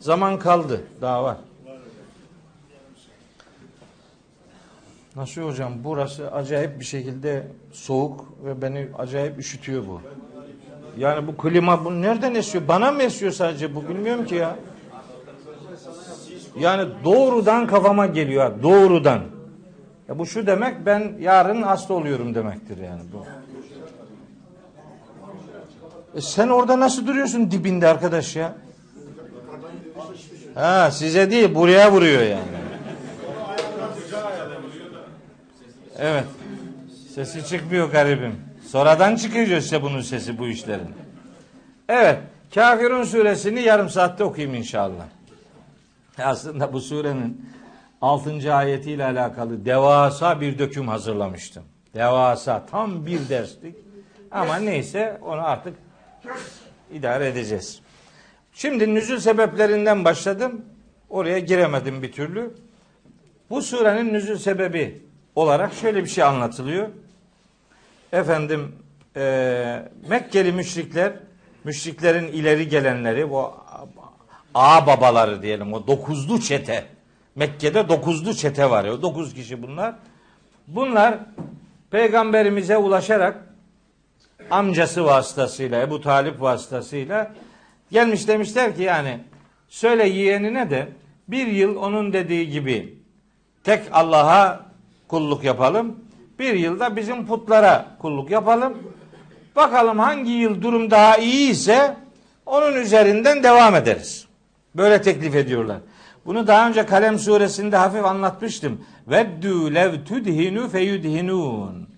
Zaman 0.00 0.38
kaldı, 0.38 0.80
daha 1.00 1.24
var. 1.24 1.36
Nasıl 5.16 5.42
hocam? 5.42 5.72
Burası 5.84 6.32
acayip 6.32 6.80
bir 6.80 6.84
şekilde 6.84 7.46
soğuk 7.72 8.26
ve 8.44 8.62
beni 8.62 8.88
acayip 8.98 9.38
üşütüyor 9.38 9.86
bu. 9.86 10.00
Yani 10.98 11.26
bu 11.26 11.36
klima 11.36 11.84
bu 11.84 12.02
nereden 12.02 12.34
esiyor? 12.34 12.68
Bana 12.68 12.92
mı 12.92 13.02
esiyor 13.02 13.32
sadece 13.32 13.74
bu? 13.74 13.88
Bilmiyorum 13.88 14.26
ki 14.26 14.34
ya. 14.34 14.56
Yani 16.58 16.88
doğrudan 17.04 17.66
kafama 17.66 18.06
geliyor. 18.06 18.62
Doğrudan. 18.62 19.20
Ya 20.08 20.18
bu 20.18 20.26
şu 20.26 20.46
demek 20.46 20.86
ben 20.86 21.12
yarın 21.20 21.62
hasta 21.62 21.94
oluyorum 21.94 22.34
demektir 22.34 22.78
yani 22.78 23.00
bu. 23.12 23.24
E 26.14 26.20
sen 26.20 26.48
orada 26.48 26.80
nasıl 26.80 27.06
duruyorsun 27.06 27.50
dibinde 27.50 27.88
arkadaş 27.88 28.36
ya? 28.36 28.54
Ha 30.54 30.90
size 30.90 31.30
değil 31.30 31.54
buraya 31.54 31.92
vuruyor 31.92 32.22
yani. 32.22 32.60
Evet. 35.98 36.24
Sesi 37.14 37.46
çıkmıyor 37.46 37.90
garibim. 37.92 38.49
Sonradan 38.70 39.16
çıkıyor 39.16 39.46
işte 39.46 39.82
bunun 39.82 40.00
sesi 40.00 40.38
bu 40.38 40.48
işlerin. 40.48 40.94
Evet. 41.88 42.18
Kafirun 42.54 43.04
suresini 43.04 43.62
yarım 43.62 43.88
saatte 43.88 44.24
okuyayım 44.24 44.54
inşallah. 44.54 45.04
Aslında 46.18 46.72
bu 46.72 46.80
surenin 46.80 47.50
6. 48.02 48.54
ayetiyle 48.54 49.04
alakalı 49.04 49.64
devasa 49.64 50.40
bir 50.40 50.58
döküm 50.58 50.88
hazırlamıştım. 50.88 51.64
Devasa 51.94 52.66
tam 52.66 53.06
bir 53.06 53.28
derslik. 53.28 53.76
Ama 54.30 54.56
neyse 54.56 55.18
onu 55.22 55.46
artık 55.46 55.74
İdare 56.92 57.28
edeceğiz. 57.28 57.80
Şimdi 58.52 58.94
nüzul 58.94 59.18
sebeplerinden 59.18 60.04
başladım. 60.04 60.64
Oraya 61.08 61.38
giremedim 61.38 62.02
bir 62.02 62.12
türlü. 62.12 62.54
Bu 63.50 63.62
surenin 63.62 64.12
nüzul 64.12 64.36
sebebi 64.36 65.02
olarak 65.34 65.74
şöyle 65.74 66.04
bir 66.04 66.08
şey 66.08 66.24
anlatılıyor. 66.24 66.88
Efendim 68.12 68.72
e, 69.16 69.82
Mekkeli 70.08 70.52
müşrikler, 70.52 71.12
müşriklerin 71.64 72.26
ileri 72.26 72.68
gelenleri, 72.68 73.30
bu 73.30 73.52
ağa 74.54 74.86
babaları 74.86 75.42
diyelim, 75.42 75.72
o 75.72 75.86
dokuzlu 75.86 76.40
çete. 76.40 76.84
Mekke'de 77.34 77.88
dokuzlu 77.88 78.34
çete 78.34 78.70
var 78.70 78.84
ya, 78.84 78.92
o 78.92 79.02
dokuz 79.02 79.34
kişi 79.34 79.62
bunlar. 79.62 79.94
Bunlar 80.66 81.18
peygamberimize 81.90 82.76
ulaşarak 82.76 83.36
amcası 84.50 85.04
vasıtasıyla, 85.04 85.82
Ebu 85.82 86.00
Talip 86.00 86.40
vasıtasıyla 86.40 87.32
gelmiş 87.90 88.28
demişler 88.28 88.76
ki 88.76 88.82
yani 88.82 89.20
söyle 89.68 90.08
yeğenine 90.08 90.70
de 90.70 90.88
bir 91.28 91.46
yıl 91.46 91.76
onun 91.76 92.12
dediği 92.12 92.50
gibi 92.50 92.98
tek 93.64 93.82
Allah'a 93.92 94.66
kulluk 95.08 95.44
yapalım. 95.44 96.04
Bir 96.40 96.54
yılda 96.54 96.96
bizim 96.96 97.26
putlara 97.26 97.86
kulluk 97.98 98.30
yapalım. 98.30 98.78
Bakalım 99.56 99.98
hangi 99.98 100.30
yıl 100.30 100.62
durum 100.62 100.90
daha 100.90 101.16
iyi 101.16 101.50
ise 101.50 101.96
onun 102.46 102.74
üzerinden 102.74 103.42
devam 103.42 103.74
ederiz. 103.74 104.26
Böyle 104.74 105.02
teklif 105.02 105.34
ediyorlar. 105.34 105.76
Bunu 106.26 106.46
daha 106.46 106.68
önce 106.68 106.86
Kalem 106.86 107.18
suresinde 107.18 107.76
hafif 107.76 108.04
anlatmıştım. 108.04 108.84
Veddü 109.08 109.74
lev 109.74 110.04
tudhinu 110.04 110.68
feyudhinun. 110.68 111.88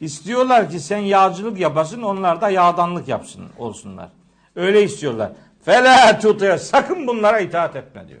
İstiyorlar 0.00 0.70
ki 0.70 0.80
sen 0.80 0.98
yağcılık 0.98 1.58
yapasın, 1.58 2.02
onlar 2.02 2.40
da 2.40 2.50
yağdanlık 2.50 3.08
yapsın 3.08 3.44
olsunlar. 3.58 4.08
Öyle 4.56 4.82
istiyorlar. 4.82 5.32
Fela 5.64 6.18
tutuyor. 6.18 6.58
Sakın 6.58 7.06
bunlara 7.06 7.40
itaat 7.40 7.76
etme 7.76 8.08
diyor. 8.08 8.20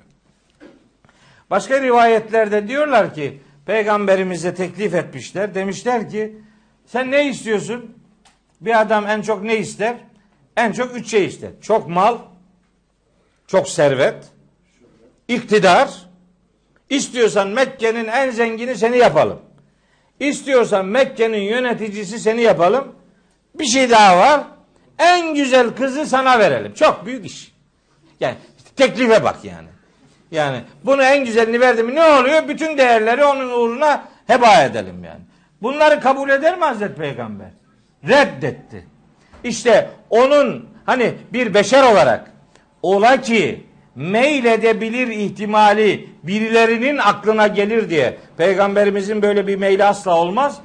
Başka 1.50 1.82
rivayetlerde 1.82 2.68
diyorlar 2.68 3.14
ki 3.14 3.40
peygamberimize 3.66 4.54
teklif 4.54 4.94
etmişler. 4.94 5.54
Demişler 5.54 6.10
ki 6.10 6.36
sen 6.86 7.10
ne 7.10 7.28
istiyorsun? 7.28 7.96
Bir 8.60 8.80
adam 8.80 9.06
en 9.06 9.22
çok 9.22 9.42
ne 9.42 9.58
ister? 9.58 9.96
En 10.56 10.72
çok 10.72 10.96
üç 10.96 11.10
şey 11.10 11.24
ister. 11.24 11.50
Çok 11.60 11.88
mal, 11.88 12.18
çok 13.46 13.68
servet, 13.68 14.24
iktidar. 15.28 16.10
İstiyorsan 16.90 17.48
Mekke'nin 17.48 18.04
en 18.04 18.30
zengini 18.30 18.74
seni 18.74 18.98
yapalım. 18.98 19.40
İstiyorsan 20.20 20.86
Mekke'nin 20.86 21.40
yöneticisi 21.40 22.18
seni 22.18 22.42
yapalım. 22.42 22.94
Bir 23.54 23.64
şey 23.64 23.90
daha 23.90 24.18
var. 24.18 24.44
En 24.98 25.34
güzel 25.34 25.70
kızı 25.70 26.06
sana 26.06 26.38
verelim. 26.38 26.74
Çok 26.74 27.06
büyük 27.06 27.26
iş. 27.26 27.52
Yani 28.20 28.34
teklife 28.76 29.24
bak 29.24 29.44
yani. 29.44 29.68
Yani 30.30 30.60
bunu 30.84 31.02
en 31.02 31.24
güzelini 31.24 31.60
verdi 31.60 31.82
mi 31.82 31.94
ne 31.94 32.02
oluyor? 32.04 32.48
Bütün 32.48 32.78
değerleri 32.78 33.24
onun 33.24 33.50
uğruna 33.50 34.04
heba 34.26 34.62
edelim 34.62 35.04
yani. 35.04 35.20
Bunları 35.62 36.00
kabul 36.00 36.28
eder 36.28 36.58
mi 36.58 36.64
Hazreti 36.64 36.94
Peygamber? 36.94 37.48
Reddetti. 38.08 38.86
İşte 39.44 39.90
onun 40.10 40.68
hani 40.86 41.12
bir 41.32 41.54
beşer 41.54 41.92
olarak 41.92 42.32
ola 42.82 43.20
ki 43.20 43.64
meyledebilir 43.94 45.08
ihtimali 45.08 46.08
birilerinin 46.22 46.98
aklına 46.98 47.46
gelir 47.46 47.90
diye 47.90 48.16
peygamberimizin 48.36 49.22
böyle 49.22 49.46
bir 49.46 49.56
meyli 49.56 49.84
asla 49.84 50.16
olmaz. 50.16 50.58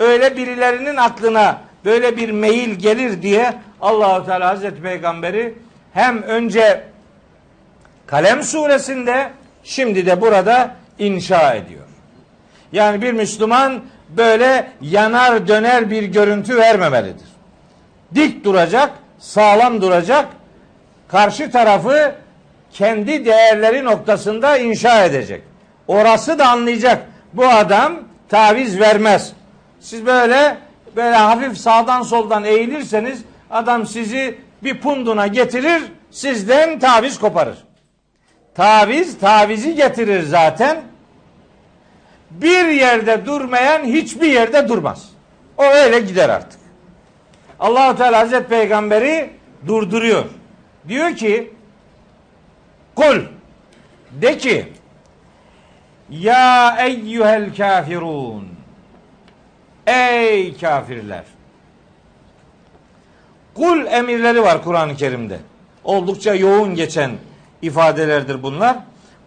Öyle 0.00 0.36
birilerinin 0.36 0.96
aklına 0.96 1.60
böyle 1.84 2.16
bir 2.16 2.30
meyil 2.30 2.74
gelir 2.74 3.22
diye 3.22 3.54
Allahu 3.80 4.26
Teala 4.26 4.48
Hazreti 4.48 4.82
Peygamberi 4.82 5.54
hem 5.92 6.22
önce 6.22 6.89
Kalem 8.10 8.42
suresinde 8.42 9.30
şimdi 9.64 10.06
de 10.06 10.20
burada 10.20 10.70
inşa 10.98 11.54
ediyor. 11.54 11.84
Yani 12.72 13.02
bir 13.02 13.12
Müslüman 13.12 13.80
böyle 14.08 14.72
yanar 14.80 15.48
döner 15.48 15.90
bir 15.90 16.02
görüntü 16.02 16.56
vermemelidir. 16.56 17.28
Dik 18.14 18.44
duracak, 18.44 18.90
sağlam 19.18 19.82
duracak, 19.82 20.26
karşı 21.08 21.50
tarafı 21.50 22.14
kendi 22.72 23.24
değerleri 23.24 23.84
noktasında 23.84 24.56
inşa 24.56 25.04
edecek. 25.04 25.42
Orası 25.88 26.38
da 26.38 26.48
anlayacak. 26.48 27.06
Bu 27.32 27.46
adam 27.46 27.92
taviz 28.28 28.80
vermez. 28.80 29.32
Siz 29.80 30.06
böyle 30.06 30.56
böyle 30.96 31.16
hafif 31.16 31.58
sağdan 31.58 32.02
soldan 32.02 32.44
eğilirseniz 32.44 33.22
adam 33.50 33.86
sizi 33.86 34.38
bir 34.64 34.80
punduna 34.80 35.26
getirir, 35.26 35.82
sizden 36.10 36.78
taviz 36.78 37.18
koparır. 37.18 37.69
Taviz 38.60 39.18
tavizi 39.18 39.74
getirir 39.74 40.22
zaten. 40.22 40.82
Bir 42.30 42.68
yerde 42.68 43.26
durmayan 43.26 43.84
hiçbir 43.84 44.26
yerde 44.26 44.68
durmaz. 44.68 45.10
O 45.56 45.64
öyle 45.64 46.00
gider 46.00 46.28
artık. 46.28 46.60
Allahu 47.60 47.96
Teala 47.96 48.18
Hazreti 48.18 48.48
Peygamberi 48.48 49.30
durduruyor. 49.66 50.24
Diyor 50.88 51.16
ki 51.16 51.52
Kul 52.94 53.20
de 54.12 54.38
ki 54.38 54.72
Ya 56.10 56.76
eyyuhel 56.86 57.56
kafirun 57.56 58.48
Ey 59.86 60.56
kafirler 60.56 61.24
Kul 63.54 63.86
emirleri 63.86 64.42
var 64.42 64.64
Kur'an-ı 64.64 64.96
Kerim'de. 64.96 65.38
Oldukça 65.84 66.34
yoğun 66.34 66.74
geçen 66.74 67.10
ifadelerdir 67.62 68.42
bunlar. 68.42 68.76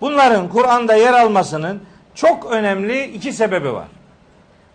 Bunların 0.01 0.49
Kur'an'da 0.49 0.95
yer 0.95 1.13
almasının 1.13 1.81
çok 2.15 2.51
önemli 2.51 3.03
iki 3.03 3.33
sebebi 3.33 3.73
var. 3.73 3.87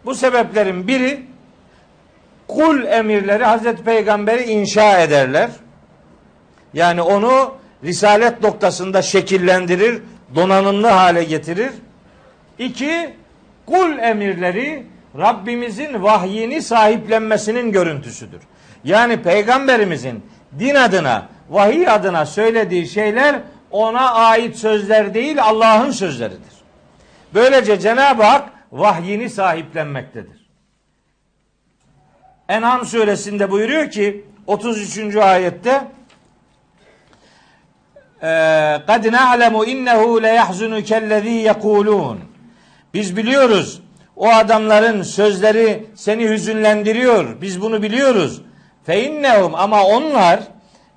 Bu 0.05 0.15
sebeplerin 0.15 0.89
biri 0.89 1.23
kul 2.49 2.85
emirleri 2.85 3.45
Hazreti 3.45 3.85
Peygamber'i 3.85 4.43
inşa 4.43 4.99
ederler. 4.99 5.51
Yani 6.75 7.03
onu 7.03 7.55
risalet 7.85 8.43
noktasında 8.43 9.03
şekillendirir, 9.03 10.03
donanımlı 10.35 10.87
hale 10.87 11.25
getirir. 11.25 11.71
İki, 12.59 13.11
kul 13.67 13.99
emirleri 13.99 14.87
Rabbimizin 15.19 16.03
vahyini 16.03 16.63
sahiplenmesinin 16.63 17.73
görüntüsüdür. 17.73 18.41
Yani 18.85 19.23
peygamberimizin 19.23 20.25
din 20.59 20.75
adına, 20.75 21.29
vahiy 21.50 21.90
adına 21.90 22.26
söylediği 22.26 22.88
şeyler 22.88 23.36
ona 23.72 24.12
ait 24.12 24.56
sözler 24.56 25.14
değil 25.14 25.44
Allah'ın 25.44 25.92
sözleridir. 25.92 26.54
Böylece 27.34 27.80
Cenab-ı 27.80 28.24
Hak 28.24 28.50
vahyini 28.72 29.30
sahiplenmektedir. 29.30 30.50
En'am 32.50 32.86
suresinde 32.86 33.52
buyuruyor 33.52 33.92
ki 33.92 34.26
33. 34.48 35.16
ayette 35.16 35.82
قَدْ 38.90 39.04
نَعْلَمُ 39.20 39.56
اِنَّهُ 39.66 40.22
لَيَحْزُنُكَ 40.22 40.90
الَّذ۪ي 41.04 41.52
يَقُولُونَ 41.52 42.18
Biz 42.94 43.18
biliyoruz 43.18 43.82
o 44.16 44.28
adamların 44.30 45.02
sözleri 45.02 45.86
seni 45.96 46.30
hüzünlendiriyor. 46.30 47.42
Biz 47.42 47.62
bunu 47.62 47.84
biliyoruz. 47.84 48.42
Fe 48.84 49.04
innehum 49.04 49.56
ama 49.56 49.84
onlar 49.84 50.40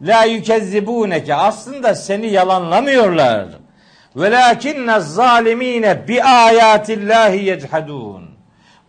la 0.02 0.24
yukezzibuneke 0.26 1.36
aslında 1.36 1.96
seni 1.96 2.28
yalanlamıyorlar. 2.28 3.48
Velakinne 4.16 5.00
zalimine 5.00 6.08
bi 6.08 6.24
ayatillahi 6.24 7.46
yechadun. 7.46 8.24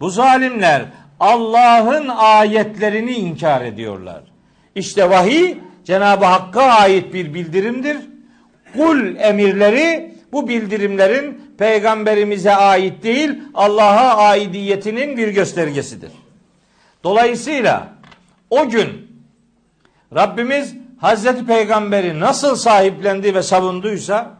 Bu 0.00 0.10
zalimler 0.10 0.82
Allah'ın 1.20 2.08
ayetlerini 2.08 3.12
inkar 3.12 3.62
ediyorlar. 3.62 4.22
İşte 4.74 5.10
vahiy 5.10 5.54
Cenab-ı 5.84 6.24
Hakk'a 6.24 6.62
ait 6.62 7.14
bir 7.14 7.34
bildirimdir. 7.34 7.96
Kul 8.76 9.16
emirleri 9.16 10.14
bu 10.32 10.48
bildirimlerin 10.48 11.54
peygamberimize 11.58 12.54
ait 12.54 13.02
değil 13.02 13.30
Allah'a 13.54 14.16
aidiyetinin 14.16 15.16
bir 15.16 15.28
göstergesidir. 15.28 16.10
Dolayısıyla 17.04 17.88
o 18.50 18.68
gün 18.68 18.88
Rabbimiz 20.14 20.81
Hazreti 21.02 21.46
Peygamberi 21.46 22.20
nasıl 22.20 22.56
sahiplendi 22.56 23.34
ve 23.34 23.42
savunduysa 23.42 24.38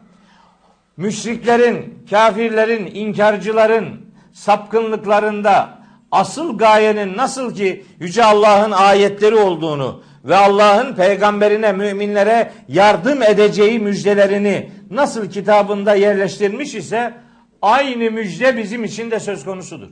müşriklerin, 0.97 2.05
kafirlerin, 2.09 2.85
inkarcıların 2.95 3.85
sapkınlıklarında 4.33 5.69
asıl 6.11 6.57
gayenin 6.57 7.17
nasıl 7.17 7.55
ki 7.55 7.85
Yüce 7.99 8.23
Allah'ın 8.23 8.71
ayetleri 8.71 9.35
olduğunu 9.35 10.03
ve 10.25 10.35
Allah'ın 10.35 10.95
peygamberine, 10.95 11.71
müminlere 11.71 12.51
yardım 12.67 13.23
edeceği 13.23 13.79
müjdelerini 13.79 14.71
nasıl 14.91 15.29
kitabında 15.29 15.95
yerleştirmiş 15.95 16.75
ise 16.75 17.13
aynı 17.61 18.11
müjde 18.11 18.57
bizim 18.57 18.83
için 18.83 19.11
de 19.11 19.19
söz 19.19 19.45
konusudur. 19.45 19.89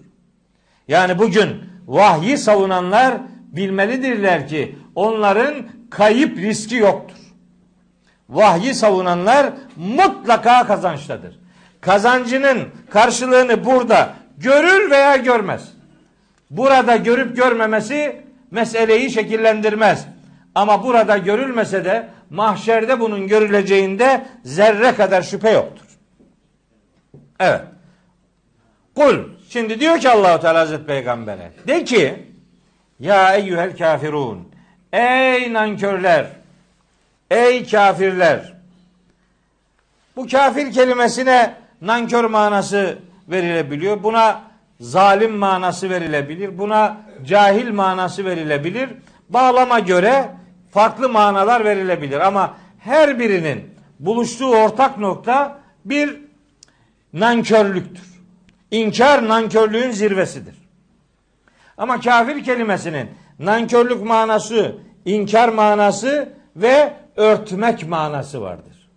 Yani 0.88 1.20
bugün 1.20 1.50
vahyi 1.88 2.38
savunanlar 2.38 3.14
bilmelidirler 3.52 4.48
ki 4.48 4.76
onların 4.96 5.81
kayıp 5.92 6.38
riski 6.38 6.76
yoktur. 6.76 7.18
Vahyi 8.30 8.76
savunanlar 8.76 9.54
mutlaka 9.76 10.68
kazançtadır. 10.68 11.40
Kazancının 11.82 12.70
karşılığını 12.90 13.66
burada 13.66 14.14
görür 14.38 14.92
veya 14.92 15.16
görmez. 15.16 15.74
Burada 16.50 16.96
görüp 16.96 17.36
görmemesi 17.36 18.22
meseleyi 18.52 19.12
şekillendirmez. 19.12 20.06
Ama 20.56 20.84
burada 20.84 21.18
görülmese 21.18 21.86
de 21.86 22.10
mahşerde 22.30 23.00
bunun 23.00 23.28
görüleceğinde 23.28 24.26
zerre 24.44 24.96
kadar 24.96 25.22
şüphe 25.22 25.52
yoktur. 25.52 25.86
Evet. 27.40 27.62
Kul. 28.96 29.16
Şimdi 29.50 29.80
diyor 29.80 30.00
ki 30.00 30.10
Allahu 30.10 30.42
Teala 30.42 30.60
Hazreti 30.60 30.86
Peygamber'e. 30.86 31.52
De 31.68 31.84
ki 31.84 32.26
ya 33.00 33.36
eyyuhel 33.36 33.78
kafirun. 33.78 34.51
Ey 34.94 35.54
nankörler. 35.54 36.28
Ey 37.32 37.66
kafirler. 37.66 38.54
Bu 40.16 40.28
kafir 40.28 40.72
kelimesine 40.72 41.56
nankör 41.82 42.24
manası 42.24 43.00
verilebiliyor. 43.28 44.04
Buna 44.04 44.42
zalim 44.80 45.36
manası 45.36 45.90
verilebilir. 45.90 46.58
Buna 46.58 46.98
cahil 47.26 47.72
manası 47.72 48.26
verilebilir. 48.26 48.90
Bağlama 49.30 49.80
göre 49.80 50.30
farklı 50.72 51.10
manalar 51.10 51.66
verilebilir. 51.66 52.20
Ama 52.20 52.58
her 52.80 53.20
birinin 53.20 53.74
buluştuğu 54.00 54.50
ortak 54.50 54.98
nokta 54.98 55.60
bir 55.86 56.18
nankörlüktür. 57.14 58.12
İnkar 58.72 59.28
nankörlüğün 59.28 59.92
zirvesidir. 59.92 60.56
Ama 61.78 62.00
kafir 62.00 62.44
kelimesinin 62.44 63.10
nankörlük 63.42 64.04
manası, 64.04 64.76
inkar 65.06 65.50
manası 65.50 66.30
ve 66.56 66.94
örtmek 67.16 67.88
manası 67.88 68.42
vardır. 68.42 68.90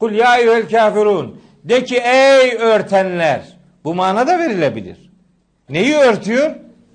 Kul 0.00 0.12
ya 0.12 0.38
eyyuhel 0.38 0.68
kafirun. 0.68 1.40
De 1.64 1.84
ki 1.84 1.96
ey 1.96 2.56
örtenler. 2.56 3.58
Bu 3.84 3.94
mana 3.94 4.26
da 4.26 4.38
verilebilir. 4.38 5.10
Neyi 5.68 5.96
örtüyor? 5.96 6.50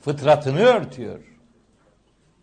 Fıtratını 0.06 0.60
örtüyor. 0.60 1.20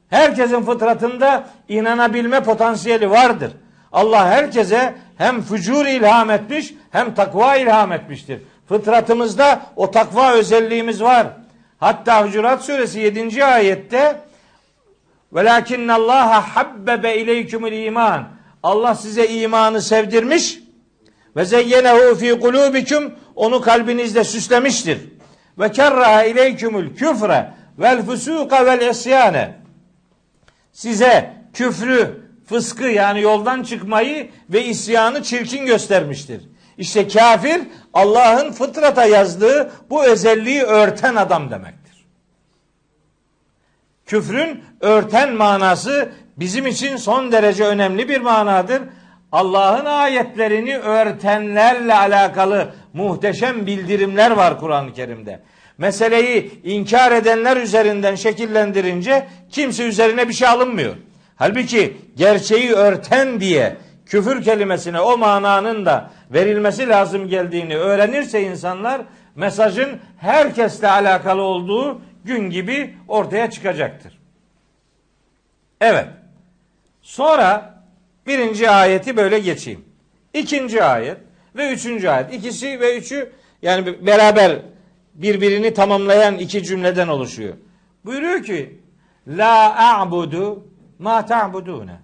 Herkesin 0.09 0.63
fıtratında 0.63 1.45
inanabilme 1.69 2.43
potansiyeli 2.43 3.11
vardır. 3.11 3.53
Allah 3.93 4.27
herkese 4.27 4.95
hem 5.19 5.43
fücur 5.43 5.87
ilham 5.87 6.31
etmiş 6.31 6.75
hem 6.91 7.15
takva 7.15 7.57
ilham 7.57 7.93
etmiştir. 7.93 8.43
Fıtratımızda 8.69 9.63
o 9.77 9.91
takva 9.91 10.33
özelliğimiz 10.33 11.03
var. 11.03 11.27
Hatta 11.81 12.25
Hucurat 12.25 12.65
suresi 12.65 13.01
7. 13.01 13.45
ayette 13.45 14.21
Velakinnallaha 15.33 16.57
habbebe 16.57 17.17
ileykümül 17.17 17.73
iman. 17.73 18.29
Allah 18.63 18.95
size 18.95 19.29
imanı 19.29 19.83
sevdirmiş 19.83 20.59
ve 21.37 21.45
zeyyenehu 21.45 22.15
fi 22.15 22.41
kulubikum 22.41 23.13
onu 23.35 23.61
kalbinizde 23.61 24.25
süslemiştir. 24.25 24.99
Ve 25.59 25.73
kerraha 25.73 26.25
ileykümül 26.25 26.97
küfre 26.97 27.51
vel 27.79 28.07
fusuka 28.07 28.67
vel 28.67 28.91
isyane. 28.91 29.55
Size 30.73 31.35
küfrü, 31.55 32.21
fıskı 32.49 32.85
yani 32.85 33.21
yoldan 33.21 33.63
çıkmayı 33.63 34.31
ve 34.51 34.65
isyanı 34.65 35.23
çirkin 35.23 35.67
göstermiştir. 35.67 36.50
İşte 36.81 37.09
kafir 37.09 37.61
Allah'ın 37.95 38.53
fıtrata 38.53 39.05
yazdığı 39.05 39.73
bu 39.91 40.05
özelliği 40.05 40.63
örten 40.63 41.15
adam 41.17 41.51
demektir. 41.51 42.07
Küfrün 44.07 44.65
örten 44.81 45.33
manası 45.33 46.13
bizim 46.37 46.67
için 46.67 46.97
son 46.97 47.33
derece 47.33 47.65
önemli 47.65 48.09
bir 48.09 48.21
manadır. 48.21 48.83
Allah'ın 49.33 49.85
ayetlerini 49.85 50.79
örtenlerle 50.79 51.95
alakalı 51.95 52.75
muhteşem 52.93 53.67
bildirimler 53.67 54.31
var 54.31 54.61
Kur'an-ı 54.61 54.93
Kerim'de. 54.93 55.41
Meseleyi 55.79 56.61
inkar 56.65 57.13
edenler 57.13 57.57
üzerinden 57.57 58.15
şekillendirince 58.15 59.27
kimse 59.51 59.85
üzerine 59.85 60.29
bir 60.29 60.35
şey 60.35 60.49
alınmıyor. 60.49 60.95
Halbuki 61.37 61.97
gerçeği 62.17 62.73
örten 62.73 63.41
diye 63.41 63.77
küfür 64.11 64.43
kelimesine 64.43 65.01
o 65.01 65.19
mananın 65.19 65.87
da 65.87 66.11
verilmesi 66.31 66.89
lazım 66.89 67.29
geldiğini 67.29 67.77
öğrenirse 67.77 68.43
insanlar 68.43 69.03
mesajın 69.37 70.01
herkesle 70.19 70.91
alakalı 70.91 71.43
olduğu 71.43 72.01
gün 72.25 72.51
gibi 72.51 72.97
ortaya 73.09 73.51
çıkacaktır. 73.51 74.19
Evet. 75.81 76.07
Sonra 77.03 77.75
birinci 78.27 78.71
ayeti 78.71 79.17
böyle 79.17 79.39
geçeyim. 79.39 79.85
İkinci 80.35 80.85
ayet 80.85 81.17
ve 81.57 81.73
üçüncü 81.73 82.09
ayet. 82.09 82.35
İkisi 82.35 82.81
ve 82.81 82.99
üçü 82.99 83.33
yani 83.63 84.07
beraber 84.07 84.59
birbirini 85.15 85.75
tamamlayan 85.75 86.39
iki 86.39 86.65
cümleden 86.65 87.09
oluşuyor. 87.09 87.55
Buyuruyor 88.05 88.43
ki 88.43 88.81
La 89.27 89.75
a'budu 89.99 90.67
ma 90.99 91.27
ta'budune. 91.27 92.01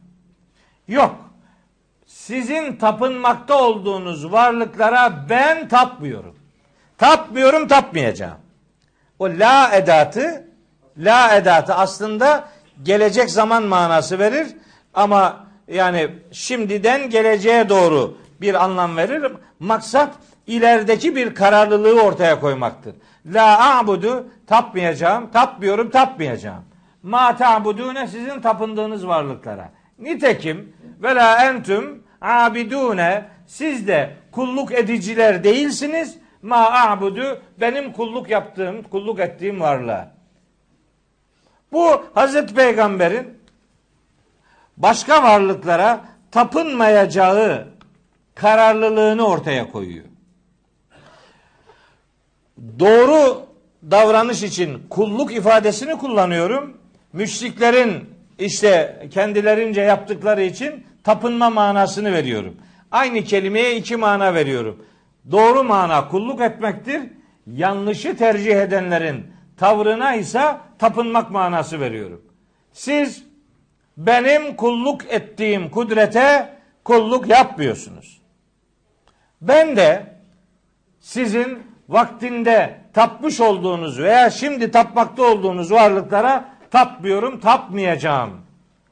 Yok. 0.88 1.25
Sizin 2.26 2.76
tapınmakta 2.76 3.62
olduğunuz 3.62 4.32
varlıklara 4.32 5.26
ben 5.30 5.68
tapmıyorum. 5.68 6.34
Tapmıyorum, 6.98 7.68
tapmayacağım. 7.68 8.38
O 9.18 9.24
la 9.24 9.70
edatı 9.76 10.48
la 10.98 11.36
edatı 11.36 11.74
aslında 11.74 12.48
gelecek 12.82 13.30
zaman 13.30 13.62
manası 13.62 14.18
verir 14.18 14.46
ama 14.94 15.46
yani 15.68 16.10
şimdiden 16.32 17.10
geleceğe 17.10 17.68
doğru 17.68 18.18
bir 18.40 18.64
anlam 18.64 18.96
verir. 18.96 19.32
Maksat 19.60 20.14
ilerideki 20.46 21.16
bir 21.16 21.34
kararlılığı 21.34 22.02
ortaya 22.02 22.40
koymaktır. 22.40 22.94
La 23.26 23.78
a'budu 23.78 24.26
tapmayacağım, 24.46 25.30
tapmıyorum, 25.30 25.90
tapmayacağım. 25.90 26.64
Ma 27.02 27.36
ta'budune 27.36 28.06
sizin 28.06 28.40
tapındığınız 28.40 29.06
varlıklara. 29.06 29.70
Nitekim 29.98 30.72
ve 31.02 31.14
la 31.14 31.44
entüm 31.44 32.05
abidune 32.26 33.24
siz 33.46 33.86
de 33.88 34.10
kulluk 34.32 34.72
ediciler 34.72 35.44
değilsiniz. 35.44 36.16
Ma 36.42 36.70
a'budu 36.70 37.42
benim 37.60 37.92
kulluk 37.92 38.30
yaptığım, 38.30 38.82
kulluk 38.82 39.20
ettiğim 39.20 39.60
varlığa. 39.60 40.16
Bu 41.72 42.04
Hazreti 42.14 42.54
Peygamber'in 42.54 43.38
başka 44.76 45.22
varlıklara 45.22 46.00
tapınmayacağı 46.30 47.68
kararlılığını 48.34 49.26
ortaya 49.26 49.70
koyuyor. 49.70 50.04
Doğru 52.78 53.46
davranış 53.90 54.42
için 54.42 54.82
kulluk 54.90 55.32
ifadesini 55.34 55.98
kullanıyorum. 55.98 56.76
Müşriklerin 57.12 58.10
işte 58.38 59.06
kendilerince 59.10 59.80
yaptıkları 59.80 60.42
için 60.42 60.85
tapınma 61.06 61.50
manasını 61.50 62.12
veriyorum. 62.12 62.56
Aynı 62.90 63.24
kelimeye 63.24 63.76
iki 63.76 63.96
mana 63.96 64.34
veriyorum. 64.34 64.84
Doğru 65.30 65.64
mana 65.64 66.08
kulluk 66.08 66.40
etmektir. 66.40 67.02
Yanlışı 67.46 68.16
tercih 68.16 68.56
edenlerin 68.56 69.26
tavrına 69.56 70.14
ise 70.14 70.56
tapınmak 70.78 71.30
manası 71.30 71.80
veriyorum. 71.80 72.22
Siz 72.72 73.24
benim 73.96 74.56
kulluk 74.56 75.12
ettiğim 75.12 75.70
kudrete 75.70 76.56
kulluk 76.84 77.28
yapmıyorsunuz. 77.28 78.20
Ben 79.40 79.76
de 79.76 80.06
sizin 81.00 81.62
vaktinde 81.88 82.80
tapmış 82.92 83.40
olduğunuz 83.40 83.98
veya 83.98 84.30
şimdi 84.30 84.70
tapmakta 84.70 85.22
olduğunuz 85.22 85.72
varlıklara 85.72 86.48
tapmıyorum, 86.70 87.40
tapmayacağım 87.40 88.45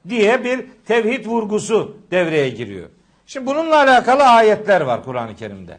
diye 0.09 0.45
bir 0.45 0.67
tevhid 0.87 1.27
vurgusu 1.27 1.97
devreye 2.11 2.49
giriyor. 2.49 2.89
Şimdi 3.27 3.47
bununla 3.47 3.77
alakalı 3.77 4.23
ayetler 4.23 4.81
var 4.81 5.05
Kur'an-ı 5.05 5.37
Kerim'de. 5.37 5.79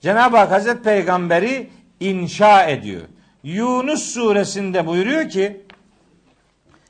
Cenab-ı 0.00 0.36
Hak 0.36 0.50
Hazreti 0.50 0.82
Peygamberi 0.82 1.70
inşa 2.00 2.64
ediyor. 2.64 3.02
Yunus 3.42 4.02
suresinde 4.02 4.86
buyuruyor 4.86 5.28
ki 5.28 5.60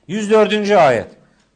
104. 0.08 0.70
ayet. 0.70 1.08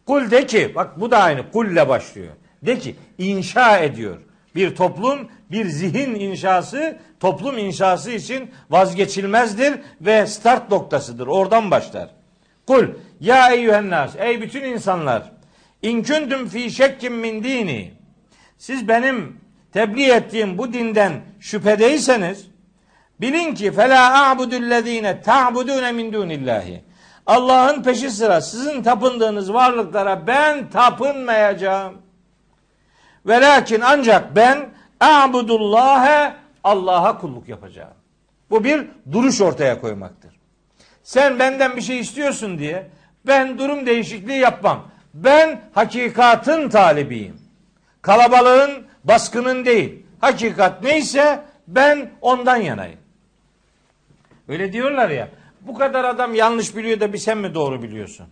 Kul 0.07 0.31
de 0.31 0.47
ki 0.47 0.73
bak 0.75 1.01
bu 1.01 1.11
da 1.11 1.19
aynı 1.19 1.51
kulle 1.51 1.89
başlıyor. 1.89 2.33
De 2.63 2.79
ki 2.79 2.97
inşa 3.19 3.79
ediyor. 3.79 4.17
Bir 4.55 4.77
toplum 4.77 5.29
bir 5.51 5.67
zihin 5.67 6.15
inşası 6.15 6.99
toplum 7.21 7.59
inşası 7.59 8.11
için 8.11 8.51
vazgeçilmezdir 8.71 9.75
ve 10.01 10.27
start 10.27 10.71
noktasıdır. 10.71 11.27
Oradan 11.27 11.71
başlar. 11.71 12.11
Kul 12.67 12.85
ya 13.21 13.51
eyyühennas 13.51 14.17
ey 14.19 14.41
bütün 14.41 14.65
insanlar 14.65 15.33
in 15.83 16.03
kuntum 16.03 16.49
fi 16.49 16.71
şekkin 16.71 17.13
min 17.13 17.45
dini 17.45 17.95
siz 18.59 18.89
benim 18.89 19.41
tebliğ 19.73 20.11
ettiğim 20.11 20.59
bu 20.59 20.73
dinden 20.73 21.13
şüphedeyseniz 21.41 22.47
bilin 23.21 23.55
ki 23.55 23.73
fela 23.73 24.31
a'budullezine 24.31 25.23
ta'budune 25.23 25.93
min 25.93 26.13
dunillahi 26.13 26.85
Allah'ın 27.27 27.83
peşi 27.83 28.11
sıra 28.11 28.41
sizin 28.41 28.83
tapındığınız 28.83 29.53
varlıklara 29.53 30.27
ben 30.27 30.71
tapınmayacağım. 30.71 31.95
Ve 33.27 33.41
lakin 33.41 33.81
ancak 33.81 34.37
ben 34.37 34.69
a'budullâhe 35.01 36.35
Allah'a 36.65 37.19
kulluk 37.19 37.49
yapacağım. 37.49 37.95
Bu 38.51 38.65
bir 38.65 38.87
duruş 39.13 39.41
ortaya 39.41 39.81
koymaktır. 39.81 40.41
Sen 41.03 41.39
benden 41.39 41.77
bir 41.77 41.83
şey 41.83 41.99
istiyorsun 41.99 42.59
diye 42.59 42.91
ben 43.27 43.59
durum 43.59 43.87
değişikliği 43.87 44.39
yapmam. 44.39 44.89
Ben 45.15 45.61
hakikatın 45.75 46.69
talibiyim. 46.69 47.41
Kalabalığın, 48.03 48.87
baskının 49.05 49.65
değil. 49.65 50.07
Hakikat 50.21 50.83
neyse 50.83 51.45
ben 51.69 52.11
ondan 52.21 52.57
yanayım. 52.57 52.99
Öyle 54.49 54.73
diyorlar 54.73 55.11
ya. 55.11 55.29
Bu 55.61 55.75
kadar 55.75 56.05
adam 56.05 56.35
yanlış 56.35 56.77
biliyor 56.77 57.01
da 57.01 57.13
bir 57.13 57.19
sen 57.19 57.39
mi 57.39 57.55
doğru 57.55 57.83
biliyorsun? 57.83 58.27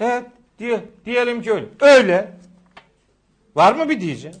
Evet. 0.00 0.24
Diye, 0.58 0.80
diyelim 1.04 1.42
ki 1.42 1.52
öyle. 1.52 1.66
Öyle. 1.80 2.32
Var 3.54 3.74
mı 3.74 3.88
bir 3.88 4.00
diyeceğim? 4.00 4.36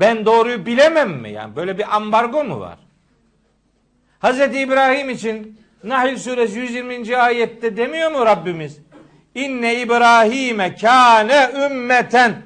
Ben 0.00 0.26
doğruyu 0.26 0.66
bilemem 0.66 1.10
mi? 1.10 1.32
Yani 1.32 1.56
böyle 1.56 1.78
bir 1.78 1.96
ambargo 1.96 2.44
mu 2.44 2.60
var? 2.60 2.78
Hazreti 4.18 4.60
İbrahim 4.60 5.10
için 5.10 5.60
Nahl 5.86 6.16
suresi 6.16 6.58
120. 6.58 7.16
ayette 7.16 7.76
demiyor 7.76 8.12
mu 8.12 8.26
Rabbimiz? 8.26 8.78
İnne 9.34 9.80
İbrahim'e 9.80 10.74
kâne 10.74 11.50
ümmeten. 11.66 12.42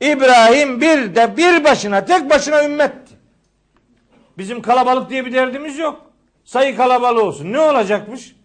İbrahim 0.00 0.80
bir 0.80 1.14
de 1.14 1.36
bir 1.36 1.64
başına 1.64 2.04
tek 2.04 2.30
başına 2.30 2.64
ümmetti. 2.64 3.14
Bizim 4.38 4.62
kalabalık 4.62 5.10
diye 5.10 5.26
bir 5.26 5.32
derdimiz 5.32 5.78
yok. 5.78 6.12
Sayı 6.44 6.76
kalabalığı 6.76 7.22
olsun. 7.22 7.52
Ne 7.52 7.60
olacakmış? 7.60 8.36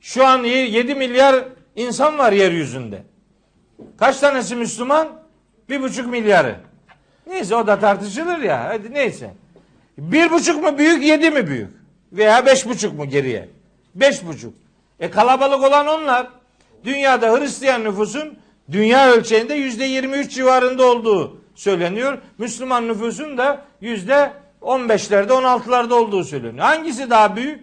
Şu 0.00 0.26
an 0.26 0.44
7 0.44 0.94
milyar 0.94 1.44
insan 1.76 2.18
var 2.18 2.32
yeryüzünde. 2.32 3.02
Kaç 3.98 4.18
tanesi 4.18 4.56
Müslüman? 4.56 5.08
Bir 5.68 5.82
buçuk 5.82 6.06
milyarı. 6.06 6.56
Neyse 7.26 7.56
o 7.56 7.66
da 7.66 7.78
tartışılır 7.78 8.38
ya. 8.38 8.64
Hadi 8.64 8.94
neyse. 8.94 9.34
Bir 9.98 10.30
buçuk 10.30 10.62
mu 10.62 10.78
büyük, 10.78 11.04
yedi 11.04 11.30
mi 11.30 11.46
büyük? 11.46 11.83
Veya 12.14 12.46
beş 12.46 12.66
buçuk 12.66 12.98
mu 12.98 13.08
geriye? 13.08 13.48
Beş 13.94 14.26
buçuk. 14.26 14.54
E 15.00 15.10
kalabalık 15.10 15.64
olan 15.64 15.86
onlar. 15.86 16.26
Dünyada 16.84 17.38
Hristiyan 17.38 17.84
nüfusun 17.84 18.38
dünya 18.70 19.10
ölçeğinde 19.10 19.54
yüzde 19.54 19.84
yirmi 19.84 20.16
üç 20.16 20.34
civarında 20.34 20.86
olduğu 20.86 21.40
söyleniyor. 21.54 22.18
Müslüman 22.38 22.88
nüfusun 22.88 23.38
da 23.38 23.64
yüzde 23.80 24.32
on 24.60 24.88
beşlerde, 24.88 25.32
on 25.32 25.44
altılarda 25.44 25.94
olduğu 25.94 26.24
söyleniyor. 26.24 26.64
Hangisi 26.64 27.10
daha 27.10 27.36
büyük? 27.36 27.60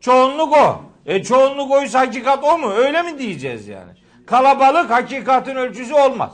Çoğunluk 0.00 0.52
o. 0.56 0.82
E 1.06 1.22
çoğunluk 1.22 1.70
oysa 1.70 2.00
hakikat 2.00 2.44
o 2.44 2.58
mu? 2.58 2.72
Öyle 2.72 3.02
mi 3.02 3.18
diyeceğiz 3.18 3.68
yani? 3.68 3.92
Kalabalık 4.26 4.90
hakikatin 4.90 5.56
ölçüsü 5.56 5.94
olmaz. 5.94 6.32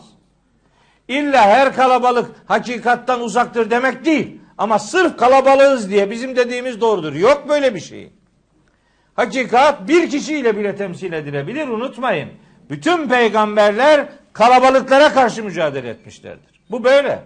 İlla 1.08 1.42
her 1.42 1.74
kalabalık 1.74 2.30
hakikattan 2.46 3.20
uzaktır 3.20 3.70
demek 3.70 4.04
değil. 4.04 4.40
Ama 4.58 4.78
sırf 4.78 5.16
kalabalığız 5.16 5.90
diye 5.90 6.10
bizim 6.10 6.36
dediğimiz 6.36 6.80
doğrudur. 6.80 7.12
Yok 7.14 7.48
böyle 7.48 7.74
bir 7.74 7.80
şey. 7.80 8.12
Hakikat 9.14 9.88
bir 9.88 10.10
kişiyle 10.10 10.56
bile 10.56 10.76
temsil 10.76 11.12
edilebilir. 11.12 11.68
Unutmayın. 11.68 12.28
Bütün 12.70 13.08
peygamberler 13.08 14.08
kalabalıklara 14.32 15.12
karşı 15.12 15.44
mücadele 15.44 15.88
etmişlerdir. 15.88 16.60
Bu 16.70 16.84
böyle. 16.84 17.22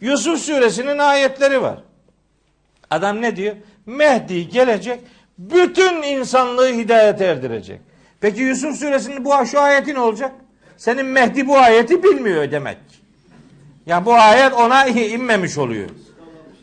Yusuf 0.00 0.40
suresinin 0.40 0.98
ayetleri 0.98 1.62
var. 1.62 1.78
Adam 2.90 3.22
ne 3.22 3.36
diyor? 3.36 3.56
Mehdi 3.86 4.48
gelecek, 4.48 5.00
bütün 5.38 6.02
insanlığı 6.02 6.68
hidayete 6.68 7.24
erdirecek. 7.24 7.80
Peki 8.20 8.40
Yusuf 8.40 8.76
suresinin 8.76 9.24
bu 9.24 9.46
şu 9.46 9.60
ayeti 9.60 9.94
ne 9.94 10.00
olacak? 10.00 10.32
Senin 10.76 11.06
Mehdi 11.06 11.46
bu 11.46 11.58
ayeti 11.58 12.02
bilmiyor 12.02 12.50
demek. 12.50 12.78
Ya 13.86 14.06
bu 14.06 14.14
ayet 14.14 14.52
ona 14.52 14.86
inmemiş 14.86 15.58
oluyor. 15.58 15.88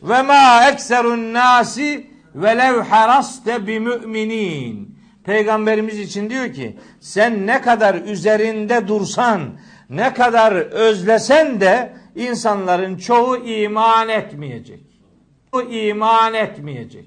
Ve 0.04 0.22
ma 0.22 0.70
ekserun 0.70 1.34
nasi 1.34 2.08
velev 2.36 2.80
haraste 2.80 3.68
bi 3.68 3.80
müminin. 3.80 5.00
Peygamberimiz 5.24 6.00
için 6.00 6.30
diyor 6.30 6.54
ki 6.54 6.78
sen 7.00 7.48
ne 7.48 7.62
kadar 7.62 7.96
üzerinde 7.96 8.88
dursan, 8.88 9.42
ne 9.90 10.14
kadar 10.14 10.52
özlesen 10.56 11.62
de 11.62 11.94
insanların 12.16 12.98
çoğu 12.98 13.38
iman 13.38 14.10
etmeyecek. 14.10 14.84
O 15.52 15.62
iman 15.62 16.34
etmeyecek. 16.34 17.06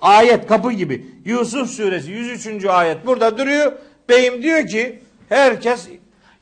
Ayet 0.00 0.46
kapı 0.46 0.72
gibi. 0.72 1.06
Yusuf 1.24 1.70
suresi 1.70 2.10
103. 2.10 2.64
ayet 2.64 3.06
burada 3.06 3.38
duruyor. 3.38 3.72
Beyim 4.08 4.42
diyor 4.42 4.66
ki 4.66 5.02
herkes 5.28 5.88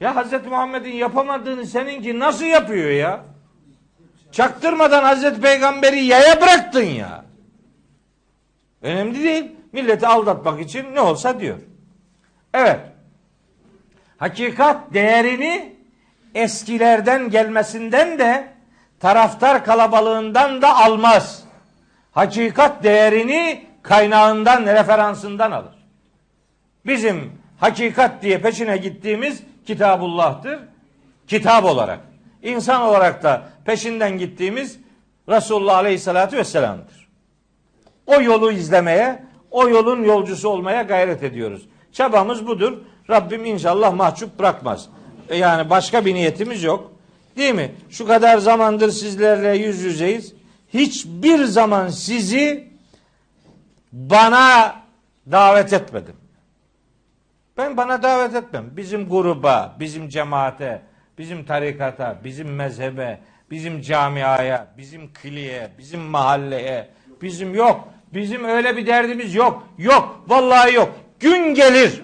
ya 0.00 0.16
Hazreti 0.16 0.48
Muhammed'in 0.48 0.92
yapamadığını 0.92 1.66
seninki 1.66 2.18
nasıl 2.18 2.44
yapıyor 2.44 2.90
ya? 2.90 3.24
Çaktırmadan 4.32 5.02
Hazreti 5.02 5.40
Peygamber'i 5.40 6.00
yaya 6.04 6.40
bıraktın 6.40 6.82
ya. 6.82 7.24
Önemli 8.82 9.24
değil. 9.24 9.52
Milleti 9.72 10.06
aldatmak 10.06 10.60
için 10.60 10.94
ne 10.94 11.00
olsa 11.00 11.40
diyor. 11.40 11.58
Evet. 12.54 12.80
Hakikat 14.16 14.94
değerini 14.94 15.76
eskilerden 16.34 17.30
gelmesinden 17.30 18.18
de 18.18 18.48
taraftar 19.00 19.64
kalabalığından 19.64 20.62
da 20.62 20.76
almaz. 20.76 21.44
Hakikat 22.12 22.84
değerini 22.84 23.66
kaynağından, 23.82 24.66
referansından 24.66 25.50
alır. 25.50 25.74
Bizim 26.86 27.32
hakikat 27.58 28.22
diye 28.22 28.40
peşine 28.40 28.76
gittiğimiz 28.76 29.42
Kitabullah'tır. 29.66 30.60
Kitap 31.26 31.64
olarak. 31.64 32.09
İnsan 32.42 32.82
olarak 32.82 33.22
da 33.22 33.42
peşinden 33.64 34.18
gittiğimiz 34.18 34.78
Resulullah 35.28 35.76
Aleyhisselatü 35.76 36.36
Vesselam'dır. 36.36 37.08
O 38.06 38.20
yolu 38.20 38.52
izlemeye, 38.52 39.24
o 39.50 39.68
yolun 39.68 40.04
yolcusu 40.04 40.48
olmaya 40.48 40.82
gayret 40.82 41.22
ediyoruz. 41.22 41.68
Çabamız 41.92 42.46
budur. 42.46 42.78
Rabbim 43.10 43.44
inşallah 43.44 43.94
mahcup 43.94 44.38
bırakmaz. 44.38 44.88
E 45.28 45.36
yani 45.36 45.70
başka 45.70 46.04
bir 46.04 46.14
niyetimiz 46.14 46.62
yok. 46.62 46.92
Değil 47.36 47.54
mi? 47.54 47.74
Şu 47.90 48.06
kadar 48.06 48.38
zamandır 48.38 48.90
sizlerle 48.90 49.56
yüz 49.56 49.80
yüzeyiz. 49.80 50.34
Hiçbir 50.74 51.44
zaman 51.44 51.88
sizi 51.88 52.68
bana 53.92 54.74
davet 55.30 55.72
etmedim. 55.72 56.16
Ben 57.56 57.76
bana 57.76 58.02
davet 58.02 58.34
etmem. 58.34 58.70
Bizim 58.76 59.08
gruba, 59.08 59.76
bizim 59.80 60.08
cemaate, 60.08 60.82
bizim 61.20 61.44
tarikata, 61.44 62.18
bizim 62.24 62.54
mezhebe, 62.54 63.18
bizim 63.50 63.80
camiaya, 63.80 64.66
bizim 64.78 65.12
kliye, 65.12 65.70
bizim 65.78 66.00
mahalleye, 66.00 66.88
bizim 67.22 67.54
yok. 67.54 67.88
Bizim 68.14 68.44
öyle 68.44 68.76
bir 68.76 68.86
derdimiz 68.86 69.34
yok. 69.34 69.68
Yok. 69.78 70.24
Vallahi 70.28 70.74
yok. 70.74 70.94
Gün 71.20 71.54
gelir. 71.54 72.02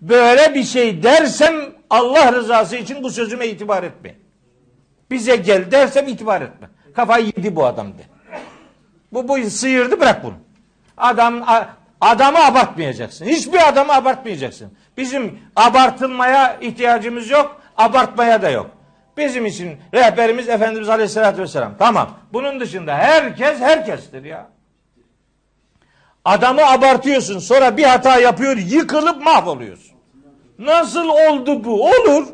Böyle 0.00 0.54
bir 0.54 0.62
şey 0.62 1.02
dersem 1.02 1.54
Allah 1.90 2.32
rızası 2.32 2.76
için 2.76 3.02
bu 3.02 3.10
sözüme 3.10 3.46
itibar 3.46 3.82
etme. 3.82 4.14
Bize 5.10 5.36
gel 5.36 5.70
dersem 5.70 6.08
itibar 6.08 6.42
etme. 6.42 6.68
Kafayı 6.96 7.26
yedi 7.26 7.56
bu 7.56 7.66
adam 7.66 7.88
de. 7.88 8.02
Bu, 9.12 9.28
bu 9.28 9.50
sıyırdı 9.50 10.00
bırak 10.00 10.24
bunu. 10.24 10.36
Adam 10.96 11.44
adamı 12.00 12.44
abartmayacaksın. 12.44 13.24
Hiçbir 13.26 13.68
adamı 13.68 13.92
abartmayacaksın. 13.92 14.72
Bizim 14.96 15.38
abartılmaya 15.56 16.58
ihtiyacımız 16.60 17.30
yok. 17.30 17.59
Abartmaya 17.84 18.42
da 18.42 18.50
yok. 18.50 18.70
Bizim 19.16 19.46
için 19.46 19.78
rehberimiz 19.94 20.48
Efendimiz 20.48 20.88
Aleyhisselatü 20.88 21.42
Vesselam. 21.42 21.74
Tamam. 21.78 22.18
Bunun 22.32 22.60
dışında 22.60 22.94
herkes 22.94 23.60
herkestir 23.60 24.24
ya. 24.24 24.48
Adamı 26.24 26.66
abartıyorsun. 26.66 27.38
Sonra 27.38 27.76
bir 27.76 27.84
hata 27.84 28.20
yapıyor. 28.20 28.56
Yıkılıp 28.56 29.24
mahvoluyorsun. 29.24 29.96
Nasıl 30.58 31.08
oldu 31.08 31.64
bu? 31.64 31.84
Olur. 31.86 32.26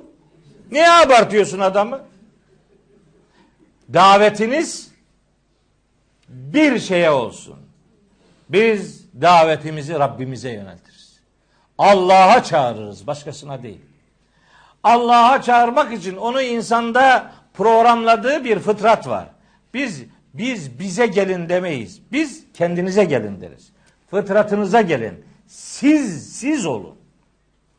Niye 0.70 0.90
abartıyorsun 0.90 1.58
adamı? 1.58 2.00
Davetiniz 3.92 4.92
bir 6.28 6.78
şeye 6.78 7.10
olsun. 7.10 7.56
Biz 8.48 9.06
davetimizi 9.22 9.94
Rabbimize 9.94 10.50
yöneltiriz. 10.50 11.20
Allah'a 11.78 12.42
çağırırız, 12.42 13.06
başkasına 13.06 13.62
değil. 13.62 13.85
Allah'a 14.86 15.42
çağırmak 15.42 15.92
için 15.92 16.16
onu 16.16 16.42
insanda 16.42 17.30
programladığı 17.54 18.44
bir 18.44 18.58
fıtrat 18.58 19.08
var. 19.08 19.28
Biz 19.74 20.04
biz 20.34 20.78
bize 20.78 21.06
gelin 21.06 21.48
demeyiz. 21.48 22.02
Biz 22.12 22.44
kendinize 22.54 23.04
gelin 23.04 23.40
deriz. 23.40 23.72
Fıtratınıza 24.10 24.80
gelin. 24.80 25.24
Siz 25.46 26.32
siz 26.36 26.66
olun. 26.66 26.94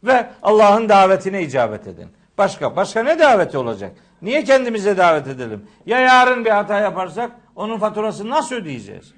Ve 0.03 0.29
Allah'ın 0.43 0.89
davetine 0.89 1.43
icabet 1.43 1.87
edin. 1.87 2.07
Başka 2.37 2.75
başka 2.75 3.03
ne 3.03 3.19
daveti 3.19 3.57
olacak? 3.57 3.91
Niye 4.21 4.43
kendimize 4.43 4.97
davet 4.97 5.27
edelim? 5.27 5.67
Ya 5.85 5.99
yarın 5.99 6.45
bir 6.45 6.49
hata 6.49 6.79
yaparsak 6.79 7.31
onun 7.55 7.79
faturasını 7.79 8.29
nasıl 8.29 8.55
ödeyeceğiz? 8.55 9.13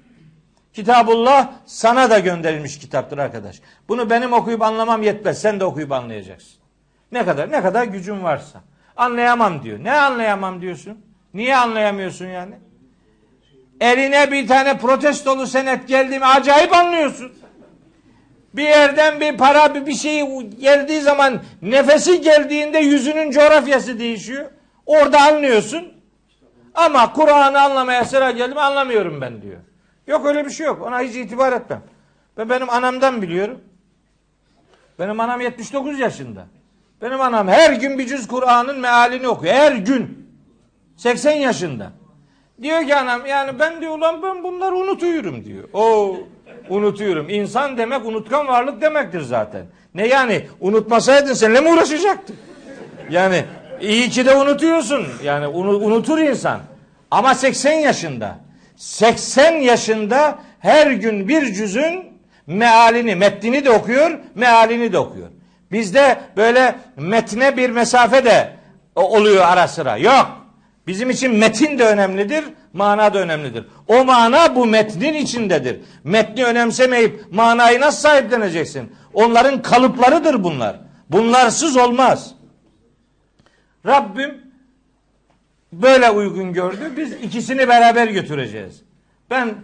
Kitabullah 0.72 1.52
sana 1.66 2.10
da 2.10 2.18
gönderilmiş 2.18 2.78
kitaptır 2.78 3.18
arkadaş. 3.18 3.60
Bunu 3.88 4.10
benim 4.10 4.32
okuyup 4.32 4.62
anlamam 4.62 5.02
yetmez. 5.02 5.40
Sen 5.40 5.60
de 5.60 5.64
okuyup 5.64 5.92
anlayacaksın. 5.92 6.59
Ne 7.12 7.24
kadar 7.24 7.52
ne 7.52 7.62
kadar 7.62 7.84
gücün 7.84 8.22
varsa. 8.22 8.60
Anlayamam 8.96 9.62
diyor. 9.62 9.84
Ne 9.84 9.92
anlayamam 9.92 10.60
diyorsun? 10.60 10.98
Niye 11.34 11.56
anlayamıyorsun 11.56 12.26
yani? 12.26 12.54
Eline 13.80 14.30
bir 14.30 14.48
tane 14.48 14.78
protestolu 14.78 15.46
senet 15.46 15.88
geldi 15.88 16.18
mi 16.18 16.26
acayip 16.26 16.74
anlıyorsun. 16.74 17.32
Bir 18.54 18.62
yerden 18.62 19.20
bir 19.20 19.36
para 19.36 19.74
bir, 19.74 19.86
bir 19.86 19.94
şey 19.94 20.40
geldiği 20.40 21.00
zaman 21.00 21.42
nefesi 21.62 22.20
geldiğinde 22.20 22.78
yüzünün 22.78 23.30
coğrafyası 23.30 23.98
değişiyor. 23.98 24.50
Orada 24.86 25.20
anlıyorsun. 25.20 25.92
Ama 26.74 27.12
Kur'an'ı 27.12 27.60
anlamaya 27.60 28.04
sıra 28.04 28.30
geldi 28.30 28.54
mi 28.54 28.60
anlamıyorum 28.60 29.20
ben 29.20 29.42
diyor. 29.42 29.60
Yok 30.06 30.26
öyle 30.26 30.44
bir 30.44 30.50
şey 30.50 30.66
yok. 30.66 30.82
Ona 30.82 31.00
hiç 31.00 31.16
itibar 31.16 31.52
etmem. 31.52 31.82
Ben 32.36 32.48
benim 32.48 32.70
anamdan 32.70 33.22
biliyorum. 33.22 33.60
Benim 34.98 35.20
anam 35.20 35.40
79 35.40 35.98
yaşında. 35.98 36.46
Benim 37.02 37.20
anam 37.20 37.48
her 37.48 37.72
gün 37.72 37.98
bir 37.98 38.06
cüz 38.06 38.28
Kur'an'ın 38.28 38.80
mealini 38.80 39.28
okuyor. 39.28 39.54
Her 39.54 39.72
gün. 39.72 40.30
80 40.96 41.32
yaşında. 41.32 41.92
Diyor 42.62 42.86
ki 42.86 42.96
anam 42.96 43.26
yani 43.26 43.58
ben 43.58 43.80
diyor 43.80 43.98
ulan 43.98 44.22
ben 44.22 44.42
bunları 44.42 44.76
unutuyorum 44.76 45.44
diyor. 45.44 45.64
O 45.72 46.16
unutuyorum. 46.68 47.28
İnsan 47.30 47.78
demek 47.78 48.06
unutkan 48.06 48.46
varlık 48.48 48.80
demektir 48.80 49.20
zaten. 49.20 49.66
Ne 49.94 50.06
yani 50.06 50.46
unutmasaydın 50.60 51.34
seninle 51.34 51.60
mi 51.60 51.68
uğraşacaktı? 51.72 52.32
Yani 53.10 53.44
iyi 53.80 54.10
ki 54.10 54.26
de 54.26 54.34
unutuyorsun. 54.34 55.06
Yani 55.24 55.46
unu- 55.46 55.76
unutur 55.78 56.18
insan. 56.18 56.60
Ama 57.10 57.34
80 57.34 57.72
yaşında. 57.72 58.38
80 58.76 59.52
yaşında 59.52 60.38
her 60.58 60.90
gün 60.90 61.28
bir 61.28 61.52
cüzün 61.54 62.04
mealini, 62.46 63.14
metnini 63.16 63.64
de 63.64 63.70
okuyor, 63.70 64.18
mealini 64.34 64.92
de 64.92 64.98
okuyor. 64.98 65.28
Bizde 65.72 66.20
böyle 66.36 66.78
metne 66.96 67.56
bir 67.56 67.70
mesafe 67.70 68.24
de 68.24 68.56
oluyor 68.94 69.44
ara 69.44 69.68
sıra. 69.68 69.96
Yok. 69.96 70.40
Bizim 70.86 71.10
için 71.10 71.34
metin 71.34 71.78
de 71.78 71.86
önemlidir, 71.86 72.44
mana 72.72 73.14
da 73.14 73.18
önemlidir. 73.18 73.66
O 73.88 74.04
mana 74.04 74.56
bu 74.56 74.66
metnin 74.66 75.14
içindedir. 75.14 75.80
Metni 76.04 76.44
önemsemeyip 76.44 77.32
manayı 77.32 77.80
nasıl 77.80 78.00
sahipleneceksin? 78.00 78.92
Onların 79.14 79.62
kalıplarıdır 79.62 80.44
bunlar. 80.44 80.76
Bunlarsız 81.10 81.76
olmaz. 81.76 82.34
Rabbim 83.86 84.40
böyle 85.72 86.10
uygun 86.10 86.52
gördü. 86.52 86.92
Biz 86.96 87.12
ikisini 87.12 87.68
beraber 87.68 88.08
götüreceğiz. 88.08 88.82
Ben 89.30 89.54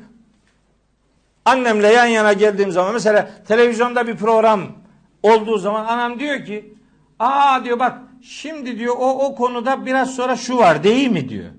annemle 1.44 1.92
yan 1.92 2.06
yana 2.06 2.32
geldiğim 2.32 2.72
zaman 2.72 2.92
mesela 2.92 3.30
televizyonda 3.48 4.06
bir 4.06 4.16
program 4.16 4.72
olduğu 5.22 5.59
zaman 5.59 5.84
anam 5.86 6.18
diyor 6.18 6.44
ki 6.44 6.74
aa 7.18 7.64
diyor 7.64 7.78
bak 7.78 7.98
şimdi 8.22 8.78
diyor 8.78 8.94
o, 8.98 9.26
o 9.26 9.34
konuda 9.34 9.86
biraz 9.86 10.14
sonra 10.14 10.36
şu 10.36 10.59
var 10.59 10.84
değil 10.84 11.09
mi 11.09 11.28
diyor. 11.28 11.51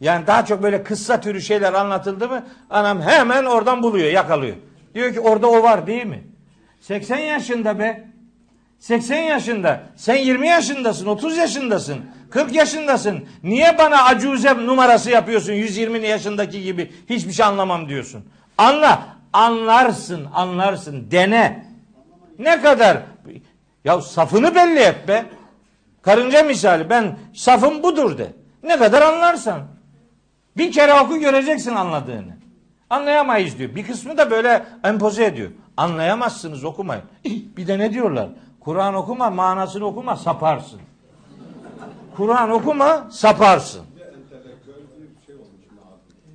Yani 0.00 0.26
daha 0.26 0.44
çok 0.44 0.62
böyle 0.62 0.82
kıssa 0.82 1.20
türü 1.20 1.40
şeyler 1.40 1.72
anlatıldı 1.72 2.28
mı 2.28 2.46
anam 2.70 3.00
hemen 3.00 3.44
oradan 3.44 3.82
buluyor 3.82 4.12
yakalıyor. 4.12 4.56
Diyor 4.94 5.12
ki 5.12 5.20
orada 5.20 5.50
o 5.50 5.62
var 5.62 5.86
değil 5.86 6.06
mi? 6.06 6.24
80 6.80 7.18
yaşında 7.18 7.78
be. 7.78 8.08
80 8.78 9.18
yaşında. 9.18 9.82
Sen 9.96 10.16
20 10.16 10.48
yaşındasın, 10.48 11.06
30 11.06 11.36
yaşındasın, 11.36 11.98
40 12.30 12.54
yaşındasın. 12.54 13.24
Niye 13.42 13.78
bana 13.78 14.04
acuze 14.04 14.54
numarası 14.54 15.10
yapıyorsun 15.10 15.52
120 15.52 16.06
yaşındaki 16.06 16.62
gibi 16.62 16.92
hiçbir 17.10 17.32
şey 17.32 17.46
anlamam 17.46 17.88
diyorsun. 17.88 18.24
Anla. 18.58 19.12
Anlarsın, 19.32 20.26
anlarsın. 20.34 21.10
Dene. 21.10 21.71
Ne 22.38 22.60
kadar? 22.60 23.02
Ya 23.84 24.00
safını 24.00 24.54
belli 24.54 24.78
et 24.78 25.08
be. 25.08 25.24
Karınca 26.02 26.42
misali 26.42 26.90
ben 26.90 27.18
safım 27.34 27.82
budur 27.82 28.18
de. 28.18 28.32
Ne 28.62 28.78
kadar 28.78 29.02
anlarsan. 29.02 29.60
Bir 30.56 30.72
kere 30.72 31.00
oku 31.00 31.18
göreceksin 31.18 31.74
anladığını. 31.74 32.36
Anlayamayız 32.90 33.58
diyor. 33.58 33.74
Bir 33.74 33.86
kısmı 33.86 34.18
da 34.18 34.30
böyle 34.30 34.64
empoze 34.84 35.24
ediyor. 35.24 35.50
Anlayamazsınız 35.76 36.64
okumayın. 36.64 37.04
Bir 37.24 37.66
de 37.66 37.78
ne 37.78 37.92
diyorlar? 37.92 38.28
Kur'an 38.60 38.94
okuma 38.94 39.30
manasını 39.30 39.86
okuma 39.86 40.16
saparsın. 40.16 40.80
Kur'an 42.16 42.50
okuma 42.50 43.06
saparsın. 43.10 43.82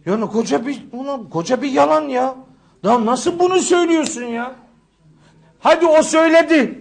Yani 0.05 0.27
koca 0.27 0.65
bir 0.65 0.85
ulan 0.91 1.29
koca 1.29 1.61
bir 1.61 1.71
yalan 1.71 2.01
ya. 2.01 2.35
Ya 2.83 3.05
nasıl 3.05 3.39
bunu 3.39 3.59
söylüyorsun 3.59 4.23
ya? 4.23 4.55
Hadi 5.59 5.85
o 5.85 6.03
söyledi. 6.03 6.79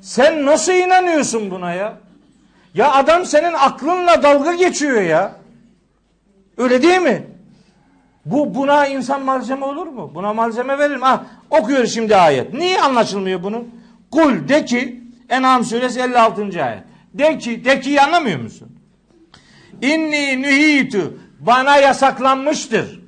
Sen 0.00 0.46
nasıl 0.46 0.72
inanıyorsun 0.72 1.50
buna 1.50 1.72
ya? 1.72 1.98
Ya 2.74 2.92
adam 2.92 3.24
senin 3.26 3.52
aklınla 3.52 4.22
dalga 4.22 4.54
geçiyor 4.54 5.02
ya. 5.02 5.32
Öyle 6.56 6.82
değil 6.82 7.00
mi? 7.00 7.26
Bu 8.24 8.54
buna 8.54 8.86
insan 8.86 9.22
malzeme 9.22 9.64
olur 9.64 9.86
mu? 9.86 10.12
Buna 10.14 10.32
malzeme 10.32 10.78
verir 10.78 10.96
mi? 10.96 11.04
Ah, 11.04 11.22
okuyor 11.50 11.86
şimdi 11.86 12.16
ayet. 12.16 12.54
Niye 12.54 12.80
anlaşılmıyor 12.80 13.42
bunun? 13.42 13.68
Kul 14.10 14.48
de 14.48 14.64
ki 14.64 15.00
En'am 15.28 15.64
suresi 15.64 16.00
56. 16.00 16.64
ayet. 16.64 16.82
De 17.14 17.38
ki, 17.38 17.64
de 17.64 17.80
ki 17.80 18.00
anlamıyor 18.00 18.40
musun? 18.40 18.68
İnni 19.82 20.42
nühitu 20.42 21.18
bana 21.40 21.76
yasaklanmıştır. 21.76 23.00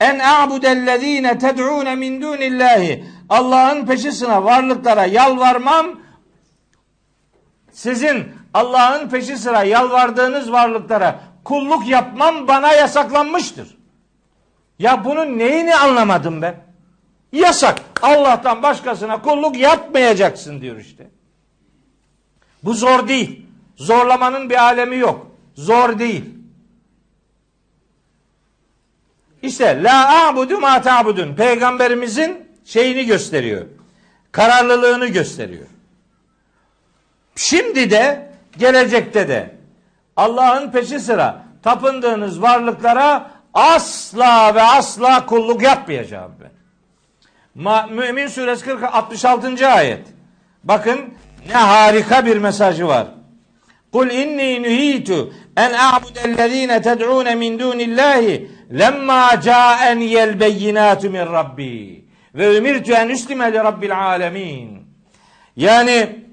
En 0.00 0.18
a'budellezine 0.18 1.38
ted'une 1.38 1.94
min 1.94 2.22
dunillahi. 2.22 3.04
Allah'ın 3.28 3.86
peşi 3.86 4.12
sıra 4.12 4.44
varlıklara 4.44 5.04
yalvarmam. 5.04 5.86
Sizin 7.72 8.32
Allah'ın 8.54 9.08
peşi 9.08 9.36
sıra 9.36 9.62
yalvardığınız 9.62 10.52
varlıklara 10.52 11.20
kulluk 11.44 11.88
yapmam 11.88 12.48
bana 12.48 12.72
yasaklanmıştır. 12.72 13.78
Ya 14.78 15.04
bunun 15.04 15.38
neyini 15.38 15.76
anlamadım 15.76 16.42
ben? 16.42 16.54
Yasak. 17.32 17.80
Allah'tan 18.02 18.62
başkasına 18.62 19.22
kulluk 19.22 19.56
yapmayacaksın 19.56 20.60
diyor 20.60 20.76
işte. 20.76 21.10
Bu 22.62 22.74
zor 22.74 23.08
değil. 23.08 23.46
Zorlamanın 23.76 24.50
bir 24.50 24.62
alemi 24.62 24.96
yok. 24.96 25.26
Zor 25.54 25.98
değil. 25.98 26.24
İşte 29.42 29.82
la 29.82 30.28
a'budu 30.28 30.58
ma 30.58 30.82
ta'budun. 30.82 31.34
Peygamberimizin 31.34 32.47
şeyini 32.68 33.06
gösteriyor. 33.06 33.66
Kararlılığını 34.32 35.06
gösteriyor. 35.06 35.66
Şimdi 37.36 37.90
de 37.90 38.30
gelecekte 38.58 39.28
de 39.28 39.54
Allah'ın 40.16 40.70
peşi 40.70 41.00
sıra 41.00 41.42
tapındığınız 41.62 42.42
varlıklara 42.42 43.30
asla 43.54 44.54
ve 44.54 44.62
asla 44.62 45.26
kulluk 45.26 45.62
yapmayacağım 45.62 46.32
ben. 46.40 46.50
Mümin 47.90 48.26
suresi 48.26 48.64
40 48.64 48.84
66. 48.84 49.68
ayet. 49.68 50.06
Bakın 50.64 51.14
ne 51.48 51.54
harika 51.54 52.26
bir 52.26 52.36
mesajı 52.36 52.86
var. 52.86 53.06
Kul 53.92 54.10
inni 54.10 54.62
nuhitu 54.62 55.34
en 55.56 55.72
a'budellezine 55.72 56.82
ted'un 56.82 57.38
min 57.38 57.58
dunillahi 57.58 58.50
lemma 58.78 59.40
ca'en 59.40 59.98
yel 59.98 60.40
beyinatu 60.40 61.10
min 61.10 61.26
rabbi 61.26 62.07
ve 62.38 62.58
umirtu 62.58 62.92
en 62.92 63.08
üslime 63.08 63.52
li 63.52 63.56
rabbil 63.56 63.98
alemin. 63.98 64.82
Yani 65.56 66.24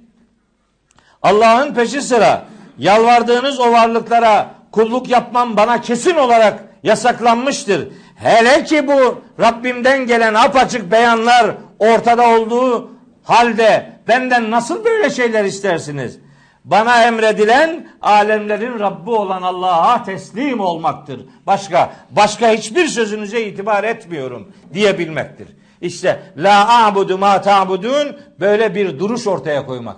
Allah'ın 1.22 1.74
peşi 1.74 2.02
sıra 2.02 2.46
yalvardığınız 2.78 3.60
o 3.60 3.72
varlıklara 3.72 4.52
kulluk 4.72 5.10
yapmam 5.10 5.58
bana 5.58 5.82
kesin 5.82 6.16
olarak 6.16 6.64
yasaklanmıştır. 6.84 7.88
Hele 8.16 8.64
ki 8.64 8.88
bu 8.88 9.22
Rabbimden 9.40 10.08
gelen 10.08 10.34
apaçık 10.34 10.92
beyanlar 10.92 11.56
ortada 11.80 12.30
olduğu 12.30 12.92
halde 13.24 13.92
benden 14.08 14.52
nasıl 14.52 14.86
böyle 14.86 15.10
şeyler 15.10 15.46
istersiniz? 15.46 16.20
Bana 16.66 17.04
emredilen 17.04 17.88
alemlerin 18.02 18.80
Rabbi 18.80 19.10
olan 19.10 19.42
Allah'a 19.42 20.04
teslim 20.04 20.60
olmaktır. 20.60 21.26
Başka 21.48 21.94
başka 22.12 22.50
hiçbir 22.50 22.88
sözünüze 22.88 23.46
itibar 23.46 23.84
etmiyorum 23.84 24.54
diyebilmektir. 24.74 25.48
İşte 25.82 26.34
la 26.38 26.86
a'budu 26.86 27.18
ma 27.18 27.42
ta'budun 27.42 28.18
böyle 28.40 28.76
bir 28.76 29.00
duruş 29.00 29.28
ortaya 29.28 29.66
koymak. 29.66 29.98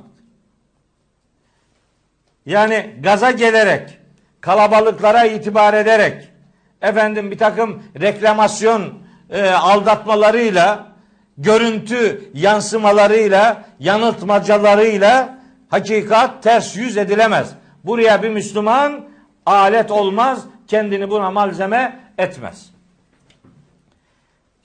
Yani 2.46 2.96
gaza 3.00 3.32
gelerek, 3.32 3.98
kalabalıklara 4.42 5.26
itibar 5.26 5.74
ederek, 5.74 6.30
efendim 6.82 7.32
bir 7.32 7.38
takım 7.38 7.84
reklamasyon 8.02 8.94
e, 9.30 9.50
aldatmalarıyla, 9.50 10.88
görüntü 11.38 12.32
yansımalarıyla, 12.34 13.66
yanıltmacalarıyla 13.80 15.40
hakikat 15.70 16.44
ters 16.44 16.78
yüz 16.78 16.98
edilemez. 16.98 17.54
Buraya 17.84 18.24
bir 18.24 18.30
Müslüman 18.30 19.06
alet 19.46 19.92
olmaz, 19.92 20.44
kendini 20.68 21.10
buna 21.10 21.32
malzeme 21.32 22.00
etmez. 22.18 22.77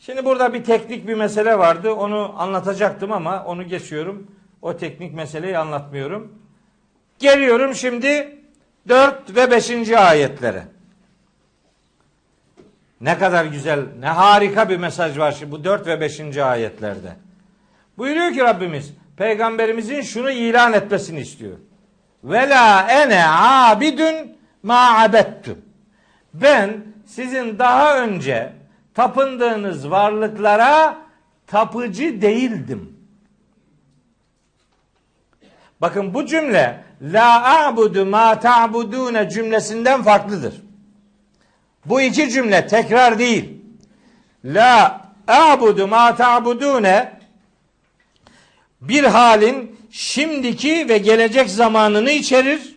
Şimdi 0.07 0.24
burada 0.24 0.55
bir 0.55 0.65
teknik 0.65 1.09
bir 1.09 1.15
mesele 1.15 1.59
vardı. 1.59 1.93
Onu 1.93 2.35
anlatacaktım 2.39 3.12
ama 3.12 3.45
onu 3.45 3.69
geçiyorum. 3.69 4.31
O 4.62 4.77
teknik 4.77 5.15
meseleyi 5.15 5.59
anlatmıyorum. 5.59 6.33
Geliyorum 7.19 7.74
şimdi 7.74 8.39
4 8.89 9.37
ve 9.37 9.51
5. 9.51 9.91
ayetlere. 9.91 10.62
Ne 13.01 13.19
kadar 13.19 13.45
güzel, 13.45 13.81
ne 14.01 14.07
harika 14.07 14.69
bir 14.69 14.77
mesaj 14.77 15.19
var 15.19 15.33
şimdi 15.33 15.53
bu 15.53 15.65
4 15.65 15.87
ve 15.87 16.01
5. 16.01 16.37
ayetlerde. 16.37 17.12
Buyuruyor 17.99 18.33
ki 18.33 18.41
Rabbimiz, 18.41 18.95
peygamberimizin 19.16 20.03
şunu 20.03 20.31
ilan 20.31 20.73
etmesini 20.73 21.20
istiyor. 21.20 21.57
Ve 22.24 22.49
la 22.49 22.87
ene 22.91 23.24
abidun 23.29 24.37
ma 24.62 25.03
abettum. 25.03 25.59
Ben 26.35 26.85
sizin 27.07 27.59
daha 27.59 27.99
önce 27.99 28.61
tapındığınız 28.94 29.90
varlıklara 29.90 30.98
tapıcı 31.47 32.23
değildim. 32.23 32.97
Bakın 35.81 36.14
bu 36.14 36.27
cümle 36.27 36.85
la 37.02 37.44
a'budu 37.44 38.06
ma 38.06 38.40
ta'budune 38.40 39.28
cümlesinden 39.28 40.02
farklıdır. 40.02 40.62
Bu 41.85 42.01
iki 42.01 42.31
cümle 42.31 42.66
tekrar 42.66 43.19
değil. 43.19 43.62
La 44.44 45.01
a'budu 45.28 45.89
ma 45.89 46.14
ta'budune 46.16 47.12
bir 48.81 49.05
halin 49.05 49.81
şimdiki 49.90 50.89
ve 50.89 50.98
gelecek 50.98 51.51
zamanını 51.51 52.10
içerir. 52.10 52.77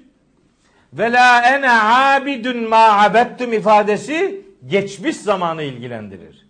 Ve 0.94 1.12
la 1.12 1.42
ene 1.42 1.72
abidun 1.72 2.70
ma 2.70 3.04
abettum 3.04 3.54
ifadesi 3.54 4.45
geçmiş 4.68 5.18
zamanı 5.18 5.64
ilgilendirir. 5.64 6.46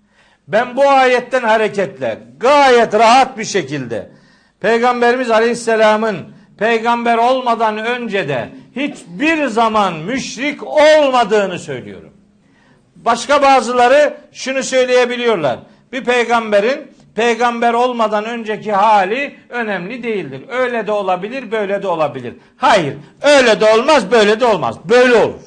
Ben 0.47 0.75
bu 0.75 0.89
ayetten 0.89 1.41
hareketle 1.41 2.19
gayet 2.39 2.93
rahat 2.93 3.37
bir 3.37 3.45
şekilde 3.45 4.09
Peygamberimiz 4.59 5.31
Aleyhisselam'ın 5.31 6.17
peygamber 6.57 7.17
olmadan 7.17 7.77
önce 7.77 8.27
de 8.27 8.49
hiçbir 8.75 9.47
zaman 9.47 9.93
müşrik 9.93 10.63
olmadığını 10.63 11.59
söylüyorum. 11.59 12.13
Başka 12.95 13.41
bazıları 13.41 14.17
şunu 14.31 14.63
söyleyebiliyorlar. 14.63 15.59
Bir 15.91 16.03
peygamberin 16.03 16.91
peygamber 17.15 17.73
olmadan 17.73 18.25
önceki 18.25 18.71
hali 18.71 19.35
önemli 19.49 20.03
değildir. 20.03 20.41
Öyle 20.49 20.87
de 20.87 20.91
olabilir, 20.91 21.51
böyle 21.51 21.83
de 21.83 21.87
olabilir. 21.87 22.33
Hayır, 22.57 22.97
öyle 23.21 23.59
de 23.59 23.65
olmaz, 23.73 24.11
böyle 24.11 24.39
de 24.39 24.45
olmaz. 24.45 24.75
Böyle 24.89 25.15
olur. 25.15 25.41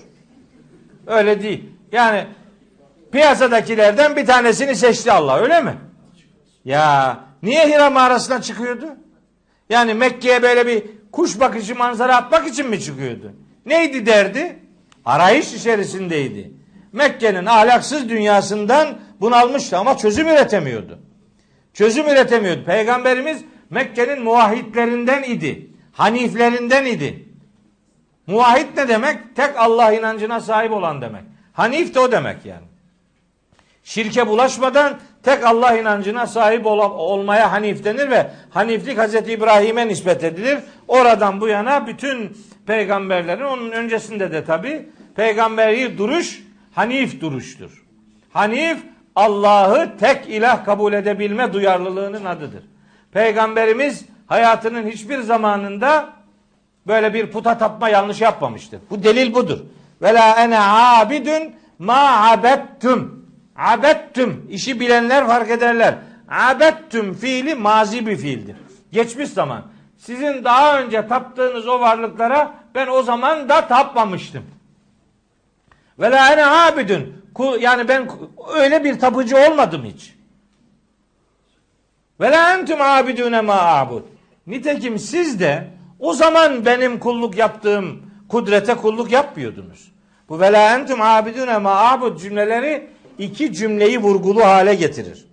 Öyle 1.07 1.43
değil. 1.43 1.65
Yani 1.93 2.24
piyasadakilerden 3.12 4.16
bir 4.16 4.26
tanesini 4.26 4.76
seçti 4.76 5.12
Allah, 5.12 5.40
öyle 5.40 5.60
mi? 5.62 5.74
Ya 6.64 7.20
niye 7.43 7.68
Hira 7.68 7.90
mağarasına 7.90 8.43
çıkıyordu? 8.43 8.86
Yani 9.70 9.94
Mekke'ye 9.94 10.43
böyle 10.43 10.66
bir 10.66 10.82
kuş 11.12 11.40
bakışı 11.40 11.74
manzara 11.74 12.16
atmak 12.16 12.48
için 12.48 12.68
mi 12.68 12.80
çıkıyordu? 12.80 13.32
Neydi 13.66 14.06
derdi? 14.06 14.59
Arayış 15.05 15.55
içerisindeydi. 15.55 16.52
Mekke'nin 16.93 17.47
ahlaksız 17.47 18.09
dünyasından 18.09 18.98
bunalmıştı 19.20 19.78
ama 19.78 19.97
çözüm 19.97 20.28
üretemiyordu. 20.28 20.98
Çözüm 21.74 22.09
üretemiyordu. 22.09 22.64
Peygamberimiz 22.64 23.44
Mekke'nin 23.70 24.22
muvahhitlerinden 24.22 25.22
idi. 25.22 25.70
Haniflerinden 25.93 26.85
idi. 26.85 27.28
Muvahhid 28.26 28.76
ne 28.76 28.89
demek? 28.89 29.36
Tek 29.36 29.56
Allah 29.56 29.93
inancına 29.93 30.40
sahip 30.40 30.72
olan 30.72 31.02
demek. 31.02 31.22
Hanif 31.52 31.94
de 31.94 32.01
o 32.01 32.12
demek 32.12 32.47
yani. 32.47 32.66
Şirke 33.89 34.27
bulaşmadan 34.27 34.98
tek 35.23 35.44
Allah 35.47 35.77
inancına 35.77 36.27
sahip 36.27 36.66
ol- 36.66 36.78
olmaya 36.78 37.52
hanif 37.52 37.85
denir 37.85 38.10
ve 38.10 38.31
haniflik 38.51 38.98
Hazreti 38.98 39.32
İbrahim'e 39.32 39.89
nispet 39.89 40.24
edilir. 40.24 40.59
Oradan 40.89 41.40
bu 41.40 41.48
yana 41.48 41.86
bütün 41.86 42.36
peygamberlerin 42.66 43.44
onun 43.44 43.70
öncesinde 43.70 44.32
de 44.32 44.44
tabi 44.44 44.89
peygamberi 45.16 45.98
duruş 45.98 46.43
hanif 46.74 47.20
duruştur. 47.20 47.85
Hanif 48.32 48.78
Allah'ı 49.16 49.97
tek 50.01 50.28
ilah 50.28 50.65
kabul 50.65 50.93
edebilme 50.93 51.52
duyarlılığının 51.52 52.24
adıdır. 52.24 52.62
Peygamberimiz 53.12 54.05
hayatının 54.27 54.86
hiçbir 54.86 55.19
zamanında 55.20 56.09
böyle 56.86 57.15
bir 57.15 57.31
puta 57.31 57.59
tapma 57.59 57.89
yanlış 57.89 58.20
yapmamıştır. 58.20 58.81
Bu 58.90 59.02
delil 59.02 59.35
budur. 59.35 59.59
Ve 60.02 60.15
la 60.15 60.44
ene 60.44 60.59
abidun 60.60 61.43
ma 61.78 62.31
abettum. 62.31 63.18
Abettum. 63.59 64.47
İşi 64.51 64.80
bilenler 64.80 65.26
fark 65.26 65.51
ederler. 65.51 65.94
Abettum 66.28 67.14
fiili 67.14 67.55
mazi 67.55 68.06
bir 68.06 68.16
fiildir. 68.16 68.56
Geçmiş 68.93 69.28
zaman. 69.28 69.62
Sizin 69.97 70.44
daha 70.44 70.80
önce 70.80 71.06
taptığınız 71.09 71.68
o 71.68 71.80
varlıklara 71.80 72.55
ben 72.74 72.86
o 72.86 73.02
zaman 73.02 73.48
da 73.48 73.68
tapmamıştım. 73.68 74.43
Ve 75.98 76.10
la 76.10 76.32
ene 76.32 76.47
abidun. 76.47 77.22
Kul- 77.35 77.60
Yani 77.60 77.89
ben 77.89 78.09
öyle 78.55 78.85
bir 78.85 78.98
tapıcı 78.98 79.36
olmadım 79.36 79.85
hiç. 79.85 80.14
Ve 82.20 82.30
la 82.30 82.55
entum 82.55 82.80
abidune 82.80 83.40
ma 83.40 83.55
abud. 83.55 84.02
Nitekim 84.47 84.98
siz 84.98 85.40
de 85.40 85.70
o 85.98 86.12
zaman 86.12 86.64
benim 86.66 86.98
kulluk 86.98 87.36
yaptığım 87.36 88.02
kudrete 88.28 88.74
kulluk 88.74 89.10
yapmıyordunuz. 89.12 89.93
Bu 90.28 90.40
ve 90.40 90.52
la 90.52 90.74
entum 90.74 91.02
abidune 91.02 91.59
ma 91.59 91.70
abud 91.74 92.20
cümleleri 92.20 92.90
iki 93.19 93.53
cümleyi 93.53 93.99
vurgulu 93.99 94.45
hale 94.45 94.74
getirir. 94.74 95.28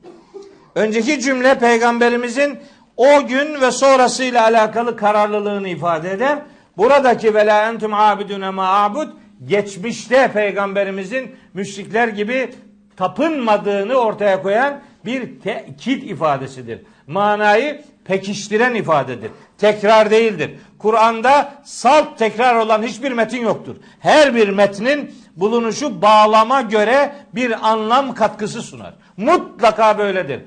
Önceki 0.76 1.20
cümle 1.22 1.60
peygamberimizin 1.60 2.58
o 2.98 3.28
gün 3.28 3.62
ve 3.62 3.72
sonrasıyla 3.72 4.44
alakalı 4.44 4.98
kararlılığını 4.98 5.70
ifade 5.70 6.12
eder. 6.12 6.40
Buradaki 6.78 7.34
ve 7.34 7.46
la 7.46 7.70
entum 7.70 7.94
abidune 7.94 8.50
ma 8.50 8.68
abud 8.68 9.08
geçmişte 9.46 10.32
peygamberimizin 10.32 11.36
müşrikler 11.54 12.08
gibi 12.08 12.50
tapınmadığını 12.98 13.96
ortaya 13.96 14.42
koyan 14.42 14.82
bir 15.06 15.40
tekit 15.42 16.04
ifadesidir. 16.04 16.80
Manayı 17.08 17.82
pekiştiren 18.06 18.76
ifadedir. 18.76 19.32
Tekrar 19.58 20.12
değildir. 20.12 20.52
Kur'an'da 20.80 21.54
salt 21.64 22.18
tekrar 22.18 22.56
olan 22.56 22.84
hiçbir 22.84 23.12
metin 23.12 23.42
yoktur. 23.42 23.76
Her 24.00 24.36
bir 24.36 24.50
metnin 24.50 25.16
bulunuşu 25.36 26.02
bağlama 26.02 26.62
göre 26.62 27.16
bir 27.36 27.70
anlam 27.70 28.14
katkısı 28.14 28.62
sunar. 28.62 28.94
Mutlaka 29.18 29.98
böyledir. 29.98 30.42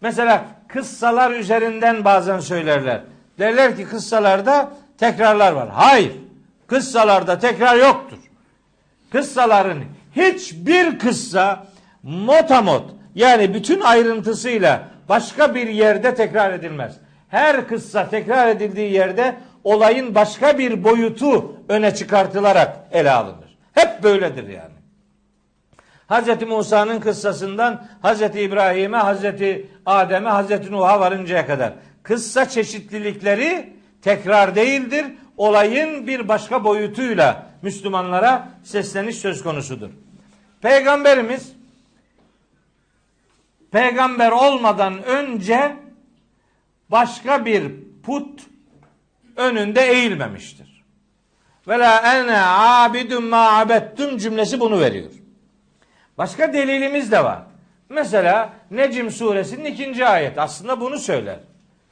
Mesela 0.00 0.44
kıssalar 0.68 1.30
üzerinden 1.30 2.04
bazen 2.04 2.40
söylerler. 2.40 3.00
Derler 3.38 3.76
ki 3.76 3.84
kıssalarda 3.84 4.72
tekrarlar 4.98 5.52
var. 5.52 5.68
Hayır. 5.72 6.12
Kıssalarda 6.66 7.38
tekrar 7.38 7.76
yoktur. 7.76 8.18
Kıssaların 9.12 9.78
hiçbir 10.16 10.98
kıssa 10.98 11.66
motamot 12.02 12.90
yani 13.14 13.54
bütün 13.54 13.80
ayrıntısıyla 13.80 14.82
başka 15.08 15.54
bir 15.54 15.68
yerde 15.68 16.14
tekrar 16.14 16.52
edilmez. 16.52 16.96
Her 17.28 17.68
kıssa 17.68 18.08
tekrar 18.08 18.48
edildiği 18.48 18.92
yerde 18.92 19.36
olayın 19.64 20.14
başka 20.14 20.58
bir 20.58 20.84
boyutu 20.84 21.56
öne 21.68 21.94
çıkartılarak 21.94 22.76
ele 22.92 23.10
alınır. 23.10 23.47
Hep 23.78 24.02
böyledir 24.02 24.48
yani. 24.48 24.74
Hz. 26.08 26.42
Musa'nın 26.48 27.00
kıssasından 27.00 27.86
Hz. 28.02 28.22
İbrahim'e, 28.22 28.98
Hz. 28.98 29.24
Adem'e, 29.86 30.30
Hz. 30.30 30.70
Nuh'a 30.70 31.00
varıncaya 31.00 31.46
kadar. 31.46 31.72
Kıssa 32.02 32.48
çeşitlilikleri 32.48 33.72
tekrar 34.02 34.54
değildir. 34.54 35.06
Olayın 35.36 36.06
bir 36.06 36.28
başka 36.28 36.64
boyutuyla 36.64 37.46
Müslümanlara 37.62 38.48
sesleniş 38.64 39.16
söz 39.16 39.42
konusudur. 39.42 39.90
Peygamberimiz 40.62 41.52
peygamber 43.70 44.30
olmadan 44.30 45.02
önce 45.02 45.76
başka 46.90 47.44
bir 47.44 47.72
put 48.02 48.40
önünde 49.36 49.82
eğilmemiştir. 49.82 50.67
Ve 51.68 51.78
la 51.78 51.98
ene 51.98 52.40
abidun 52.46 53.24
ma 53.24 53.58
abettum 53.58 54.18
cümlesi 54.18 54.60
bunu 54.60 54.80
veriyor. 54.80 55.10
Başka 56.18 56.52
delilimiz 56.52 57.12
de 57.12 57.24
var. 57.24 57.38
Mesela 57.88 58.50
Necm 58.70 59.10
suresinin 59.10 59.64
ikinci 59.64 60.06
ayet 60.06 60.38
aslında 60.38 60.80
bunu 60.80 60.98
söyler. 60.98 61.38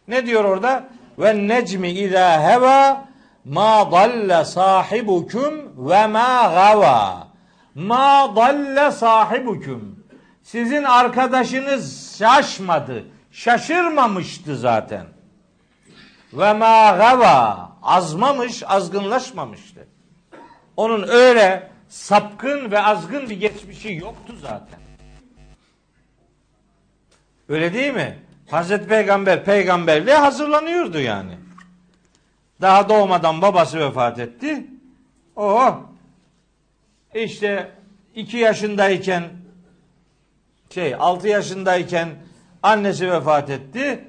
Ne 0.08 0.26
diyor 0.26 0.44
orada? 0.44 0.84
Ve 1.18 1.48
necmi 1.48 1.90
izâ 1.90 2.42
heva 2.42 3.04
ma 3.44 3.92
dalle 3.92 4.44
sahibukum 4.44 5.54
ve 5.90 6.06
ma 6.06 6.52
gava. 6.54 7.28
Ma 7.74 8.36
dalle 8.36 8.90
sahibukum. 8.90 10.04
Sizin 10.42 10.82
arkadaşınız 10.82 12.16
şaşmadı, 12.18 13.04
şaşırmamıştı 13.30 14.56
zaten. 14.56 15.15
Ve 16.36 16.52
ma. 16.52 17.76
Azmamış, 17.82 18.62
azgınlaşmamıştı. 18.66 19.88
Onun 20.76 21.08
öyle 21.08 21.70
sapkın 21.88 22.70
ve 22.70 22.82
azgın 22.82 23.30
bir 23.30 23.40
geçmişi 23.40 23.94
yoktu 23.94 24.34
zaten. 24.42 24.80
Öyle 27.48 27.74
değil 27.74 27.94
mi? 27.94 28.18
Hazreti 28.50 28.86
Peygamber 28.86 29.44
peygamberliğe 29.44 30.16
hazırlanıyordu 30.16 30.98
yani. 30.98 31.38
Daha 32.60 32.88
doğmadan 32.88 33.42
babası 33.42 33.80
vefat 33.80 34.18
etti. 34.18 34.66
O 35.36 35.74
işte 37.14 37.72
iki 38.14 38.36
yaşındayken 38.36 39.24
şey 40.70 40.94
6 40.94 41.28
yaşındayken 41.28 42.08
annesi 42.62 43.10
vefat 43.10 43.50
etti. 43.50 44.04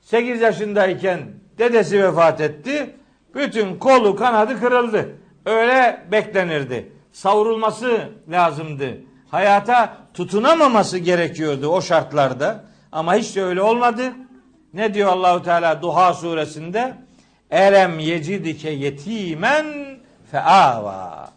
8 0.00 0.40
yaşındayken 0.40 1.41
dedesi 1.58 2.02
vefat 2.02 2.40
etti. 2.40 2.96
Bütün 3.34 3.78
kolu 3.78 4.16
kanadı 4.16 4.60
kırıldı. 4.60 5.16
Öyle 5.46 6.02
beklenirdi. 6.12 6.92
Savrulması 7.12 8.08
lazımdı. 8.30 9.00
Hayata 9.30 9.96
tutunamaması 10.14 10.98
gerekiyordu 10.98 11.68
o 11.68 11.82
şartlarda. 11.82 12.64
Ama 12.92 13.14
hiç 13.14 13.36
de 13.36 13.42
öyle 13.42 13.62
olmadı. 13.62 14.02
Ne 14.74 14.94
diyor 14.94 15.12
Allahu 15.12 15.42
Teala 15.42 15.82
Duha 15.82 16.14
suresinde? 16.14 16.94
Elem 17.50 17.98
yecidike 17.98 18.70
yetimen 18.70 19.66
feava. 20.30 21.28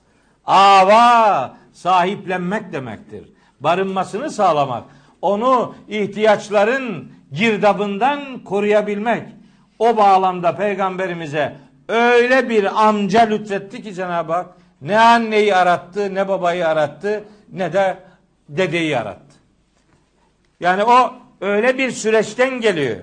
Ava 0.45 1.57
sahiplenmek 1.73 2.73
demektir. 2.73 3.29
Barınmasını 3.59 4.31
sağlamak. 4.31 4.83
Onu 5.21 5.75
ihtiyaçların 5.87 7.11
girdabından 7.31 8.43
koruyabilmek. 8.43 9.23
O 9.79 9.97
bağlamda 9.97 10.55
peygamberimize 10.55 11.55
öyle 11.89 12.49
bir 12.49 12.87
amca 12.87 13.21
lütfetti 13.21 13.83
ki 13.83 13.93
Cenab-ı 13.93 14.33
Hak 14.33 14.45
ne 14.81 14.99
anneyi 14.99 15.55
arattı, 15.55 16.15
ne 16.15 16.27
babayı 16.27 16.67
arattı, 16.67 17.23
ne 17.53 17.73
de 17.73 17.97
dedeyi 18.49 18.97
arattı. 18.97 19.35
Yani 20.59 20.83
o 20.83 21.13
öyle 21.41 21.77
bir 21.77 21.91
süreçten 21.91 22.61
geliyor. 22.61 22.97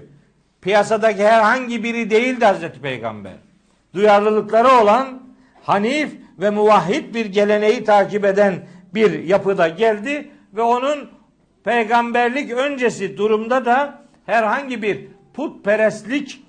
Piyasadaki 0.60 1.24
herhangi 1.24 1.84
biri 1.84 2.10
değildi 2.10 2.44
Hazreti 2.44 2.80
Peygamber. 2.80 3.32
Duyarlılıkları 3.94 4.68
olan 4.68 5.22
hanif 5.62 6.12
ve 6.38 6.50
muvahhid 6.50 7.14
bir 7.14 7.26
geleneği 7.26 7.84
takip 7.84 8.24
eden 8.24 8.66
bir 8.94 9.24
yapıda 9.24 9.68
geldi 9.68 10.30
ve 10.52 10.62
onun 10.62 11.10
peygamberlik 11.64 12.50
öncesi 12.50 13.16
durumda 13.16 13.64
da 13.64 14.02
herhangi 14.26 14.82
bir 14.82 15.06
putperestlik 15.34 16.42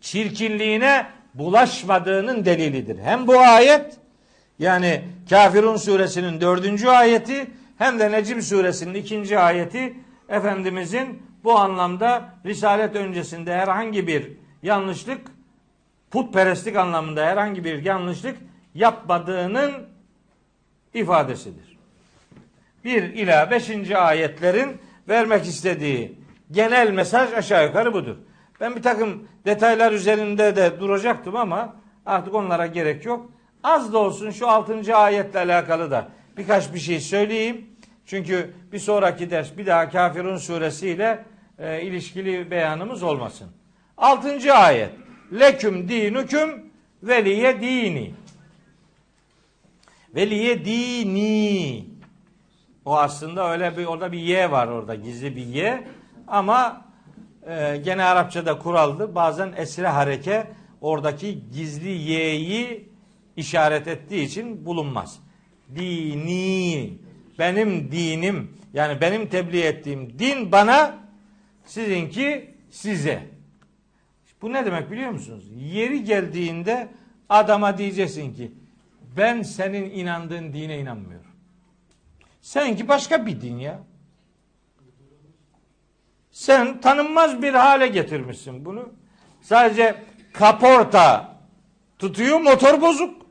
çirkinliğine 0.00 1.06
bulaşmadığının 1.34 2.44
delilidir. 2.44 2.98
Hem 2.98 3.26
bu 3.26 3.38
ayet 3.38 3.96
yani 4.58 5.04
Kafirun 5.30 5.76
suresinin 5.76 6.40
dördüncü 6.40 6.88
ayeti 6.88 7.46
hem 7.78 7.98
de 7.98 8.12
Necim 8.12 8.42
suresinin 8.42 8.94
ikinci 8.94 9.38
ayeti 9.38 9.94
Efendimizin 10.28 11.22
bu 11.44 11.58
anlamda 11.58 12.34
Risalet 12.46 12.96
öncesinde 12.96 13.54
herhangi 13.56 14.06
bir 14.06 14.32
yanlışlık 14.62 15.20
putperestlik 16.10 16.76
anlamında 16.76 17.26
herhangi 17.26 17.64
bir 17.64 17.84
yanlışlık 17.84 18.36
yapmadığının 18.74 19.72
ifadesidir. 20.94 21.78
1 22.84 23.02
ila 23.02 23.50
5. 23.50 23.90
ayetlerin 23.90 24.78
vermek 25.08 25.46
istediği 25.46 26.18
genel 26.50 26.90
mesaj 26.90 27.32
aşağı 27.32 27.66
yukarı 27.66 27.92
budur. 27.92 28.16
Ben 28.60 28.76
bir 28.76 28.82
takım 28.82 29.28
detaylar 29.44 29.92
üzerinde 29.92 30.56
de 30.56 30.80
duracaktım 30.80 31.36
ama 31.36 31.76
artık 32.06 32.34
onlara 32.34 32.66
gerek 32.66 33.04
yok. 33.04 33.30
Az 33.62 33.92
da 33.92 33.98
olsun 33.98 34.30
şu 34.30 34.48
6. 34.48 34.96
ayetle 34.96 35.38
alakalı 35.38 35.90
da 35.90 36.08
birkaç 36.36 36.74
bir 36.74 36.78
şey 36.78 37.00
söyleyeyim. 37.00 37.66
Çünkü 38.06 38.54
bir 38.72 38.78
sonraki 38.78 39.30
ders 39.30 39.56
bir 39.56 39.66
daha 39.66 39.90
Kafirun 39.90 40.36
suresiyle 40.36 41.24
e, 41.58 41.82
ilişkili 41.82 42.50
beyanımız 42.50 43.02
olmasın. 43.02 43.48
6. 43.96 44.54
ayet. 44.54 44.90
Leküm 45.32 45.88
dinüküm 45.88 46.72
veliye 47.02 47.60
dini. 47.60 48.14
Veliye 50.14 50.64
dini. 50.64 51.84
O 52.84 52.96
aslında 52.96 53.52
öyle 53.52 53.76
bir 53.76 53.86
orada 53.86 54.12
bir 54.12 54.18
ye 54.18 54.50
var 54.50 54.68
orada 54.68 54.94
gizli 54.94 55.36
bir 55.36 55.46
ye 55.46 55.88
ama 56.28 56.87
e, 57.48 57.76
gene 57.84 58.04
Arapçada 58.04 58.58
kuraldı. 58.58 59.14
Bazen 59.14 59.52
esre 59.56 59.88
hareke 59.88 60.46
oradaki 60.80 61.50
gizli 61.52 61.88
y'yi 61.88 62.88
işaret 63.36 63.88
ettiği 63.88 64.24
için 64.24 64.66
bulunmaz. 64.66 65.20
Dini 65.76 66.98
benim 67.38 67.92
dinim 67.92 68.58
yani 68.74 69.00
benim 69.00 69.28
tebliğ 69.28 69.62
ettiğim 69.62 70.18
din 70.18 70.52
bana 70.52 70.94
sizinki 71.64 72.54
size. 72.70 73.22
Bu 74.42 74.52
ne 74.52 74.66
demek 74.66 74.90
biliyor 74.90 75.10
musunuz? 75.10 75.44
Yeri 75.56 76.04
geldiğinde 76.04 76.88
adama 77.28 77.78
diyeceksin 77.78 78.34
ki 78.34 78.52
ben 79.16 79.42
senin 79.42 79.90
inandığın 79.90 80.52
dine 80.52 80.78
inanmıyorum. 80.78 81.30
Seninki 82.40 82.88
başka 82.88 83.26
bir 83.26 83.40
din 83.40 83.58
ya. 83.58 83.80
Sen 86.38 86.80
tanınmaz 86.80 87.42
bir 87.42 87.54
hale 87.54 87.86
getirmişsin 87.86 88.64
bunu. 88.64 88.88
Sadece 89.40 90.02
kaporta 90.32 91.36
tutuyor 91.98 92.40
motor 92.40 92.80
bozuk. 92.80 93.26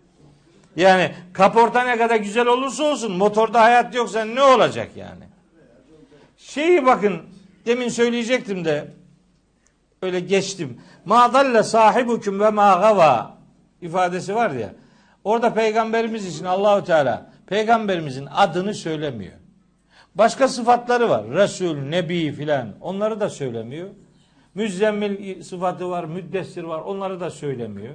Yani 0.76 1.12
kaporta 1.34 1.84
ne 1.84 1.98
kadar 1.98 2.16
güzel 2.16 2.48
olursa 2.48 2.84
olsun 2.84 3.18
motorda 3.18 3.62
hayat 3.62 3.96
yoksa 3.96 4.26
ne 4.26 4.44
olacak 4.44 4.92
yani? 4.96 5.24
Şeyi 6.38 6.86
bakın 6.86 7.22
demin 7.66 7.90
söyleyecektim 7.90 8.66
de 8.66 8.88
öyle 10.02 10.20
geçtim. 10.20 10.82
Madalle 11.06 11.64
sahibukum 11.64 12.40
ve 12.40 12.50
ma 12.50 13.38
ifadesi 13.82 14.36
var 14.36 14.52
ya. 14.52 14.74
Orada 15.24 15.54
peygamberimiz 15.54 16.36
için 16.36 16.46
Allahu 16.46 16.84
Teala 16.84 17.30
peygamberimizin 17.46 18.26
adını 18.26 18.74
söylemiyor. 18.74 19.47
Başka 20.18 20.48
sıfatları 20.48 21.10
var. 21.10 21.30
Resul, 21.30 21.78
Nebi 21.78 22.32
filan. 22.32 22.76
Onları 22.82 23.20
da 23.20 23.30
söylemiyor. 23.30 23.90
Müzzemmil 24.56 25.44
sıfatı 25.44 25.90
var, 25.90 26.04
müddessir 26.04 26.64
var. 26.64 26.80
Onları 26.80 27.20
da 27.20 27.30
söylemiyor. 27.30 27.94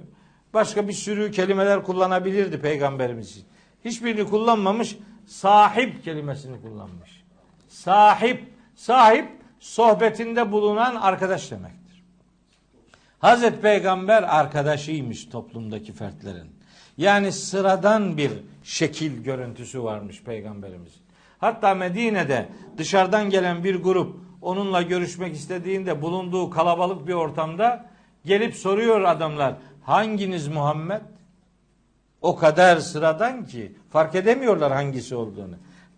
Başka 0.55 0.89
bir 0.89 0.93
sürü 0.93 1.31
kelimeler 1.31 1.83
kullanabilirdi 1.83 2.61
peygamberimiz 2.61 3.31
için. 3.31 3.45
Hiçbirini 3.85 4.25
kullanmamış. 4.25 4.99
Sahip 5.27 6.05
kelimesini 6.05 6.63
kullanmış. 6.63 7.23
Sahip, 7.69 8.55
sahip 8.75 9.29
sohbetinde 9.61 10.53
bulunan 10.53 10.95
arkadaş 10.95 11.51
demektir. 11.51 12.05
Hazreti 13.19 13.61
Peygamber 13.61 14.23
arkadaşıymış 14.23 15.29
toplumdaki 15.29 15.93
fertlerin. 15.93 16.53
Yani 16.97 17.33
sıradan 17.33 18.17
bir 18.17 18.31
şekil 18.63 19.23
görüntüsü 19.23 19.83
varmış 19.83 20.23
peygamberimiz. 20.23 21.02
Hatta 21.43 21.75
Medine'de 21.75 22.49
dışarıdan 22.79 23.31
gelen 23.31 23.65
bir 23.65 23.83
grup 23.83 24.17
onunla 24.43 24.83
görüşmek 24.83 25.35
istediğinde 25.35 26.03
bulunduğu 26.03 26.51
kalabalık 26.51 27.07
bir 27.09 27.13
ortamda 27.13 27.85
gelip 28.25 28.55
soruyor 28.57 29.01
adamlar 29.01 29.55
hanginiz 29.83 30.49
Muhammed? 30.49 31.01
O 32.21 32.37
kadar 32.37 32.77
sıradan 32.77 33.45
ki 33.45 33.73
fark 33.91 34.15
edemiyorlar 34.15 34.73
hangisi 34.73 35.15
olduğunu. 35.15 35.55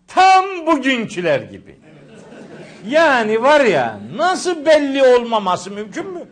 Tam 0.07 0.45
bugünküler 0.65 1.39
gibi. 1.39 1.79
Yani 2.87 3.43
var 3.43 3.61
ya 3.61 3.99
nasıl 4.15 4.65
belli 4.65 5.03
olmaması 5.03 5.71
mümkün 5.71 6.07
mü? 6.13 6.23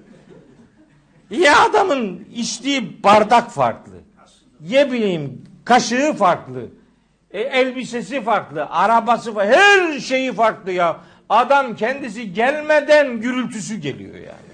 Ya 1.29 1.65
adamın 1.65 2.27
içtiği 2.35 3.03
bardak 3.03 3.51
farklı. 3.51 3.93
Ye 4.61 4.91
bileyim 4.91 5.41
kaşığı 5.65 6.13
farklı. 6.13 6.69
E, 7.33 7.39
elbisesi 7.41 8.21
farklı. 8.21 8.65
Arabası 8.69 9.33
farklı. 9.33 9.55
Her 9.55 9.99
şeyi 9.99 10.33
farklı 10.33 10.71
ya. 10.71 10.97
Adam 11.29 11.75
kendisi 11.75 12.33
gelmeden 12.33 13.21
gürültüsü 13.21 13.75
geliyor 13.75 14.15
yani. 14.15 14.53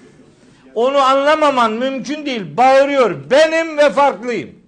Onu 0.76 0.98
anlamaman 0.98 1.72
mümkün 1.72 2.26
değil. 2.26 2.58
Bağırıyor. 2.58 3.30
Benim 3.32 3.78
ve 3.78 3.90
farklıyım. 3.90 4.60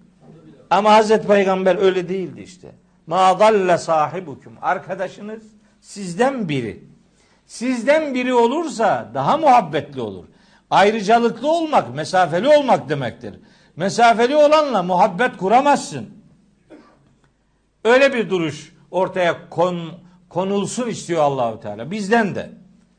Ama 0.69 0.93
Hazreti 0.93 1.27
Peygamber 1.27 1.77
öyle 1.77 2.09
değildi 2.09 2.41
işte. 2.41 2.67
Ma 3.07 3.39
dalle 3.39 3.77
sahibukum. 3.77 4.53
Arkadaşınız 4.61 5.43
sizden 5.81 6.49
biri. 6.49 6.83
Sizden 7.45 8.15
biri 8.15 8.33
olursa 8.33 9.11
daha 9.13 9.37
muhabbetli 9.37 10.01
olur. 10.01 10.25
Ayrıcalıklı 10.69 11.51
olmak, 11.51 11.95
mesafeli 11.95 12.47
olmak 12.47 12.89
demektir. 12.89 13.35
Mesafeli 13.75 14.35
olanla 14.35 14.83
muhabbet 14.83 15.37
kuramazsın. 15.37 16.20
Öyle 17.83 18.13
bir 18.13 18.29
duruş 18.29 18.73
ortaya 18.91 19.49
kon, 19.49 19.79
konulsun 20.29 20.87
istiyor 20.87 21.21
Allahu 21.21 21.59
Teala. 21.59 21.91
Bizden 21.91 22.35
de. 22.35 22.49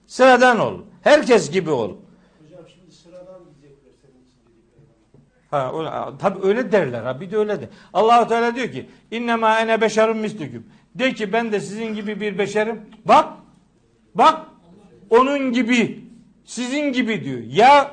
Sıradan 0.06 0.58
ol. 0.60 0.80
Herkes 1.02 1.50
gibi 1.50 1.70
ol. 1.70 1.96
Ha, 5.50 5.72
öyle, 5.78 6.18
tabi 6.18 6.46
öyle 6.46 6.72
derler 6.72 7.02
ha 7.02 7.20
bir 7.20 7.30
de 7.30 7.36
öyle 7.36 7.60
de. 7.60 7.68
Allahu 7.92 8.28
Teala 8.28 8.54
diyor 8.54 8.68
ki 8.68 8.86
innema 9.10 9.60
ene 9.60 9.80
beşerun 9.80 10.16
mislüküm. 10.16 10.66
De 10.94 11.12
ki 11.12 11.32
ben 11.32 11.52
de 11.52 11.60
sizin 11.60 11.94
gibi 11.94 12.20
bir 12.20 12.38
beşerim. 12.38 12.80
Bak. 13.04 13.28
Bak. 14.14 14.46
onun 15.10 15.52
gibi, 15.52 16.04
sizin 16.44 16.92
gibi 16.92 17.24
diyor. 17.24 17.40
Ya 17.46 17.90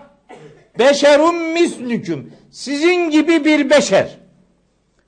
beşerum 0.79 1.51
mislüküm. 1.53 2.33
Sizin 2.51 3.09
gibi 3.09 3.45
bir 3.45 3.69
beşer. 3.69 4.17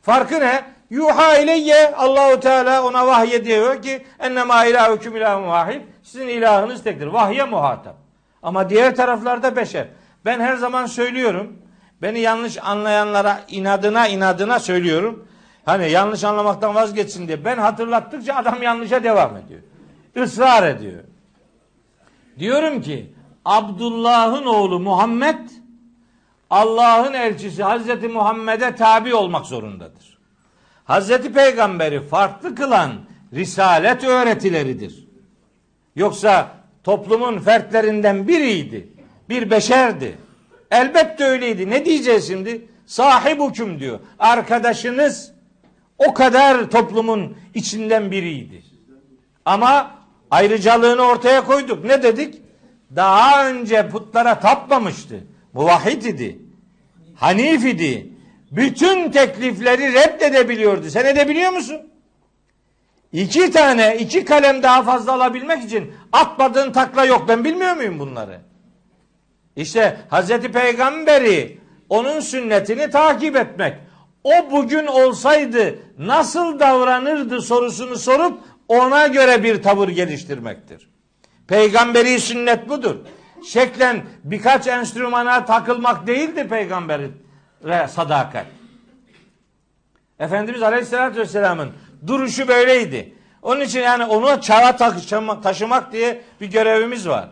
Farkı 0.02 0.40
ne? 0.40 0.64
Yuha 0.92 1.38
ileyye 1.38 1.96
Allahu 1.96 2.40
Teala 2.40 2.84
ona 2.84 3.08
vahyediyor 3.08 3.82
ki 3.82 4.06
ennema 4.20 4.66
ilahukum 4.66 5.16
ilahun 5.16 5.48
vahid. 5.48 5.82
Sizin 6.04 6.28
ilahınız 6.28 6.84
tektir. 6.84 7.08
Vahye 7.08 7.44
muhatap. 7.44 7.96
Ama 8.44 8.70
diğer 8.70 8.96
taraflarda 8.96 9.56
beşer. 9.56 9.88
Ben 10.26 10.40
her 10.40 10.56
zaman 10.56 10.86
söylüyorum. 10.86 11.58
Beni 12.02 12.20
yanlış 12.20 12.58
anlayanlara 12.64 13.40
inadına 13.48 14.08
inadına 14.08 14.60
söylüyorum. 14.60 15.28
Hani 15.66 15.92
yanlış 15.92 16.24
anlamaktan 16.24 16.76
vazgeçsin 16.76 17.28
diye. 17.28 17.46
Ben 17.46 17.58
hatırlattıkça 17.58 18.36
adam 18.36 18.64
yanlışa 18.64 19.04
devam 19.04 19.38
ediyor. 19.38 19.62
Israr 20.16 20.68
ediyor. 20.68 21.04
Diyorum 22.40 22.82
ki 22.82 23.14
Abdullah'ın 23.46 24.46
oğlu 24.46 24.80
Muhammed 24.80 25.50
Allah'ın 26.50 27.14
elçisi 27.14 27.64
Hazreti 27.64 28.08
Muhammed'e 28.08 28.76
tabi 28.76 29.16
olmak 29.16 29.46
zorundadır. 29.46 30.11
Hazreti 30.86 31.34
Peygamberi 31.34 32.02
farklı 32.02 32.56
kılan 32.56 32.92
risalet 33.34 34.04
öğretileridir. 34.04 35.08
Yoksa 35.96 36.52
toplumun 36.84 37.40
fertlerinden 37.40 38.28
biriydi. 38.28 38.88
Bir 39.30 39.52
beşerdi. 39.52 40.18
Elbette 40.72 41.24
öyleydi. 41.24 41.70
Ne 41.70 41.86
diyeceğiz 41.86 42.28
şimdi? 42.28 42.68
Sahib 42.86 43.80
diyor. 43.80 44.00
Arkadaşınız 44.20 45.32
o 45.98 46.14
kadar 46.14 46.70
toplumun 46.70 47.38
içinden 47.54 48.12
biriydi. 48.12 48.64
Ama 49.46 49.92
ayrıcalığını 50.32 51.02
ortaya 51.02 51.46
koyduk. 51.46 51.86
Ne 51.86 52.04
dedik? 52.04 52.42
Daha 52.96 53.50
önce 53.50 53.90
putlara 53.90 54.40
tapmamıştı. 54.40 55.24
Muvahhid 55.54 56.04
idi. 56.04 56.40
Hanif 57.16 57.66
idi. 57.66 58.11
Bütün 58.52 59.12
teklifleri 59.12 59.94
reddedebiliyordu. 59.94 60.90
Sen 60.90 61.06
edebiliyor 61.06 61.52
musun? 61.52 61.82
İki 63.14 63.52
tane, 63.52 63.98
iki 63.98 64.26
kalem 64.26 64.64
daha 64.64 64.84
fazla 64.84 65.14
alabilmek 65.14 65.64
için 65.64 65.94
atmadığın 66.12 66.72
takla 66.72 67.06
yok. 67.06 67.26
Ben 67.28 67.44
bilmiyor 67.44 67.76
muyum 67.76 68.00
bunları? 68.00 68.40
İşte 69.56 69.98
Hazreti 70.10 70.52
Peygamberi 70.52 71.58
onun 71.90 72.20
sünnetini 72.20 72.90
takip 72.90 73.36
etmek. 73.36 73.76
O 74.24 74.52
bugün 74.52 74.88
olsaydı 74.88 75.80
nasıl 75.98 76.60
davranırdı 76.60 77.42
sorusunu 77.42 77.96
sorup 77.96 78.40
ona 78.68 79.08
göre 79.08 79.44
bir 79.44 79.62
tavır 79.64 79.90
geliştirmektir. 79.90 80.90
Peygamberi 81.48 82.20
sünnet 82.20 82.70
budur. 82.70 82.96
Şeklen 83.48 84.02
birkaç 84.24 84.68
enstrümana 84.68 85.46
takılmak 85.46 86.08
değildir 86.08 86.50
peygamberin 86.50 87.14
sadakat. 87.88 88.46
Efendimiz 90.20 90.62
Aleyhisselatü 90.64 91.20
Vesselam'ın 91.20 91.72
duruşu 92.08 92.48
böyleydi. 92.48 93.14
Onun 93.42 93.62
için 93.62 93.80
yani 93.80 94.06
onu 94.06 94.42
çağa 94.42 94.76
taşımak 95.42 95.92
diye 95.92 96.22
bir 96.42 96.52
görevimiz 96.52 97.08
var. 97.08 97.30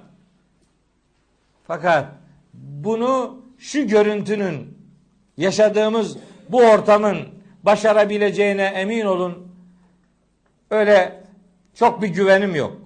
Fakat 1.67 2.05
bunu 2.53 3.41
şu 3.57 3.87
görüntünün 3.87 4.77
yaşadığımız 5.37 6.17
bu 6.49 6.61
ortamın 6.61 7.17
başarabileceğine 7.63 8.63
emin 8.63 9.05
olun. 9.05 9.47
Öyle 10.69 11.23
çok 11.75 12.01
bir 12.01 12.07
güvenim 12.07 12.55
yok. 12.55 12.77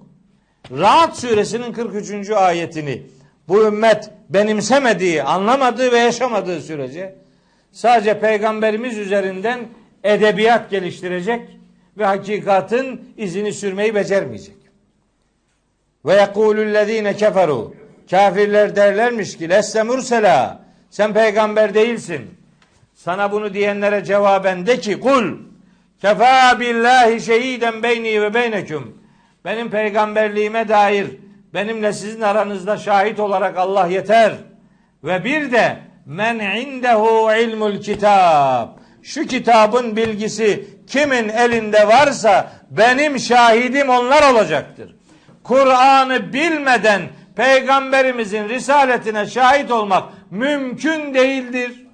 Rahat 0.70 1.18
suresinin 1.18 1.72
43. 1.72 2.30
ayetini 2.30 3.02
bu 3.48 3.66
ümmet 3.66 4.10
benimsemediği, 4.28 5.22
anlamadığı 5.22 5.92
ve 5.92 5.98
yaşamadığı 5.98 6.60
sürece 6.60 7.16
sadece 7.74 8.20
peygamberimiz 8.20 8.98
üzerinden 8.98 9.60
edebiyat 10.04 10.70
geliştirecek 10.70 11.40
ve 11.98 12.04
hakikatin 12.04 13.14
izini 13.16 13.52
sürmeyi 13.52 13.94
becermeyecek. 13.94 14.56
Ve 16.04 16.14
yekulüllezine 16.14 17.16
keferu 17.16 17.74
kafirler 18.10 18.76
derlermiş 18.76 19.36
ki 19.38 19.48
lesse 19.48 19.82
mursela 19.82 20.64
sen 20.90 21.12
peygamber 21.12 21.74
değilsin. 21.74 22.30
Sana 22.94 23.32
bunu 23.32 23.54
diyenlere 23.54 24.04
cevaben 24.04 24.66
de 24.66 24.80
ki 24.80 25.00
kul 25.00 25.36
kefa 26.00 26.60
billahi 26.60 27.20
şehiden 27.20 27.82
beyni 27.82 28.22
ve 28.22 28.34
beyneküm 28.34 28.98
benim 29.44 29.70
peygamberliğime 29.70 30.68
dair 30.68 31.06
benimle 31.54 31.92
sizin 31.92 32.20
aranızda 32.20 32.76
şahit 32.76 33.20
olarak 33.20 33.58
Allah 33.58 33.86
yeter. 33.86 34.32
Ve 35.04 35.24
bir 35.24 35.52
de 35.52 35.78
men 36.06 36.38
indehu 36.38 37.32
ilmul 37.32 37.80
kitab. 37.80 38.68
Şu 39.02 39.26
kitabın 39.26 39.96
bilgisi 39.96 40.68
kimin 40.86 41.28
elinde 41.28 41.88
varsa 41.88 42.52
benim 42.70 43.18
şahidim 43.18 43.88
onlar 43.88 44.32
olacaktır. 44.32 44.96
Kur'an'ı 45.42 46.32
bilmeden 46.32 47.02
peygamberimizin 47.36 48.48
risaletine 48.48 49.26
şahit 49.26 49.70
olmak 49.70 50.04
mümkün 50.30 51.14
değildir. 51.14 51.86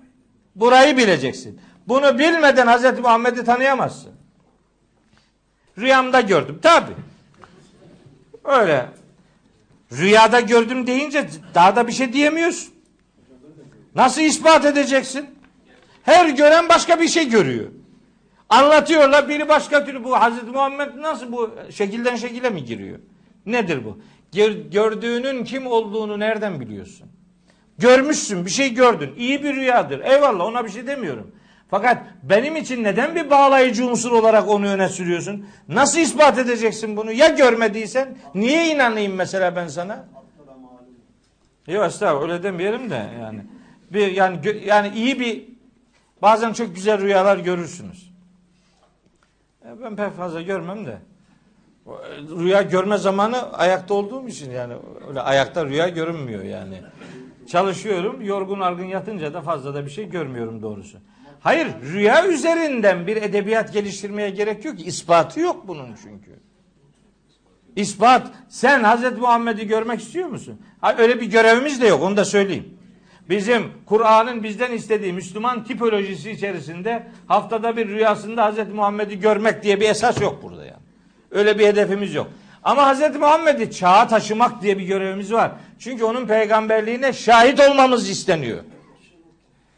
Burayı 0.55 0.97
bileceksin. 0.97 1.61
Bunu 1.89 2.19
bilmeden 2.19 2.67
Hz. 2.67 2.99
Muhammed'i 2.99 3.45
tanıyamazsın. 3.45 4.13
Rüyamda 5.79 6.21
gördüm. 6.21 6.59
Tabi. 6.63 6.93
Öyle. 8.45 8.87
Rüyada 9.93 10.41
gördüm 10.41 10.87
deyince 10.87 11.29
daha 11.55 11.77
da 11.77 11.87
bir 11.87 11.93
şey 11.93 12.13
diyemiyorsun. 12.13 12.80
Nasıl 13.95 14.23
ispat 14.23 14.65
edeceksin? 14.65 15.27
Her 16.03 16.29
gören 16.29 16.69
başka 16.69 17.01
bir 17.01 17.09
şey 17.09 17.29
görüyor. 17.29 17.67
Anlatıyorlar 18.49 19.29
biri 19.29 19.49
başka 19.49 19.85
türlü 19.85 20.05
bu 20.05 20.21
Hazreti 20.21 20.51
Muhammed 20.51 20.89
nasıl 20.97 21.33
bu 21.33 21.51
şekilden 21.71 22.17
şekile 22.17 22.51
mi 22.51 22.65
giriyor? 22.65 22.99
Nedir 23.47 23.85
bu? 23.85 23.99
Gördüğünün 24.71 25.45
kim 25.45 25.67
olduğunu 25.67 26.19
nereden 26.19 26.61
biliyorsun? 26.61 27.09
Görmüşsün 27.79 28.45
bir 28.47 28.51
şey 28.51 28.75
gördün. 28.75 29.15
İyi 29.17 29.43
bir 29.43 29.55
rüyadır. 29.55 30.01
Eyvallah 30.01 30.45
ona 30.45 30.65
bir 30.65 30.71
şey 30.71 30.87
demiyorum. 30.87 31.35
Fakat 31.71 31.99
benim 32.23 32.57
için 32.57 32.85
neden 32.85 33.15
bir 33.15 33.31
bağlayıcı 33.31 33.87
unsur 33.87 34.13
olarak 34.13 34.49
onu 34.49 34.67
öne 34.67 34.89
sürüyorsun? 34.89 35.47
Nasıl 35.69 36.01
ispat 36.01 36.39
edeceksin 36.39 36.97
bunu? 36.97 37.13
Ya 37.13 37.29
görmediysen 37.29 38.19
niye 38.35 38.75
inanayım 38.75 39.15
mesela 39.15 39.57
ben 39.57 39.69
sana? 39.69 40.09
Yok 41.67 41.85
estağfurullah 41.85 42.33
öyle 42.33 42.43
demeyelim 42.43 42.91
de 42.91 43.07
yani. 43.21 43.41
Bir 43.93 44.13
yani 44.13 44.41
yani 44.65 44.89
iyi 44.95 45.21
bir 45.21 45.45
bazen 46.23 46.53
çok 46.53 46.75
güzel 46.75 47.01
rüyalar 47.01 47.39
görürsünüz. 47.39 48.11
Ben 49.83 49.97
pek 49.97 50.13
fazla 50.13 50.43
görmem 50.43 50.87
de. 50.87 50.99
Rüya 52.39 52.63
görme 52.63 52.99
zamanı 52.99 53.53
ayakta 53.53 53.95
olduğum 53.95 54.29
için 54.29 54.51
yani 54.51 54.75
öyle 55.09 55.21
ayakta 55.21 55.67
rüya 55.67 55.89
görünmüyor 55.89 56.45
yani. 56.45 56.83
Çalışıyorum, 57.49 58.23
yorgun 58.23 58.61
argın 58.61 58.85
yatınca 58.85 59.35
da 59.35 59.43
fazla 59.43 59.75
da 59.75 59.85
bir 59.85 59.91
şey 59.91 60.09
görmüyorum 60.09 60.63
doğrusu. 60.63 60.99
Hayır 61.41 61.69
rüya 61.93 62.27
üzerinden 62.27 63.07
bir 63.07 63.17
edebiyat 63.17 63.73
geliştirmeye 63.73 64.31
gerek 64.31 64.65
yok 64.65 64.79
ki. 64.79 64.85
İspatı 64.85 65.41
yok 65.41 65.69
bunun 65.69 65.95
çünkü. 66.03 66.31
İspat. 67.77 68.31
Sen 68.49 68.85
Hazreti 68.85 69.21
Muhammed'i 69.21 69.67
görmek 69.67 70.01
istiyor 70.01 70.29
musun? 70.29 70.63
Öyle 70.99 71.21
bir 71.21 71.27
görevimiz 71.27 71.81
de 71.81 71.87
yok 71.87 72.03
onu 72.03 72.17
da 72.17 72.25
söyleyeyim. 72.25 72.79
Bizim 73.31 73.73
Kur'an'ın 73.87 74.43
bizden 74.43 74.73
istediği 74.73 75.13
Müslüman 75.13 75.65
tipolojisi 75.65 76.31
içerisinde 76.31 77.07
haftada 77.27 77.77
bir 77.77 77.89
rüyasında 77.89 78.45
Hazreti 78.45 78.71
Muhammed'i 78.71 79.21
görmek 79.21 79.63
diye 79.63 79.81
bir 79.81 79.89
esas 79.89 80.21
yok 80.21 80.43
burada 80.43 80.65
yani. 80.65 80.83
Öyle 81.31 81.59
bir 81.59 81.67
hedefimiz 81.67 82.15
yok. 82.15 82.27
Ama 82.63 82.87
Hazreti 82.87 83.19
Muhammed'i 83.19 83.73
çağa 83.73 84.07
taşımak 84.07 84.63
diye 84.63 84.79
bir 84.79 84.83
görevimiz 84.83 85.33
var. 85.33 85.53
Çünkü 85.79 86.05
onun 86.05 86.27
peygamberliğine 86.27 87.13
şahit 87.13 87.61
olmamız 87.61 88.11
isteniyor. 88.11 88.59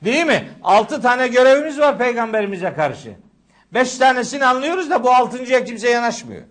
Değil 0.04 0.26
mi? 0.26 0.48
Altı 0.62 1.02
tane 1.02 1.28
görevimiz 1.28 1.78
var 1.78 1.98
peygamberimize 1.98 2.72
karşı. 2.74 3.14
Beş 3.74 3.98
tanesini 3.98 4.44
anlıyoruz 4.44 4.90
da 4.90 5.04
bu 5.04 5.10
altıncıya 5.10 5.64
kimse 5.64 5.90
yanaşmıyor. 5.90 6.42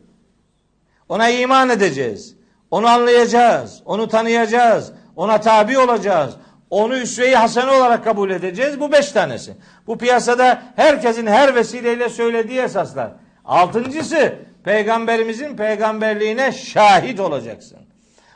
Ona 1.10 1.30
iman 1.30 1.70
edeceğiz. 1.70 2.36
Onu 2.72 2.88
anlayacağız. 2.88 3.82
Onu 3.86 4.08
tanıyacağız. 4.08 4.94
Ona 5.16 5.42
tabi 5.42 5.78
olacağız. 5.78 6.36
Onu 6.72 6.98
üsve-i 6.98 7.36
hasene 7.36 7.72
olarak 7.72 8.04
kabul 8.04 8.30
edeceğiz. 8.30 8.80
Bu 8.80 8.92
beş 8.92 9.12
tanesi. 9.12 9.54
Bu 9.88 9.98
piyasada 9.98 10.64
herkesin 10.76 11.28
her 11.28 11.56
vesileyle 11.56 12.10
söylediği 12.10 12.60
esaslar. 12.60 13.12
Altıncısı 13.46 14.36
peygamberimizin 14.64 15.56
peygamberliğine 15.56 16.52
şahit 16.52 17.20
olacaksın. 17.20 17.78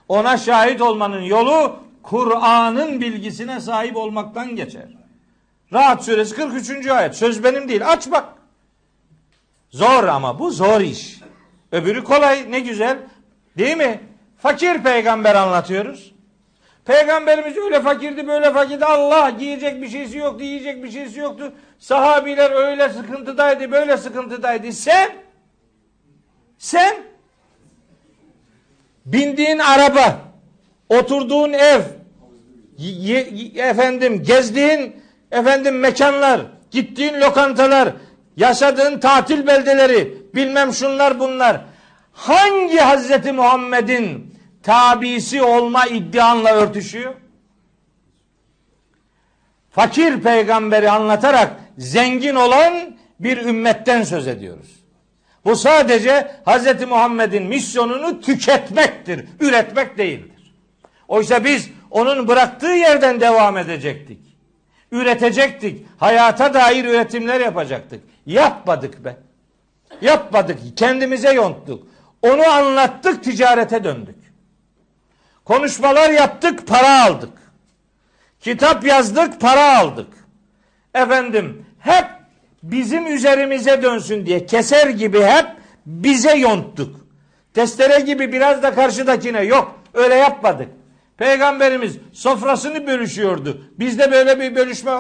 Ona 0.10 0.38
şahit 0.38 0.82
olmanın 0.82 1.22
yolu 1.22 1.80
Kur'an'ın 2.03 3.02
bilgisine 3.02 3.60
sahip 3.60 3.98
olmaktan 3.98 4.56
geçer. 4.56 4.88
Rahat 5.74 6.06
suresi 6.06 6.36
43. 6.36 6.88
ayet. 6.88 7.16
Söz 7.16 7.44
benim 7.44 7.70
değil. 7.70 7.91
Aç 7.91 8.12
bak. 8.12 8.26
Zor 9.70 10.03
ama 10.03 10.40
bu 10.40 10.52
zor 10.52 10.82
iş. 10.82 11.20
Öbürü 11.72 12.03
kolay 12.03 12.52
ne 12.52 12.60
güzel. 12.60 12.98
Değil 13.57 13.78
mi? 13.78 13.99
Fakir 14.38 14.84
peygamber 14.84 15.36
anlatıyoruz. 15.36 16.14
Peygamberimiz 16.86 17.57
öyle 17.57 17.82
fakirdi 17.82 18.28
böyle 18.28 18.53
fakirdi. 18.53 18.86
Allah 18.86 19.30
giyecek 19.30 19.82
bir 19.82 19.90
şeysi 19.90 20.18
yoktu, 20.18 20.44
yiyecek 20.44 20.84
bir 20.84 20.91
şeysi 20.91 21.20
yoktu. 21.20 21.53
Sahabiler 21.80 22.52
öyle 22.52 22.90
sıkıntıdaydı, 22.90 23.72
böyle 23.72 23.98
sıkıntıdaydı. 23.98 24.72
Sen 24.72 25.12
sen 26.57 26.95
bindiğin 29.06 29.60
araba, 29.60 30.20
oturduğun 30.90 31.53
ev, 31.53 31.82
efendim 33.56 34.24
gezdiğin 34.24 34.95
efendim 35.32 35.80
mekanlar, 35.80 36.41
gittiğin 36.72 37.22
lokantalar, 37.22 37.90
yaşadığın 38.38 38.99
tatil 38.99 39.48
beldeleri, 39.48 40.18
bilmem 40.36 40.74
şunlar 40.74 41.20
bunlar. 41.20 41.62
Hangi 42.14 42.78
Hazreti 42.78 43.32
Muhammed'in 43.32 44.35
tabisi 44.65 45.41
olma 45.41 45.85
iddianla 45.85 46.53
örtüşüyor? 46.53 47.13
Fakir 49.71 50.21
peygamberi 50.21 50.91
anlatarak 50.91 51.51
zengin 51.77 52.35
olan 52.35 52.97
bir 53.19 53.37
ümmetten 53.37 54.03
söz 54.03 54.27
ediyoruz. 54.27 54.75
Bu 55.45 55.55
sadece 55.55 56.31
Hz. 56.45 56.87
Muhammed'in 56.87 57.43
misyonunu 57.43 58.21
tüketmektir, 58.21 59.25
üretmek 59.39 59.97
değildir. 59.97 60.53
Oysa 61.07 61.43
biz 61.43 61.69
onun 61.91 62.27
bıraktığı 62.27 62.73
yerden 62.73 63.21
devam 63.21 63.57
edecektik. 63.57 64.19
Üretecektik. 64.91 65.85
Hayata 65.97 66.53
dair 66.53 66.85
üretimler 66.85 67.39
yapacaktık. 67.39 68.03
Yapmadık 68.25 69.05
be. 69.05 69.17
Yapmadık. 70.01 70.59
Kendimize 70.75 71.33
yonttuk. 71.33 71.87
Onu 72.21 72.47
anlattık, 72.49 73.23
ticarete 73.23 73.83
döndük. 73.83 74.24
Konuşmalar 75.45 76.09
yaptık, 76.09 76.67
para 76.67 77.03
aldık. 77.05 77.34
Kitap 78.39 78.85
yazdık, 78.85 79.41
para 79.41 79.77
aldık. 79.77 80.07
Efendim, 80.93 81.65
hep 81.80 82.05
bizim 82.63 83.07
üzerimize 83.07 83.84
dönsün 83.84 84.26
diye 84.26 84.45
keser 84.45 84.89
gibi 84.89 85.22
hep 85.22 85.45
bize 85.85 86.38
yonttuk. 86.38 86.95
Testere 87.53 87.99
gibi 87.99 88.34
biraz 88.34 88.63
da 88.63 88.76
karşıdakine 88.76 89.41
yok. 89.41 89.80
Öyle 89.93 90.15
yapmadık. 90.15 90.69
Peygamberimiz 91.17 91.97
sofrasını 92.13 92.88
bölüşüyordu. 92.88 93.61
Bizde 93.80 94.11
böyle 94.11 94.39
bir 94.39 94.55
bölüşme 94.55 94.91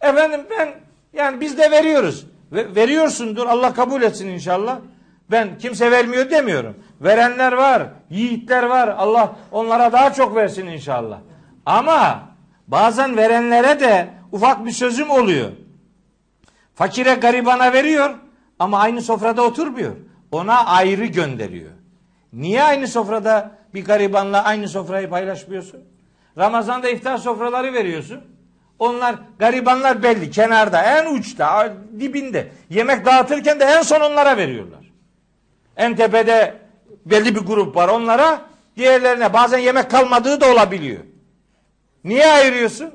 efendim 0.00 0.40
ben 0.50 0.68
yani 1.12 1.40
biz 1.40 1.58
de 1.58 1.70
veriyoruz. 1.70 2.26
Ve, 2.52 2.74
veriyorsundur 2.74 3.46
Allah 3.46 3.74
kabul 3.74 4.02
etsin 4.02 4.28
inşallah. 4.28 4.78
Ben 5.30 5.58
kimse 5.58 5.90
vermiyor 5.90 6.30
demiyorum. 6.30 6.76
Verenler 7.04 7.52
var, 7.52 7.82
yiğitler 8.10 8.62
var. 8.62 8.88
Allah 8.88 9.36
onlara 9.52 9.92
daha 9.92 10.12
çok 10.12 10.36
versin 10.36 10.66
inşallah. 10.66 11.18
Ama 11.66 12.20
bazen 12.68 13.16
verenlere 13.16 13.80
de 13.80 14.08
ufak 14.32 14.66
bir 14.66 14.70
sözüm 14.70 15.10
oluyor. 15.10 15.50
Fakire 16.74 17.14
garibana 17.14 17.72
veriyor 17.72 18.10
ama 18.58 18.78
aynı 18.78 19.02
sofrada 19.02 19.42
oturmuyor. 19.42 19.96
Ona 20.32 20.66
ayrı 20.66 21.04
gönderiyor. 21.04 21.70
Niye 22.32 22.62
aynı 22.62 22.88
sofrada 22.88 23.50
bir 23.74 23.84
garibanla 23.84 24.44
aynı 24.44 24.68
sofrayı 24.68 25.10
paylaşmıyorsun? 25.10 25.80
Ramazan'da 26.38 26.88
iftar 26.88 27.16
sofraları 27.16 27.72
veriyorsun. 27.72 28.20
Onlar 28.78 29.14
garibanlar 29.38 30.02
belli 30.02 30.30
kenarda 30.30 30.82
en 30.82 31.14
uçta 31.14 31.74
dibinde. 32.00 32.48
Yemek 32.70 33.06
dağıtırken 33.06 33.60
de 33.60 33.64
en 33.64 33.82
son 33.82 34.00
onlara 34.00 34.36
veriyorlar. 34.36 34.92
En 35.76 35.96
tepede 35.96 36.63
belli 37.06 37.34
bir 37.34 37.40
grup 37.40 37.76
var 37.76 37.88
onlara 37.88 38.40
diğerlerine 38.76 39.32
bazen 39.32 39.58
yemek 39.58 39.90
kalmadığı 39.90 40.40
da 40.40 40.52
olabiliyor. 40.52 41.00
Niye 42.04 42.26
ayırıyorsun? 42.26 42.90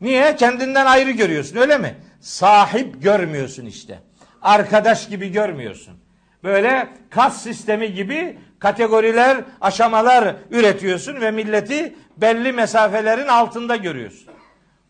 Niye? 0.00 0.36
Kendinden 0.36 0.86
ayrı 0.86 1.10
görüyorsun 1.10 1.56
öyle 1.56 1.78
mi? 1.78 1.96
Sahip 2.20 3.02
görmüyorsun 3.02 3.66
işte. 3.66 3.98
Arkadaş 4.42 5.08
gibi 5.08 5.32
görmüyorsun. 5.32 5.94
Böyle 6.44 6.88
kas 7.10 7.42
sistemi 7.42 7.94
gibi 7.94 8.38
kategoriler, 8.58 9.44
aşamalar 9.60 10.36
üretiyorsun 10.50 11.20
ve 11.20 11.30
milleti 11.30 11.96
belli 12.16 12.52
mesafelerin 12.52 13.28
altında 13.28 13.76
görüyorsun. 13.76 14.34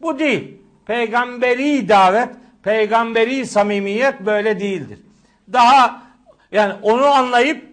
Bu 0.02 0.18
değil. 0.18 0.58
Peygamberi 0.86 1.88
davet, 1.88 2.28
peygamberi 2.62 3.46
samimiyet 3.46 4.20
böyle 4.20 4.60
değildir. 4.60 4.98
Daha 5.52 6.02
yani 6.52 6.74
onu 6.82 7.06
anlayıp 7.06 7.71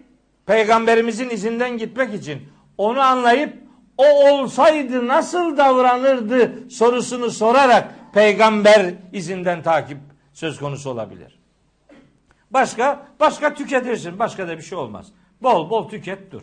peygamberimizin 0.50 1.30
izinden 1.30 1.78
gitmek 1.78 2.14
için 2.14 2.48
onu 2.78 3.00
anlayıp 3.00 3.56
o 3.96 4.04
olsaydı 4.04 5.08
nasıl 5.08 5.56
davranırdı 5.56 6.70
sorusunu 6.70 7.30
sorarak 7.30 7.94
peygamber 8.14 8.94
izinden 9.12 9.62
takip 9.62 9.98
söz 10.32 10.58
konusu 10.58 10.90
olabilir. 10.90 11.38
Başka 12.50 13.06
başka 13.20 13.54
tüketirsin. 13.54 14.18
Başka 14.18 14.48
da 14.48 14.58
bir 14.58 14.62
şey 14.62 14.78
olmaz. 14.78 15.06
Bol 15.42 15.70
bol 15.70 15.88
tüket 15.88 16.32
dur. 16.32 16.42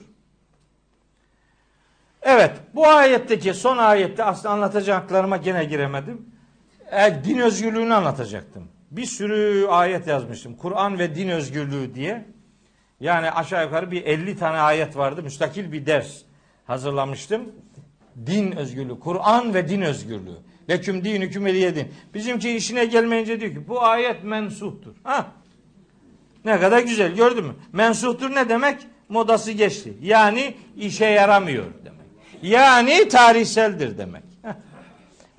Evet 2.22 2.52
bu 2.76 2.88
ayetteki 2.88 3.54
son 3.54 3.78
ayette 3.78 4.24
aslında 4.24 4.54
anlatacaklarıma 4.54 5.38
gene 5.38 5.66
giremedim. 5.66 6.26
E, 6.92 7.24
din 7.24 7.38
özgürlüğünü 7.38 7.94
anlatacaktım. 7.94 8.68
Bir 8.92 9.06
sürü 9.06 9.68
ayet 9.68 10.08
yazmıştım. 10.08 10.56
Kur'an 10.56 11.00
ve 11.00 11.16
din 11.16 11.30
özgürlüğü 11.30 11.96
diye. 11.96 12.37
Yani 13.00 13.32
aşağı 13.32 13.64
yukarı 13.66 13.92
bir 13.92 14.04
50 14.04 14.38
tane 14.38 14.58
ayet 14.58 14.98
vardı. 14.98 15.24
Müstakil 15.24 15.72
bir 15.72 15.86
ders 15.86 16.22
hazırlamıştım. 16.66 17.42
Din 18.26 18.52
özgürlüğü, 18.52 19.00
Kur'an 19.00 19.54
ve 19.54 19.70
din 19.70 19.82
özgürlüğü. 19.82 20.38
Leküm 20.70 21.04
din 21.04 21.22
hüküm 21.22 21.46
din. 21.46 21.92
Bizimki 22.14 22.56
işine 22.56 22.86
gelmeyince 22.86 23.40
diyor 23.40 23.52
ki 23.52 23.68
bu 23.68 23.84
ayet 23.84 24.24
mensuhtur. 24.24 24.96
Ha? 25.04 25.26
Ne 26.46 26.60
kadar 26.60 26.80
güzel 26.80 27.16
gördün 27.16 27.46
mü? 27.46 27.54
Mensuhtur 27.74 28.36
ne 28.36 28.50
demek? 28.50 28.88
Modası 29.10 29.52
geçti. 29.52 29.94
Yani 30.02 30.56
işe 30.78 31.06
yaramıyor 31.06 31.66
demek. 31.86 32.08
Yani 32.42 33.08
tarihseldir 33.08 33.98
demek. 33.98 34.24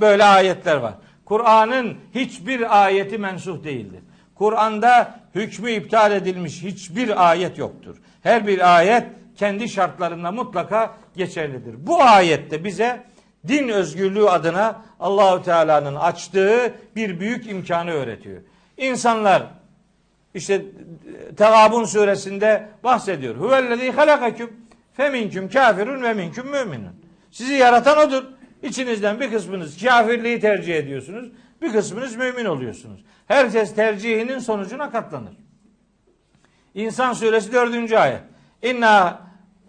Böyle 0.00 0.24
ayetler 0.24 0.76
var. 0.76 0.94
Kur'an'ın 1.24 1.96
hiçbir 2.14 2.82
ayeti 2.84 3.18
mensuh 3.18 3.64
değildir. 3.64 4.00
Kur'an'da 4.34 5.20
hükmü 5.38 5.70
iptal 5.70 6.12
edilmiş 6.12 6.62
hiçbir 6.62 7.30
ayet 7.30 7.58
yoktur. 7.58 7.96
Her 8.22 8.46
bir 8.46 8.76
ayet 8.76 9.06
kendi 9.36 9.68
şartlarında 9.68 10.32
mutlaka 10.32 10.94
geçerlidir. 11.16 11.86
Bu 11.86 12.02
ayette 12.02 12.64
bize 12.64 13.02
din 13.48 13.68
özgürlüğü 13.68 14.28
adına 14.28 14.82
Allahu 15.00 15.42
Teala'nın 15.42 15.94
açtığı 15.94 16.74
bir 16.96 17.20
büyük 17.20 17.50
imkanı 17.50 17.90
öğretiyor. 17.90 18.42
İnsanlar 18.76 19.42
işte 20.34 20.62
Tegabun 21.36 21.84
suresinde 21.84 22.68
bahsediyor. 22.84 23.36
Huvellezî 23.36 23.90
halakaküm 23.90 24.52
feminküm 24.92 25.50
kafirun 25.50 26.02
ve 26.02 26.14
minküm 26.14 26.46
müminun. 26.46 26.92
Sizi 27.30 27.54
yaratan 27.54 28.08
odur. 28.08 28.24
İçinizden 28.62 29.20
bir 29.20 29.30
kısmınız 29.30 29.82
kafirliği 29.84 30.40
tercih 30.40 30.76
ediyorsunuz. 30.76 31.28
Bir 31.62 31.72
kısmınız 31.72 32.16
mümin 32.16 32.44
oluyorsunuz. 32.44 33.04
Herkes 33.28 33.74
tercihinin 33.74 34.38
sonucuna 34.38 34.90
katlanır. 34.90 35.36
İnsan 36.74 37.12
suresi 37.12 37.52
dördüncü 37.52 37.96
ayet. 37.96 38.20
İnna 38.62 39.20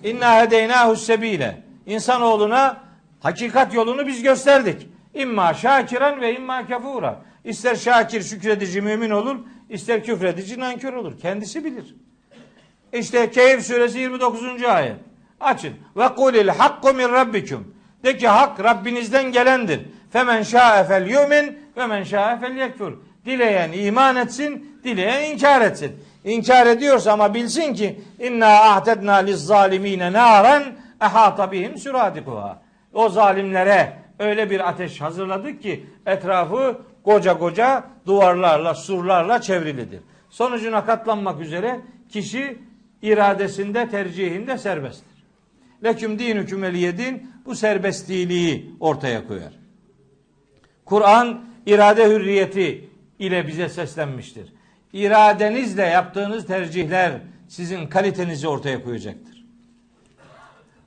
inna 0.03 0.41
hedeynahu 0.41 0.95
sebile. 0.95 1.63
İnsanoğluna 1.85 2.83
hakikat 3.19 3.73
yolunu 3.73 4.07
biz 4.07 4.23
gösterdik. 4.23 4.87
İmma 5.13 5.53
şakiran 5.53 6.21
ve 6.21 6.35
imma 6.35 6.67
kafura. 6.67 7.21
İster 7.43 7.75
şakir 7.75 8.21
şükredici 8.21 8.81
mümin 8.81 9.09
olur, 9.09 9.35
ister 9.69 10.03
küfredici 10.03 10.59
nankör 10.59 10.93
olur. 10.93 11.19
Kendisi 11.19 11.65
bilir. 11.65 11.95
İşte 12.93 13.31
Keyif 13.31 13.65
suresi 13.65 13.99
29. 13.99 14.63
ayet. 14.63 14.95
Açın. 15.39 15.73
Ve 15.97 16.07
kulil 16.15 16.47
hakku 16.47 16.93
min 16.93 17.09
rabbikum. 17.09 17.75
De 18.03 18.17
ki 18.17 18.27
hak 18.27 18.63
Rabbinizden 18.63 19.31
gelendir. 19.31 19.81
Femen 20.11 20.43
şa'e 20.43 20.83
fel 20.83 21.07
yumin 21.07 21.59
ve 21.79 21.85
men 21.87 22.03
şa'e 22.03 22.39
fel 22.39 22.55
yekfur. 22.55 22.93
Dileyen 23.25 23.71
iman 23.71 24.15
etsin, 24.15 24.79
dileyen 24.83 25.31
inkar 25.31 25.61
etsin. 25.61 25.91
İnkar 26.23 26.67
ediyorsa 26.67 27.11
ama 27.11 27.33
bilsin 27.33 27.73
ki 27.73 28.01
inna 28.19 28.47
ahtedna 28.47 29.15
liz 29.15 29.45
zalimine 29.45 30.13
naren 30.13 30.63
ehata 31.01 31.51
bihim 31.51 31.77
süradikuha. 31.77 32.61
O 32.93 33.09
zalimlere 33.09 33.93
öyle 34.19 34.49
bir 34.49 34.69
ateş 34.69 35.01
hazırladık 35.01 35.61
ki 35.61 35.85
etrafı 36.05 36.77
koca 37.03 37.37
koca 37.37 37.83
duvarlarla, 38.05 38.75
surlarla 38.75 39.41
çevrilidir. 39.41 39.99
Sonucuna 40.29 40.85
katlanmak 40.85 41.41
üzere 41.41 41.79
kişi 42.09 42.57
iradesinde, 43.01 43.89
tercihinde 43.89 44.57
serbesttir. 44.57 45.23
Leküm 45.83 46.19
din 46.19 46.37
hükümeliyedin 46.37 47.31
bu 47.45 47.55
serbestliği 47.55 48.71
ortaya 48.79 49.27
koyar. 49.27 49.53
Kur'an 50.85 51.48
irade 51.65 52.09
hürriyeti 52.09 52.89
ile 53.19 53.47
bize 53.47 53.69
seslenmiştir. 53.69 54.53
İradenizle 54.93 55.83
yaptığınız 55.83 56.47
tercihler 56.47 57.11
sizin 57.47 57.87
kalitenizi 57.87 58.47
ortaya 58.47 58.83
koyacaktır. 58.83 59.45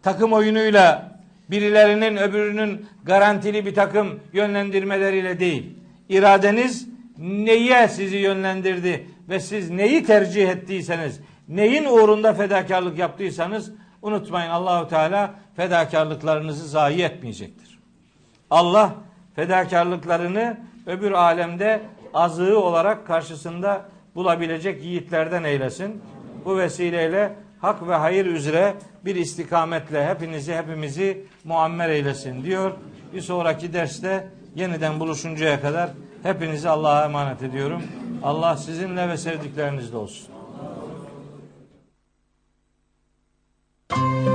takım 0.02 0.32
oyunuyla 0.32 1.18
birilerinin 1.50 2.16
öbürünün 2.16 2.86
garantili 3.04 3.66
bir 3.66 3.74
takım 3.74 4.20
yönlendirmeleriyle 4.32 5.40
değil. 5.40 5.76
İradeniz 6.08 6.88
neye 7.18 7.88
sizi 7.88 8.16
yönlendirdi 8.16 9.06
ve 9.28 9.40
siz 9.40 9.70
neyi 9.70 10.04
tercih 10.04 10.48
ettiyseniz, 10.48 11.20
neyin 11.48 11.84
uğrunda 11.84 12.34
fedakarlık 12.34 12.98
yaptıysanız 12.98 13.72
unutmayın 14.02 14.50
Allahu 14.50 14.88
Teala 14.88 15.34
fedakarlıklarınızı 15.56 16.68
zayi 16.68 17.02
etmeyecektir. 17.02 17.78
Allah 18.50 18.94
fedakarlıklarını 19.36 20.60
öbür 20.86 21.12
alemde 21.12 21.80
azığı 22.14 22.58
olarak 22.58 23.06
karşısında 23.06 23.88
bulabilecek 24.14 24.84
yiğitlerden 24.84 25.44
eylesin. 25.44 26.02
Bu 26.44 26.58
vesileyle 26.58 27.32
hak 27.60 27.88
ve 27.88 27.94
hayır 27.94 28.26
üzere 28.26 28.74
bir 29.04 29.16
istikametle 29.16 30.08
hepinizi 30.08 30.54
hepimizi 30.54 31.24
muammer 31.44 31.88
eylesin 31.88 32.44
diyor. 32.44 32.72
Bir 33.14 33.20
sonraki 33.20 33.72
derste 33.72 34.28
yeniden 34.54 35.00
buluşuncaya 35.00 35.60
kadar 35.60 35.90
hepinizi 36.22 36.68
Allah'a 36.68 37.04
emanet 37.04 37.42
ediyorum. 37.42 37.82
Allah 38.22 38.56
sizinle 38.56 39.08
ve 39.08 39.16
sevdiklerinizle 39.16 39.96
olsun. 39.96 40.32
Thank 43.94 44.26
you. 44.26 44.31